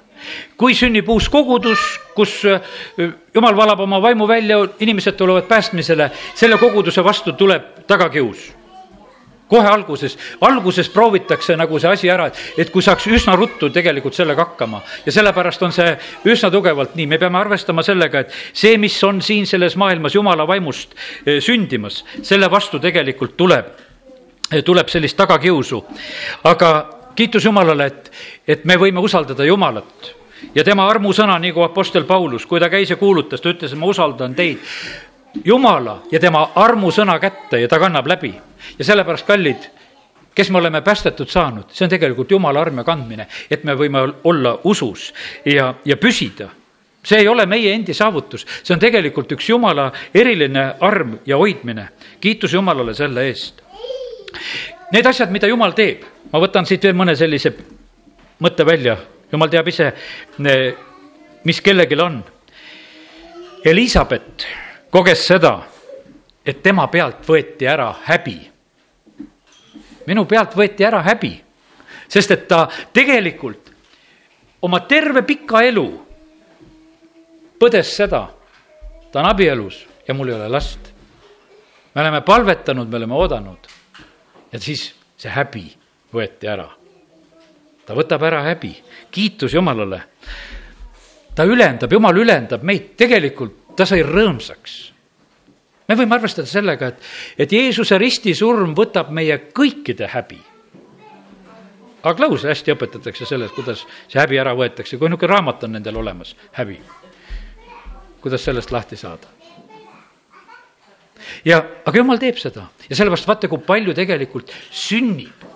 Kui 0.57 0.75
sünnib 0.75 1.09
uus 1.09 1.29
kogudus, 1.33 1.85
kus 2.17 2.41
äh, 2.49 2.61
jumal 3.35 3.57
valab 3.57 3.81
oma 3.85 4.01
vaimu 4.03 4.29
välja, 4.29 4.59
inimesed 4.81 5.17
tulevad 5.19 5.49
päästmisele, 5.51 6.11
selle 6.35 6.59
koguduse 6.59 7.05
vastu 7.05 7.33
tuleb 7.33 7.87
tagakius. 7.87 8.53
Kohe 9.49 9.69
alguses, 9.69 10.17
alguses 10.41 10.89
proovitakse 10.89 11.57
nagu 11.57 11.79
see 11.79 11.91
asi 11.91 12.09
ära, 12.11 12.31
et, 12.57 12.71
kui 12.73 12.83
saaks 12.83 13.05
üsna 13.13 13.35
ruttu 13.37 13.69
tegelikult 13.71 14.17
sellega 14.17 14.47
hakkama. 14.47 14.81
Ja 15.05 15.13
sellepärast 15.13 15.63
on 15.63 15.75
see 15.77 15.91
üsna 16.33 16.49
tugevalt 16.51 16.97
nii, 16.97 17.07
me 17.13 17.19
peame 17.21 17.39
arvestama 17.39 17.85
sellega, 17.85 18.25
et 18.25 18.33
see, 18.57 18.79
mis 18.81 18.97
on 19.05 19.21
siin 19.23 19.47
selles 19.47 19.77
maailmas 19.77 20.17
jumala 20.17 20.49
vaimust 20.49 20.97
äh, 20.97 21.43
sündimas, 21.45 22.03
selle 22.23 22.51
vastu 22.51 22.81
tegelikult 22.83 23.37
tuleb 23.37 23.75
tuleb 24.65 24.89
sellist 24.93 25.17
tagakiusu. 25.17 25.85
aga 26.45 26.94
kiitus 27.17 27.45
Jumalale, 27.45 27.87
et, 27.87 28.13
et 28.49 28.65
me 28.65 28.77
võime 28.81 29.03
usaldada 29.03 29.45
Jumalat 29.45 30.15
ja 30.55 30.65
tema 30.65 30.89
armusõna, 30.91 31.39
kui 31.53 31.65
Apostel 31.65 32.05
Paulus, 32.05 32.47
kui 32.47 32.61
ta 32.61 32.69
käis 32.71 32.91
ja 32.91 32.97
kuulutas, 32.97 33.41
ta 33.41 33.53
ütles, 33.53 33.75
ma 33.75 33.87
usaldan 33.87 34.35
teid. 34.35 34.59
Jumala 35.45 36.03
ja 36.13 36.21
tema 36.23 36.45
armusõna 36.55 37.19
kätte 37.19 37.59
ja 37.59 37.69
ta 37.69 37.81
kannab 37.83 38.07
läbi 38.07 38.31
ja 38.79 38.85
sellepärast, 38.85 39.27
kallid, 39.27 39.65
kes 40.35 40.51
me 40.51 40.59
oleme 40.59 40.81
päästetud 40.83 41.31
saanud, 41.31 41.73
see 41.75 41.87
on 41.87 41.91
tegelikult 41.91 42.31
Jumala 42.31 42.63
arm 42.63 42.79
ja 42.79 42.85
kandmine, 42.87 43.27
et 43.51 43.65
me 43.65 43.75
võime 43.75 44.05
olla 44.25 44.59
usus 44.65 45.09
ja, 45.45 45.73
ja 45.85 45.97
püsida 45.99 46.53
see 47.05 47.21
ei 47.21 47.29
ole 47.29 47.47
meie 47.47 47.75
endi 47.75 47.95
saavutus, 47.95 48.47
see 48.63 48.75
on 48.75 48.81
tegelikult 48.83 49.33
üks 49.37 49.49
Jumala 49.51 49.91
eriline 50.15 50.75
arm 50.81 51.19
ja 51.27 51.37
hoidmine. 51.37 51.89
kiitus 52.21 52.53
Jumalale 52.53 52.95
selle 52.95 53.27
eest. 53.29 53.63
Need 54.95 55.07
asjad, 55.11 55.31
mida 55.35 55.49
Jumal 55.51 55.73
teeb, 55.75 56.05
ma 56.31 56.39
võtan 56.39 56.69
siit 56.69 56.85
veel 56.87 56.95
mõne 56.95 57.17
sellise 57.19 57.51
mõtte 58.45 58.63
välja, 58.63 58.95
Jumal 59.33 59.51
teab 59.51 59.67
ise, 59.67 59.89
mis 61.43 61.61
kellelgi 61.67 61.99
on. 61.99 62.21
Elizabeth 63.67 64.47
koges 64.95 65.27
seda, 65.27 65.57
et 66.47 66.63
tema 66.63 66.87
pealt 66.93 67.27
võeti 67.27 67.67
ära 67.67 67.89
häbi. 68.07 68.39
minu 70.07 70.27
pealt 70.31 70.55
võeti 70.55 70.85
ära 70.85 71.03
häbi, 71.03 71.35
sest 72.07 72.31
et 72.31 72.49
ta 72.49 72.69
tegelikult 72.93 73.73
oma 74.63 74.81
terve 74.87 75.23
pika 75.27 75.65
elu 75.65 75.89
põdes 77.59 77.97
seda, 77.97 78.29
ta 79.11 79.21
on 79.21 79.27
abielus 79.27 79.87
ja 80.07 80.15
mul 80.15 80.29
ei 80.29 80.35
ole 80.35 80.49
last. 80.49 80.93
me 81.95 82.01
oleme 82.01 82.21
palvetanud, 82.21 82.89
me 82.89 82.97
oleme 82.97 83.15
oodanud 83.15 83.75
ja 84.55 84.63
siis 84.63 84.87
see 85.19 85.33
häbi 85.35 85.67
võeti 86.15 86.49
ära. 86.49 86.69
ta 87.85 87.95
võtab 87.95 88.23
ära 88.25 88.43
häbi, 88.47 88.73
kiitus 89.11 89.55
Jumalale. 89.55 90.01
ta 91.35 91.45
ülendab, 91.45 91.93
Jumal 91.93 92.17
ülendab 92.17 92.63
meid, 92.63 92.95
tegelikult 92.97 93.77
ta 93.77 93.87
sai 93.87 94.03
rõõmsaks. 94.07 94.93
me 95.89 95.99
võime 95.99 96.15
arvestada 96.15 96.47
sellega, 96.47 96.87
et, 96.87 97.03
et 97.39 97.53
Jeesuse 97.53 97.99
ristisurm 97.99 98.75
võtab 98.75 99.11
meie 99.11 99.39
kõikide 99.53 100.09
häbi 100.15 100.41
aga 102.05 102.15
Klaus 102.15 102.45
hästi 102.45 102.77
õpetatakse 102.77 103.27
selles, 103.27 103.51
kuidas 103.57 103.87
see 104.07 104.21
häbi 104.21 104.39
ära 104.39 104.55
võetakse, 104.55 104.99
kui 104.99 105.09
niisugune 105.09 105.33
raamat 105.33 105.65
on 105.65 105.73
nendel 105.79 105.97
olemas, 105.97 106.37
häbi. 106.53 106.79
kuidas 108.21 108.45
sellest 108.45 108.71
lahti 108.71 108.97
saada 108.97 109.44
ja, 111.45 111.63
aga 111.85 111.99
jumal 111.99 112.19
teeb 112.19 112.39
seda 112.41 112.69
ja 112.89 112.97
sellepärast 112.97 113.29
vaata, 113.29 113.49
kui 113.49 113.63
palju 113.67 113.95
tegelikult 113.95 114.53
sünnib 114.71 115.51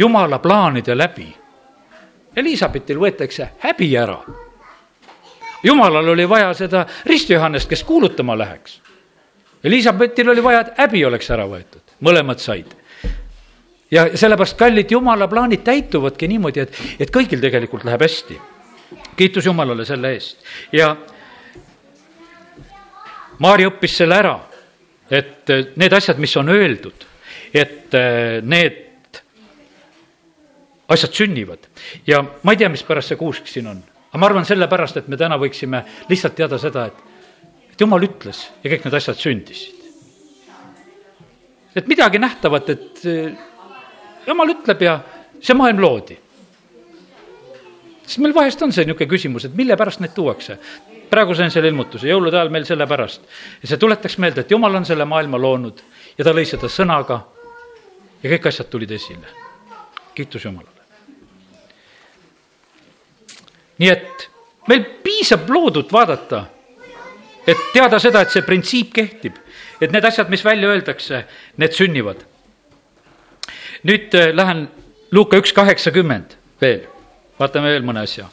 jumala 0.00 0.38
plaanide 0.38 0.96
läbi. 0.96 1.28
Elisabetil 2.36 2.98
võetakse 3.00 3.50
häbi 3.64 3.90
ära. 3.98 4.18
jumalal 5.62 6.08
oli 6.08 6.28
vaja 6.28 6.54
seda 6.54 6.86
ristijohannest, 7.06 7.68
kes 7.68 7.84
kuulutama 7.84 8.38
läheks. 8.38 8.80
Elisabetil 9.64 10.28
oli 10.28 10.42
vaja, 10.42 10.60
et 10.60 10.78
häbi 10.78 11.04
oleks 11.04 11.30
ära 11.30 11.44
võetud, 11.44 11.82
mõlemad 12.00 12.38
said. 12.38 12.66
ja 13.90 14.06
sellepärast, 14.16 14.56
kallid, 14.56 14.90
jumala 14.90 15.28
plaanid 15.28 15.64
täituvadki 15.64 16.28
niimoodi, 16.28 16.60
et, 16.60 16.80
et 17.00 17.10
kõigil 17.10 17.40
tegelikult 17.40 17.84
läheb 17.84 18.00
hästi. 18.00 18.40
kiitus 19.16 19.46
Jumalale 19.46 19.84
selle 19.84 20.12
eest 20.14 20.38
ja 20.72 20.96
Maarja 23.38 23.68
õppis 23.68 23.96
selle 23.96 24.16
ära 24.16 24.49
et 25.10 25.50
äh, 25.50 25.66
need 25.76 25.92
asjad, 25.92 26.20
mis 26.22 26.36
on 26.38 26.48
öeldud, 26.52 27.06
et 27.54 27.94
äh, 27.98 28.38
need 28.46 28.86
asjad 30.90 31.14
sünnivad 31.14 31.66
ja 32.06 32.22
ma 32.22 32.54
ei 32.54 32.60
tea, 32.60 32.70
mispärast 32.72 33.12
see 33.12 33.18
kuusk 33.20 33.50
siin 33.50 33.68
on, 33.70 33.82
aga 34.10 34.20
ma 34.20 34.30
arvan 34.30 34.46
sellepärast, 34.46 35.00
et 35.00 35.10
me 35.10 35.18
täna 35.18 35.38
võiksime 35.38 35.82
lihtsalt 36.10 36.38
teada 36.38 36.58
seda, 36.62 36.86
et, 36.90 37.44
et 37.74 37.84
jumal 37.84 38.06
ütles 38.06 38.46
ja 38.62 38.72
kõik 38.72 38.86
need 38.86 38.98
asjad 38.98 39.18
sündisid. 39.18 39.86
et 41.74 41.86
midagi 41.90 42.18
nähtavat, 42.18 42.74
et 42.74 43.06
äh, 43.06 43.38
jumal 44.26 44.54
ütleb 44.56 44.82
ja 44.86 44.98
see 45.40 45.56
maailm 45.56 45.82
loodi. 45.82 46.18
sest 48.06 48.18
meil 48.18 48.34
vahest 48.34 48.62
on 48.62 48.72
see 48.72 48.86
niisugune 48.86 49.10
küsimus, 49.10 49.46
et 49.46 49.54
mille 49.54 49.76
pärast 49.78 50.02
neid 50.02 50.14
tuuakse 50.14 50.58
praegu 51.10 51.34
sain 51.34 51.50
selle 51.50 51.70
ilmutuse, 51.70 52.08
jõulude 52.08 52.38
ajal 52.38 52.52
meil 52.54 52.64
sellepärast. 52.68 53.22
ja 53.62 53.68
see 53.68 53.78
tuletaks 53.78 54.18
meelde, 54.18 54.44
et 54.44 54.50
jumal 54.50 54.74
on 54.74 54.86
selle 54.86 55.04
maailma 55.04 55.38
loonud 55.38 55.82
ja 56.18 56.24
ta 56.24 56.34
lõi 56.36 56.46
seda 56.48 56.70
sõnaga 56.70 57.20
ja 58.22 58.30
kõik 58.30 58.48
asjad 58.50 58.70
tulid 58.70 58.90
esile. 58.90 59.26
kiitus 60.14 60.44
Jumalale. 60.44 60.80
nii 63.78 63.90
et 63.90 64.30
meil 64.68 64.84
piisab 65.02 65.48
loodut 65.50 65.92
vaadata, 65.92 66.44
et 67.46 67.70
teada 67.72 67.98
seda, 67.98 68.20
et 68.20 68.30
see 68.30 68.42
printsiip 68.42 68.92
kehtib, 68.92 69.38
et 69.80 69.92
need 69.92 70.04
asjad, 70.04 70.28
mis 70.28 70.44
välja 70.44 70.68
öeldakse, 70.68 71.24
need 71.56 71.72
sünnivad. 71.72 72.26
nüüd 73.84 74.14
äh, 74.14 74.34
lähen 74.34 74.68
Luuka 75.10 75.36
üks 75.36 75.52
kaheksakümmend 75.52 76.36
veel, 76.60 76.84
vaatame 77.38 77.72
veel 77.72 77.82
mõne 77.82 78.04
asja 78.06 78.28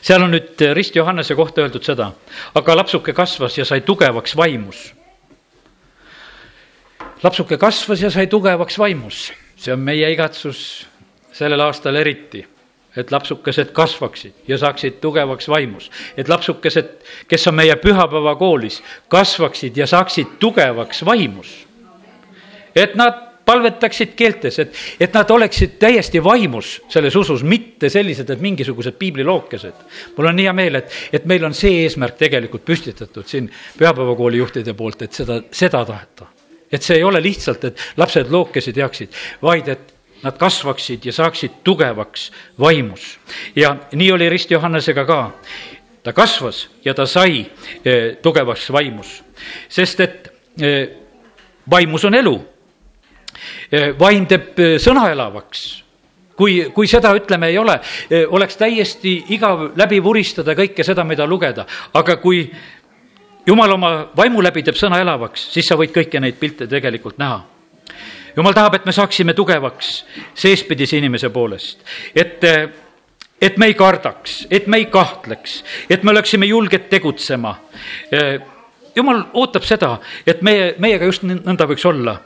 seal 0.00 0.22
on 0.22 0.34
nüüd 0.34 0.62
Rist 0.74 0.96
Johannese 0.96 1.34
kohta 1.34 1.62
öeldud 1.62 1.84
seda, 1.84 2.12
aga 2.54 2.76
lapsuke 2.76 3.12
kasvas 3.12 3.58
ja 3.58 3.64
sai 3.64 3.80
tugevaks 3.80 4.36
vaimus. 4.36 4.92
lapsuke 7.22 7.58
kasvas 7.58 8.02
ja 8.02 8.10
sai 8.10 8.26
tugevaks 8.26 8.78
vaimus, 8.78 9.32
see 9.56 9.72
on 9.72 9.80
meie 9.80 10.12
igatsus 10.12 10.86
sellel 11.32 11.60
aastal 11.60 11.96
eriti 11.96 12.46
et 12.96 13.10
lapsukesed 13.10 13.72
kasvaksid 13.72 14.32
ja 14.48 14.58
saaksid 14.58 15.00
tugevaks 15.00 15.48
vaimus. 15.48 15.90
et 16.16 16.28
lapsukesed, 16.28 16.88
kes 17.28 17.46
on 17.46 17.54
meie 17.54 17.76
pühapäevakoolis, 17.76 18.82
kasvaksid 19.08 19.76
ja 19.76 19.86
saaksid 19.86 20.26
tugevaks 20.38 21.04
vaimus. 21.04 21.66
et 22.76 22.94
nad 22.94 23.31
palvetaksid 23.44 24.14
keeltes, 24.16 24.58
et, 24.58 24.74
et 25.00 25.14
nad 25.14 25.30
oleksid 25.30 25.76
täiesti 25.82 26.22
vaimus 26.24 26.74
selles 26.92 27.16
usus, 27.16 27.42
mitte 27.42 27.90
sellised, 27.90 28.30
et 28.30 28.40
mingisugused 28.40 28.98
piiblilookesed. 28.98 29.86
mul 30.16 30.30
on 30.30 30.38
hea 30.38 30.52
meel, 30.52 30.78
et, 30.82 30.92
et 31.12 31.24
meil 31.26 31.44
on 31.44 31.54
see 31.54 31.82
eesmärk 31.84 32.18
tegelikult 32.20 32.64
püstitatud 32.64 33.26
siin 33.26 33.50
pühapäevakooli 33.78 34.38
juhtide 34.38 34.74
poolt, 34.78 35.02
et 35.02 35.12
seda, 35.12 35.40
seda 35.50 35.84
taheta. 35.84 36.26
et 36.72 36.82
see 36.82 36.96
ei 36.96 37.04
ole 37.04 37.20
lihtsalt, 37.22 37.64
et 37.64 37.80
lapsed 37.96 38.30
lookesi 38.30 38.72
teaksid, 38.72 39.18
vaid 39.42 39.68
et 39.68 39.92
nad 40.22 40.38
kasvaksid 40.38 41.04
ja 41.04 41.12
saaksid 41.12 41.60
tugevaks 41.64 42.30
vaimus. 42.60 43.18
ja 43.56 43.76
nii 43.92 44.12
oli 44.12 44.28
Rist 44.28 44.50
Johannesega 44.50 45.04
ka. 45.04 45.32
ta 46.02 46.12
kasvas 46.12 46.68
ja 46.84 46.94
ta 46.94 47.06
sai 47.06 47.46
eh, 47.84 48.16
tugevaks 48.22 48.70
vaimus, 48.72 49.22
sest 49.68 50.00
et 50.00 50.32
eh, 50.60 50.88
vaimus 51.70 52.04
on 52.04 52.14
elu 52.14 52.51
vaim 53.98 54.26
teeb 54.28 54.60
eh, 54.60 54.74
sõna 54.82 55.06
elavaks 55.12 55.62
kui, 56.36 56.58
kui 56.74 56.88
seda, 56.90 57.12
ütleme, 57.16 57.48
ei 57.52 57.58
ole, 57.58 57.78
eh, 58.10 58.26
oleks 58.28 58.58
täiesti 58.60 59.14
igav 59.36 59.70
läbi 59.78 60.02
vuristada 60.04 60.56
kõike 60.58 60.84
seda, 60.84 61.04
mida 61.08 61.26
lugeda, 61.28 61.64
aga 61.94 62.16
kui 62.20 62.44
jumal 63.46 63.72
oma 63.76 63.92
vaimu 64.16 64.42
läbi 64.44 64.62
teeb 64.66 64.76
sõna 64.78 65.00
elavaks, 65.02 65.48
siis 65.54 65.68
sa 65.68 65.78
võid 65.80 65.94
kõiki 65.94 66.20
neid 66.20 66.38
pilte 66.40 66.66
tegelikult 66.66 67.18
näha. 67.18 67.42
jumal 68.36 68.52
tahab, 68.52 68.74
et 68.74 68.86
me 68.86 68.92
saaksime 68.92 69.34
tugevaks 69.34 70.04
seespidise 70.34 70.96
inimese 70.96 71.28
poolest, 71.30 71.84
et, 72.14 72.44
et 73.40 73.56
me 73.56 73.66
ei 73.66 73.74
kardaks, 73.74 74.46
et 74.50 74.66
me 74.66 74.76
ei 74.76 74.86
kahtleks, 74.86 75.62
et 75.90 76.02
me 76.02 76.10
oleksime 76.10 76.46
julged 76.46 76.88
tegutsema. 76.88 77.56
jumal 78.96 79.24
ootab 79.32 79.64
seda, 79.64 79.98
et 80.26 80.42
meie, 80.42 80.74
meiega 80.78 81.04
just 81.04 81.22
nõnda 81.22 81.68
võiks 81.68 81.84
olla 81.88 82.18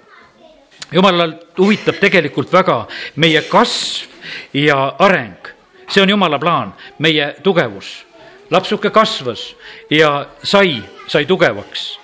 jumalalt 0.92 1.58
huvitab 1.58 1.98
tegelikult 2.00 2.52
väga 2.52 2.86
meie 3.16 3.42
kasv 3.42 4.06
ja 4.54 4.94
areng. 4.98 5.54
see 5.88 6.02
on 6.02 6.08
jumala 6.10 6.38
plaan, 6.38 6.74
meie 6.98 7.36
tugevus. 7.42 8.06
lapsuke 8.50 8.90
kasvas 8.90 9.54
ja 9.90 10.26
sai, 10.42 10.82
sai 11.06 11.26
tugevaks. 11.26 11.98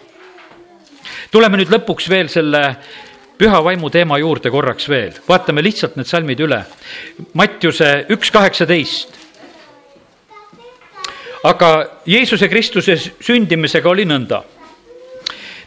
tuleme 1.30 1.57
nüüd 1.57 1.70
lõpuks 1.70 2.09
veel 2.09 2.28
selle 2.28 2.76
püha 3.39 3.64
vaimu 3.64 3.91
teema 3.91 4.18
juurde 4.18 4.51
korraks 4.51 4.89
veel, 4.89 5.12
vaatame 5.28 5.62
lihtsalt 5.62 5.97
need 5.97 6.07
salmid 6.07 6.41
üle. 6.41 6.64
Mattiuse 7.35 8.07
üks 8.11 8.30
kaheksateist. 8.30 9.18
aga 11.45 11.87
Jeesuse 12.07 12.49
Kristuse 12.49 12.97
sündimisega 13.20 13.89
oli 13.91 14.05
nõnda 14.07 14.45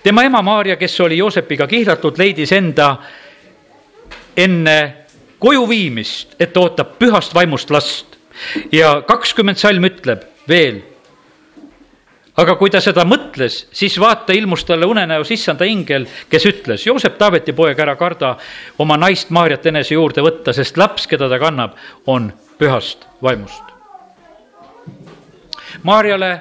tema 0.06 0.24
ema 0.24 0.42
Maarja, 0.42 0.76
kes 0.78 1.00
oli 1.02 1.18
Joosepiga 1.18 1.66
kihlatult, 1.68 2.20
leidis 2.22 2.52
enda 2.54 2.92
enne 4.38 4.80
koju 5.42 5.64
viimist, 5.70 6.36
et 6.40 6.58
ootab 6.58 7.00
pühast 7.02 7.34
vaimust 7.34 7.72
last. 7.74 8.14
ja 8.72 9.02
kakskümmend 9.08 9.58
salm 9.58 9.84
ütleb 9.88 10.28
veel. 10.48 10.82
aga 12.38 12.56
kui 12.60 12.70
ta 12.70 12.82
seda 12.84 13.06
mõtles, 13.08 13.64
siis 13.72 13.96
vaata, 14.00 14.34
ilmus 14.34 14.66
talle 14.66 14.86
unenäos 14.86 15.32
issanda 15.32 15.66
ingel, 15.66 16.06
kes 16.30 16.46
ütles, 16.46 16.86
Joosep, 16.86 17.18
Taaveti 17.18 17.54
poeg, 17.54 17.80
ära 17.80 17.96
karda 17.96 18.36
oma 18.78 18.98
naist 18.98 19.30
Maarjat 19.30 19.66
enese 19.66 19.96
juurde 19.96 20.22
võtta, 20.22 20.54
sest 20.54 20.78
laps, 20.78 21.08
keda 21.08 21.30
ta 21.32 21.40
kannab, 21.40 21.80
on 22.06 22.30
pühast 22.60 23.08
vaimust. 23.24 23.64
Maarjale 25.84 26.32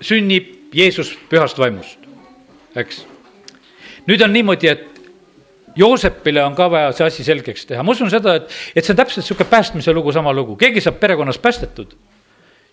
sünnib 0.00 0.74
Jeesus 0.74 1.14
pühast 1.30 1.58
vaimust 1.58 1.99
eks. 2.76 3.04
nüüd 4.06 4.22
on 4.22 4.32
niimoodi, 4.32 4.68
et 4.68 4.86
Joosepile 5.76 6.42
on 6.44 6.54
ka 6.58 6.66
vaja 6.70 6.90
see 6.92 7.06
asi 7.06 7.24
selgeks 7.24 7.68
teha, 7.68 7.82
ma 7.86 7.94
usun 7.94 8.10
seda, 8.10 8.34
et, 8.40 8.50
et 8.74 8.84
see 8.84 8.94
on 8.94 8.98
täpselt 8.98 9.22
niisugune 9.22 9.50
päästmise 9.50 9.94
lugu, 9.94 10.12
sama 10.12 10.32
lugu, 10.34 10.56
keegi 10.58 10.82
saab 10.82 10.98
perekonnas 11.00 11.38
päästetud. 11.38 11.94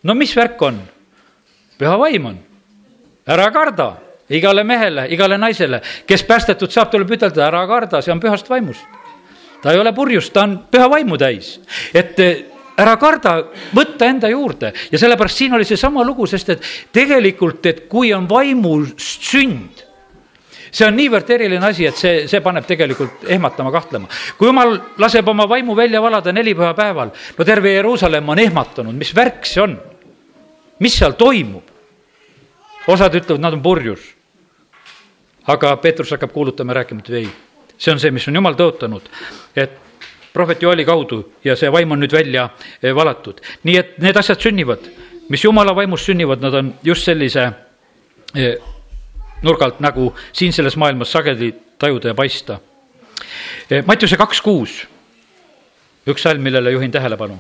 no 0.04 0.16
mis 0.16 0.36
värk 0.36 0.62
on? 0.62 0.82
püha 1.78 1.94
vaim 2.00 2.26
on, 2.26 2.38
ära 3.28 3.52
karda 3.54 3.94
igale 4.30 4.64
mehele, 4.64 5.08
igale 5.14 5.38
naisele, 5.38 5.82
kes 6.08 6.24
päästetud 6.28 6.74
saab, 6.74 6.92
tuleb 6.92 7.12
ütelda, 7.16 7.46
ära 7.48 7.64
karda, 7.70 8.02
see 8.02 8.12
on 8.12 8.22
pühast 8.24 8.50
vaimust. 8.50 8.86
ta 9.62 9.72
ei 9.74 9.80
ole 9.80 9.94
purjus, 9.94 10.30
ta 10.30 10.44
on 10.44 10.60
püha 10.72 10.90
vaimu 10.90 11.18
täis, 11.18 11.58
et 11.94 12.20
eh, 12.20 12.46
ära 12.78 12.98
karda 12.98 13.40
võtta 13.76 14.06
enda 14.10 14.30
juurde 14.30 14.74
ja 14.92 15.00
sellepärast 15.00 15.38
siin 15.38 15.54
oli 15.54 15.66
seesama 15.66 16.04
lugu, 16.06 16.28
sest 16.28 16.50
et 16.50 16.72
tegelikult, 16.94 17.66
et 17.66 17.86
kui 17.90 18.14
on 18.14 18.28
vaimust 18.30 19.32
sünd 19.32 19.87
see 20.72 20.88
on 20.88 20.96
niivõrd 20.98 21.30
eriline 21.36 21.66
asi, 21.66 21.88
et 21.88 21.98
see, 21.98 22.26
see 22.28 22.42
paneb 22.44 22.66
tegelikult 22.68 23.26
ehmatama, 23.28 23.72
kahtlema. 23.72 24.10
kui 24.38 24.50
jumal 24.50 24.76
laseb 24.98 25.28
oma 25.28 25.48
vaimu 25.50 25.76
välja 25.76 26.02
valada 26.02 26.34
nelipühapäeval, 26.34 27.14
no 27.38 27.46
terve 27.46 27.74
Jeruusalemm 27.74 28.30
on 28.30 28.40
ehmatanud, 28.40 28.96
mis 28.96 29.16
värk 29.16 29.46
see 29.46 29.64
on? 29.64 29.78
mis 30.80 31.00
seal 31.00 31.18
toimub? 31.18 31.74
osad 32.88 33.16
ütlevad, 33.20 33.42
nad 33.42 33.58
on 33.58 33.64
purjus. 33.64 34.14
aga 35.48 35.76
Peetrus 35.78 36.12
hakkab 36.12 36.32
kuulutama 36.32 36.72
ja 36.72 36.82
rääkima, 36.82 37.04
et 37.06 37.10
ei, 37.24 37.28
see 37.78 37.92
on 37.94 38.00
see, 38.00 38.12
mis 38.12 38.28
on 38.28 38.36
jumal 38.36 38.56
tõotanud, 38.60 39.12
et 39.56 39.84
prohvet 40.34 40.62
Joeli 40.62 40.86
kaudu 40.86 41.22
ja 41.44 41.56
see 41.58 41.72
vaim 41.72 41.92
on 41.92 42.04
nüüd 42.04 42.14
välja 42.14 42.50
eh, 42.82 42.96
valatud. 42.96 43.42
nii 43.64 43.78
et 43.78 44.00
need 44.04 44.18
asjad 44.18 44.42
sünnivad, 44.42 44.84
mis 45.30 45.44
jumala 45.44 45.76
vaimust 45.76 46.06
sünnivad, 46.06 46.44
nad 46.44 46.54
on 46.54 46.74
just 46.84 47.08
sellise 47.08 47.50
eh, 48.36 48.58
nurgalt, 49.42 49.80
nagu 49.80 50.14
siin 50.34 50.54
selles 50.54 50.78
maailmas 50.78 51.12
sageli 51.12 51.54
tajuda 51.80 52.08
ja 52.08 52.16
paista. 52.16 52.60
Eh, 53.72 53.84
Mattiuse 53.86 54.18
kaks 54.18 54.42
kuus, 54.42 54.88
üks 56.08 56.24
salm, 56.24 56.42
millele 56.42 56.72
juhin 56.72 56.92
tähelepanu. 56.92 57.40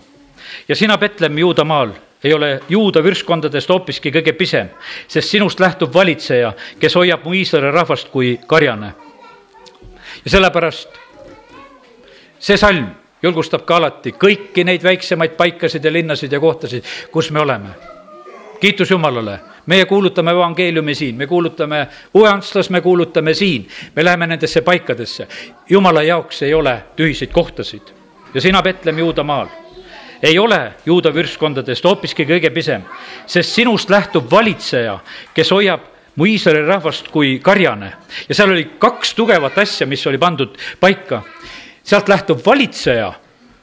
ja 0.67 0.75
sina, 0.75 0.97
Betlem, 0.97 1.37
juudamaal 1.37 1.91
ei 2.23 2.33
ole 2.33 2.59
juuda 2.69 3.03
vürskondadest 3.03 3.69
hoopiski 3.69 4.11
kõige 4.11 4.33
pisem, 4.33 4.69
sest 5.07 5.29
sinust 5.29 5.59
lähtub 5.59 5.93
valitseja, 5.93 6.53
kes 6.79 6.95
hoiab 6.95 7.25
mu 7.25 7.33
Iisraeli 7.33 7.71
rahvast 7.71 8.09
kui 8.09 8.39
karjane. 8.47 8.93
ja 10.25 10.31
sellepärast 10.31 10.89
see 12.39 12.57
salm 12.57 12.87
julgustab 13.23 13.65
ka 13.65 13.77
alati 13.77 14.13
kõiki 14.13 14.65
neid 14.65 14.83
väiksemaid 14.83 15.37
paikasid 15.37 15.85
ja 15.85 15.91
linnasid 15.93 16.31
ja 16.31 16.39
kohtasid, 16.39 16.83
kus 17.11 17.31
me 17.31 17.39
oleme. 17.39 17.69
Kiitus 18.59 18.91
Jumalale, 18.91 19.39
meie 19.65 19.85
kuulutame 19.85 20.31
evangeeliumi 20.31 20.95
siin, 20.95 21.15
me 21.15 21.27
kuulutame 21.27 21.87
Ujanslas, 22.13 22.69
me 22.69 22.81
kuulutame 22.81 23.33
siin, 23.33 23.67
me 23.95 24.05
läheme 24.05 24.27
nendesse 24.27 24.61
paikadesse. 24.61 25.27
Jumala 25.69 26.03
jaoks 26.03 26.41
ei 26.41 26.53
ole 26.53 26.83
tühiseid 26.95 27.31
kohtasid 27.31 27.93
ja 28.33 28.41
sina, 28.41 28.61
Betlem, 28.61 28.99
juudamaal 28.99 29.47
ei 30.23 30.39
ole 30.39 30.73
juuda 30.85 31.13
vürskondadest 31.13 31.85
hoopiski 31.85 32.25
kõige 32.25 32.49
pisem, 32.53 32.83
sest 33.25 33.53
sinust 33.53 33.89
lähtub 33.89 34.31
valitseja, 34.31 34.97
kes 35.33 35.51
hoiab 35.53 35.85
mu 36.17 36.25
Iisraeli 36.25 36.65
rahvast 36.65 37.11
kui 37.13 37.39
karjane. 37.39 37.93
ja 38.29 38.35
seal 38.35 38.51
oli 38.51 38.65
kaks 38.79 39.13
tugevat 39.13 39.57
asja, 39.57 39.87
mis 39.87 40.07
oli 40.07 40.17
pandud 40.17 40.57
paika. 40.79 41.21
sealt 41.83 42.09
lähtub 42.09 42.41
valitseja 42.45 43.13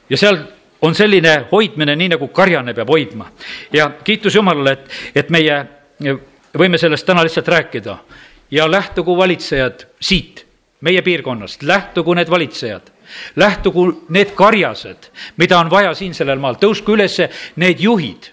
ja 0.09 0.17
seal 0.17 0.37
on 0.85 0.95
selline 0.95 1.35
hoidmine, 1.51 1.95
nii 1.97 2.13
nagu 2.15 2.27
karjane 2.33 2.73
peab 2.77 2.89
hoidma. 2.93 3.29
ja 3.73 3.89
kiitus 4.03 4.35
Jumalale, 4.35 4.71
et, 4.71 4.89
et 5.15 5.29
meie 5.33 5.59
võime 6.57 6.77
sellest 6.77 7.05
täna 7.05 7.23
lihtsalt 7.25 7.47
rääkida 7.47 7.97
ja 8.51 8.67
lähtugu 8.71 9.17
valitsejad 9.17 9.87
siit, 9.99 10.45
meie 10.81 11.01
piirkonnast, 11.01 11.63
lähtugu 11.63 12.13
need 12.13 12.29
valitsejad 12.29 12.95
lähtugu 13.35 14.05
need 14.09 14.31
karjased, 14.35 15.09
mida 15.37 15.59
on 15.59 15.69
vaja 15.69 15.93
siin 15.93 16.13
sellel 16.17 16.39
maal, 16.41 16.57
tõusku 16.61 16.95
üles 16.95 17.19
need 17.61 17.83
juhid. 17.83 18.31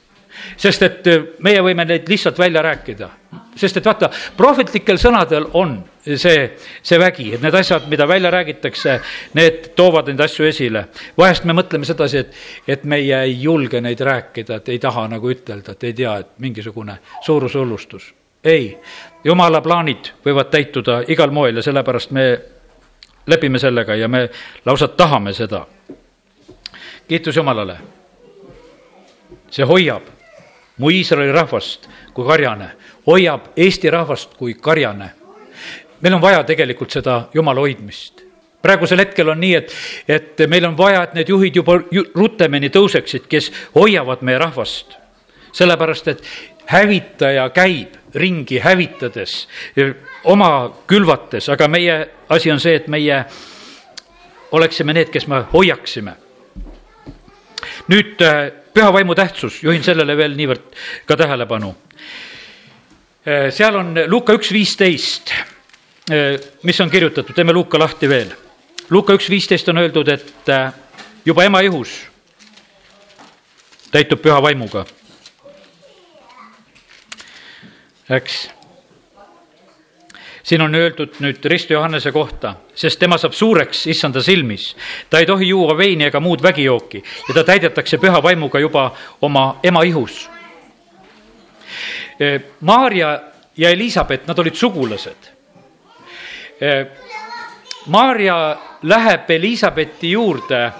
Sest 0.57 0.83
et 0.83 1.07
äh, 1.07 1.25
meie 1.39 1.63
võime 1.63 1.85
neid 1.89 2.09
lihtsalt 2.09 2.39
välja 2.39 2.63
rääkida, 2.63 3.09
sest 3.57 3.77
et 3.77 3.87
vaata, 3.87 4.11
prohvetlikel 4.37 4.99
sõnadel 5.01 5.49
on 5.59 5.77
see, 6.05 6.47
see 6.83 6.99
vägi, 6.99 7.29
et 7.35 7.43
need 7.43 7.55
asjad, 7.55 7.87
mida 7.91 8.07
välja 8.09 8.31
räägitakse, 8.31 8.99
need 9.39 9.73
toovad 9.77 10.09
neid 10.11 10.21
asju 10.21 10.47
esile. 10.47 10.87
vahest 11.19 11.45
me 11.45 11.57
mõtleme 11.57 11.87
sedasi, 11.89 12.25
et, 12.25 12.35
et 12.67 12.85
meie 12.85 13.21
ei 13.23 13.37
julge 13.43 13.81
neid 13.81 14.01
rääkida, 14.01 14.61
et 14.61 14.69
ei 14.69 14.79
taha 14.79 15.07
nagu 15.15 15.31
ütelda, 15.31 15.73
et 15.77 15.85
ei 15.85 15.93
tea, 15.93 16.17
et 16.25 16.33
mingisugune 16.39 16.99
suurushullustus. 17.27 18.15
ei, 18.45 18.79
jumala 19.25 19.61
plaanid 19.61 20.13
võivad 20.25 20.51
täituda 20.51 21.03
igal 21.09 21.31
moel 21.31 21.57
ja 21.57 21.63
sellepärast 21.63 22.11
me 22.11 22.27
lepime 23.27 23.59
sellega 23.59 23.95
ja 23.95 24.09
me 24.09 24.31
lausa 24.65 24.89
tahame 24.89 25.33
seda. 25.33 25.67
kiitus 27.09 27.37
Jumalale. 27.37 27.77
see 29.51 29.65
hoiab 29.65 30.22
mu 30.79 30.91
Iisraeli 30.91 31.33
rahvast 31.33 31.89
kui 32.15 32.27
karjane, 32.27 32.71
hoiab 33.07 33.53
Eesti 33.57 33.91
rahvast 33.91 34.35
kui 34.37 34.55
karjane. 34.55 35.11
meil 36.01 36.15
on 36.15 36.21
vaja 36.23 36.45
tegelikult 36.45 36.91
seda 36.91 37.29
Jumala 37.35 37.61
hoidmist 37.61 38.23
praegusel 38.63 39.03
hetkel 39.03 39.29
on 39.29 39.41
nii, 39.43 39.55
et, 39.59 39.75
et 40.09 40.43
meil 40.49 40.65
on 40.69 40.77
vaja, 40.79 41.03
et 41.03 41.15
need 41.19 41.29
juhid 41.29 41.57
juba 41.59 41.79
rutemini 42.15 42.71
tõuseksid, 42.73 43.27
kes 43.29 43.51
hoiavad 43.75 44.23
meie 44.23 44.39
rahvast. 44.39 44.99
sellepärast, 45.53 46.09
et 46.09 46.23
hävitaja 46.67 47.51
käib 47.53 47.99
ringi 48.15 48.59
hävitades, 48.59 49.49
oma 50.25 50.71
külvates, 50.87 51.49
aga 51.53 51.69
meie 51.69 51.97
asi 52.29 52.51
on 52.53 52.61
see, 52.61 52.75
et 52.77 52.89
meie 52.89 53.25
oleksime 54.53 54.93
need, 54.93 55.11
kes 55.13 55.27
me 55.27 55.43
hoiaksime. 55.53 56.15
nüüd 57.89 58.23
äh, 58.23 58.62
püha 58.75 58.93
vaimu 58.93 59.15
tähtsus, 59.15 59.63
juhin 59.63 59.85
sellele 59.85 60.17
veel 60.17 60.37
niivõrd 60.37 60.69
ka 61.09 61.17
tähelepanu. 61.17 61.75
Äh, 63.27 63.51
seal 63.55 63.77
on 63.79 63.95
Luuka 64.07 64.37
üks 64.39 64.53
viisteist, 64.53 65.35
äh, 66.11 66.39
mis 66.63 66.81
on 66.81 66.91
kirjutatud, 66.91 67.35
teeme 67.37 67.53
Luuka 67.53 67.79
lahti 67.79 68.09
veel. 68.09 68.33
Luuka 68.91 69.15
üks 69.19 69.29
viisteist 69.31 69.69
on 69.69 69.79
öeldud, 69.83 70.09
et 70.09 70.51
juba 71.25 71.45
ema 71.45 71.61
ihus 71.63 72.01
täitub 73.93 74.21
püha 74.25 74.41
vaimuga 74.43 74.87
eks. 78.17 78.49
Siin 80.43 80.63
on 80.63 80.75
öeldud 80.75 81.21
nüüd 81.23 81.45
Risto 81.45 81.75
Johannese 81.75 82.13
kohta, 82.13 82.55
sest 82.75 82.99
tema 82.99 83.19
saab 83.19 83.33
suureks 83.33 83.87
issanda 83.87 84.23
silmis. 84.23 84.77
ta 85.11 85.19
ei 85.19 85.27
tohi 85.27 85.49
juua 85.49 85.77
veini 85.79 86.05
ega 86.05 86.21
muud 86.21 86.43
vägijooki 86.43 87.03
ja 87.29 87.35
ta 87.35 87.45
täidetakse 87.45 87.99
püha 87.99 88.23
vaimuga 88.23 88.61
juba 88.61 88.93
oma 89.23 89.61
ema 89.63 89.83
ihus. 89.83 90.29
E, 92.21 92.41
Maarja 92.61 93.21
ja 93.57 93.71
Elizabeth, 93.71 94.27
nad 94.27 94.39
olid 94.39 94.55
sugulased. 94.55 95.31
E, 96.61 96.87
Maarja 97.87 98.57
läheb 98.83 99.31
Elizabethi 99.31 100.11
juurde 100.13 100.73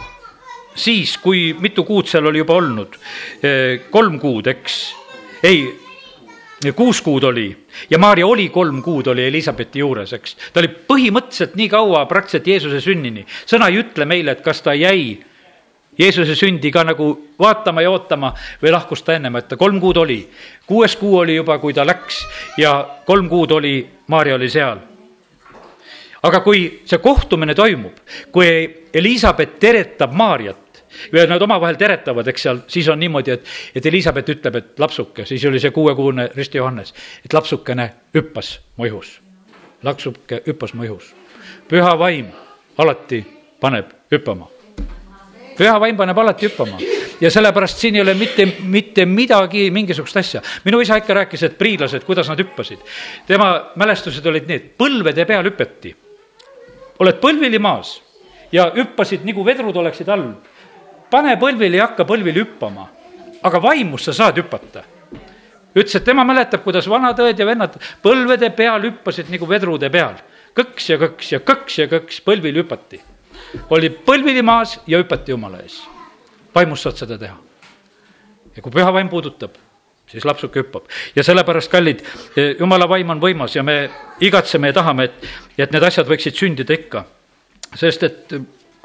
siis, 0.75 1.19
kui 1.19 1.53
mitu 1.61 1.85
kuud 1.85 2.07
seal 2.09 2.27
oli 2.27 2.43
juba 2.43 2.55
olnud, 2.55 2.97
e, 3.43 3.79
kolm 3.91 4.19
kuud, 4.21 4.47
eks, 4.47 4.77
ei, 5.43 5.67
kuus 6.73 7.03
kuud 7.03 7.25
oli 7.27 7.49
ja 7.91 7.99
Maarja 7.99 8.27
oli 8.27 8.49
kolm 8.49 8.83
kuud, 8.83 9.07
oli 9.11 9.27
Elizabethi 9.27 9.83
juures, 9.83 10.13
eks. 10.13 10.37
ta 10.53 10.61
oli 10.63 10.71
põhimõtteliselt 10.71 11.59
nii 11.59 11.69
kaua 11.69 12.07
praktiliselt 12.07 12.47
Jeesuse 12.47 12.81
sünnini. 12.81 13.27
sõna 13.47 13.69
ei 13.69 13.83
ütle 13.83 14.07
meile, 14.07 14.37
et 14.37 14.45
kas 14.47 14.63
ta 14.63 14.75
jäi 14.75 15.19
Jeesuse 15.99 16.35
sündi 16.35 16.71
ka 16.73 16.85
nagu 16.89 17.09
vaatama 17.39 17.83
ja 17.83 17.91
ootama 17.91 18.33
või 18.63 18.71
lahkus 18.73 19.03
ta 19.03 19.13
ennem, 19.19 19.37
et 19.37 19.49
ta 19.49 19.57
kolm 19.61 19.81
kuud 19.81 19.97
oli. 19.97 20.23
kuues 20.67 20.97
kuu 20.97 21.19
oli 21.19 21.37
juba, 21.37 21.59
kui 21.59 21.75
ta 21.75 21.85
läks 21.87 22.23
ja 22.57 22.73
kolm 23.07 23.29
kuud 23.29 23.51
oli, 23.51 23.89
Maarja 24.07 24.35
oli 24.35 24.49
seal. 24.51 24.79
aga 26.23 26.41
kui 26.41 26.81
see 26.85 26.99
kohtumine 26.99 27.55
toimub, 27.55 27.99
kui 28.33 28.87
Elizabeth 28.95 29.59
teretab 29.59 30.13
Maarjat, 30.13 30.62
ja 31.13 31.27
nad 31.27 31.43
omavahel 31.43 31.77
teretavad, 31.81 32.29
eks 32.29 32.43
seal, 32.43 32.63
siis 32.69 32.89
on 32.89 33.01
niimoodi, 33.01 33.31
et, 33.31 33.51
et 33.75 33.87
Elizabeth 33.87 34.31
ütleb, 34.37 34.57
et 34.57 34.81
lapsuke, 34.83 35.27
siis 35.29 35.45
oli 35.49 35.61
see 35.61 35.71
kuuekuune 35.75 36.31
Risti 36.37 36.59
Johannes, 36.59 36.95
et 37.25 37.33
lapsukene 37.33 37.91
hüppas 38.15 38.59
mu 38.77 38.89
ihus. 38.89 39.21
lapsuke 39.83 40.43
hüppas 40.47 40.75
mu 40.75 40.85
ihus. 40.85 41.15
püha 41.69 41.99
vaim 41.99 42.27
alati 42.79 43.25
paneb 43.61 43.93
hüppama. 44.13 44.49
püha 45.59 45.81
vaim 45.81 45.97
paneb 45.97 46.19
alati 46.19 46.47
hüppama 46.47 46.79
ja 47.23 47.31
sellepärast 47.31 47.79
siin 47.79 47.97
ei 47.97 48.03
ole 48.03 48.15
mitte, 48.15 48.47
mitte 48.63 49.07
midagi, 49.07 49.71
mingisugust 49.71 50.17
asja. 50.17 50.43
minu 50.65 50.81
isa 50.81 50.97
ikka 50.97 51.15
rääkis, 51.15 51.43
et 51.43 51.59
priilased, 51.59 52.05
kuidas 52.05 52.29
nad 52.29 52.39
hüppasid. 52.39 52.79
tema 53.27 53.73
mälestused 53.77 54.27
olid 54.27 54.49
need, 54.49 54.73
põlvede 54.79 55.27
peal 55.27 55.47
hüpeti. 55.47 55.95
oled 56.99 57.21
põlvili 57.21 57.59
maas 57.59 58.01
ja 58.53 58.73
hüppasid 58.75 59.25
nagu 59.25 59.45
vedrud 59.45 59.77
oleksid 59.77 60.09
all 60.09 60.33
pane 61.13 61.37
põlvili 61.41 61.79
ja 61.79 61.91
hakka 61.91 62.07
põlvili 62.09 62.41
hüppama, 62.41 62.89
aga 63.45 63.61
vaimus 63.63 64.09
sa 64.09 64.17
saad 64.17 64.41
hüpata. 64.41 64.85
ütles, 65.73 65.95
et 65.97 66.05
tema 66.05 66.25
mäletab, 66.25 66.63
kuidas 66.65 66.89
vanad 66.89 67.19
õed 67.21 67.39
ja 67.39 67.47
vennad 67.49 67.79
põlvede 68.05 68.51
peal 68.57 68.85
hüppasid 68.89 69.31
nagu 69.33 69.49
vedrude 69.49 69.91
peal. 69.91 70.17
kõks 70.57 70.91
ja 70.91 70.99
kõks 71.01 71.33
ja 71.33 71.41
kõks 71.41 71.79
ja 71.79 71.89
kõks, 71.89 72.21
põlvili 72.25 72.63
hüpati. 72.63 73.01
oli 73.71 73.91
põlvili 73.91 74.43
maas 74.43 74.79
ja 74.87 74.99
hüpati 74.99 75.33
jumala 75.33 75.61
ees. 75.63 75.83
vaimus 76.55 76.83
saad 76.83 76.97
seda 76.97 77.19
teha. 77.19 77.37
ja 78.57 78.63
kui 78.63 78.73
püha 78.73 78.93
vaim 78.93 79.09
puudutab, 79.09 79.53
siis 80.07 80.25
lapsuke 80.25 80.61
hüppab 80.61 80.89
ja 81.17 81.23
sellepärast, 81.23 81.71
kallid, 81.71 82.05
jumala 82.59 82.89
vaim 82.89 83.11
on 83.11 83.21
võimas 83.21 83.57
ja 83.57 83.63
me 83.63 83.91
igatseme 84.21 84.69
ja 84.69 84.73
tahame, 84.73 85.05
et, 85.05 85.29
et 85.59 85.73
need 85.73 85.83
asjad 85.83 86.09
võiksid 86.09 86.37
sündida 86.37 86.73
ikka. 86.73 87.05
sest 87.77 88.03
et 88.03 88.35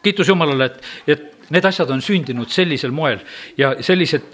kiitus 0.04 0.28
Jumalale, 0.28 0.66
et, 0.66 0.84
et 1.08 1.37
Need 1.50 1.66
asjad 1.66 1.92
on 1.94 2.02
sündinud 2.04 2.52
sellisel 2.52 2.92
moel 2.92 3.22
ja 3.58 3.76
sellised 3.82 4.26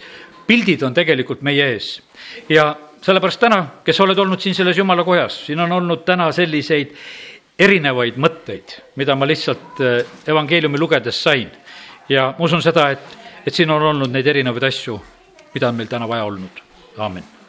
pildid 0.48 0.82
on 0.84 0.94
tegelikult 0.94 1.42
meie 1.42 1.68
ees. 1.74 2.02
ja 2.50 2.76
sellepärast 3.02 3.40
täna, 3.40 3.60
kes 3.86 4.00
oled 4.00 4.18
olnud 4.18 4.42
siin 4.42 4.56
selles 4.56 4.78
jumala 4.78 5.04
kojas, 5.04 5.46
siin 5.46 5.60
on 5.60 5.72
olnud 5.72 6.06
täna 6.06 6.32
selliseid 6.32 6.96
erinevaid 7.60 8.18
mõtteid, 8.18 8.80
mida 8.96 9.16
ma 9.16 9.28
lihtsalt 9.30 9.84
äh, 9.84 10.00
evangeeliumi 10.28 10.80
lugedes 10.80 11.24
sain. 11.24 11.52
ja 12.10 12.34
ma 12.38 12.46
usun 12.46 12.62
seda, 12.62 12.90
et, 12.90 13.18
et 13.46 13.54
siin 13.54 13.70
on 13.72 13.92
olnud 13.94 14.12
neid 14.12 14.28
erinevaid 14.28 14.72
asju, 14.72 15.00
mida 15.54 15.70
on 15.70 15.80
meil 15.80 15.92
täna 15.92 16.10
vaja 16.10 16.26
olnud, 16.26 16.66
aamen 16.98 17.43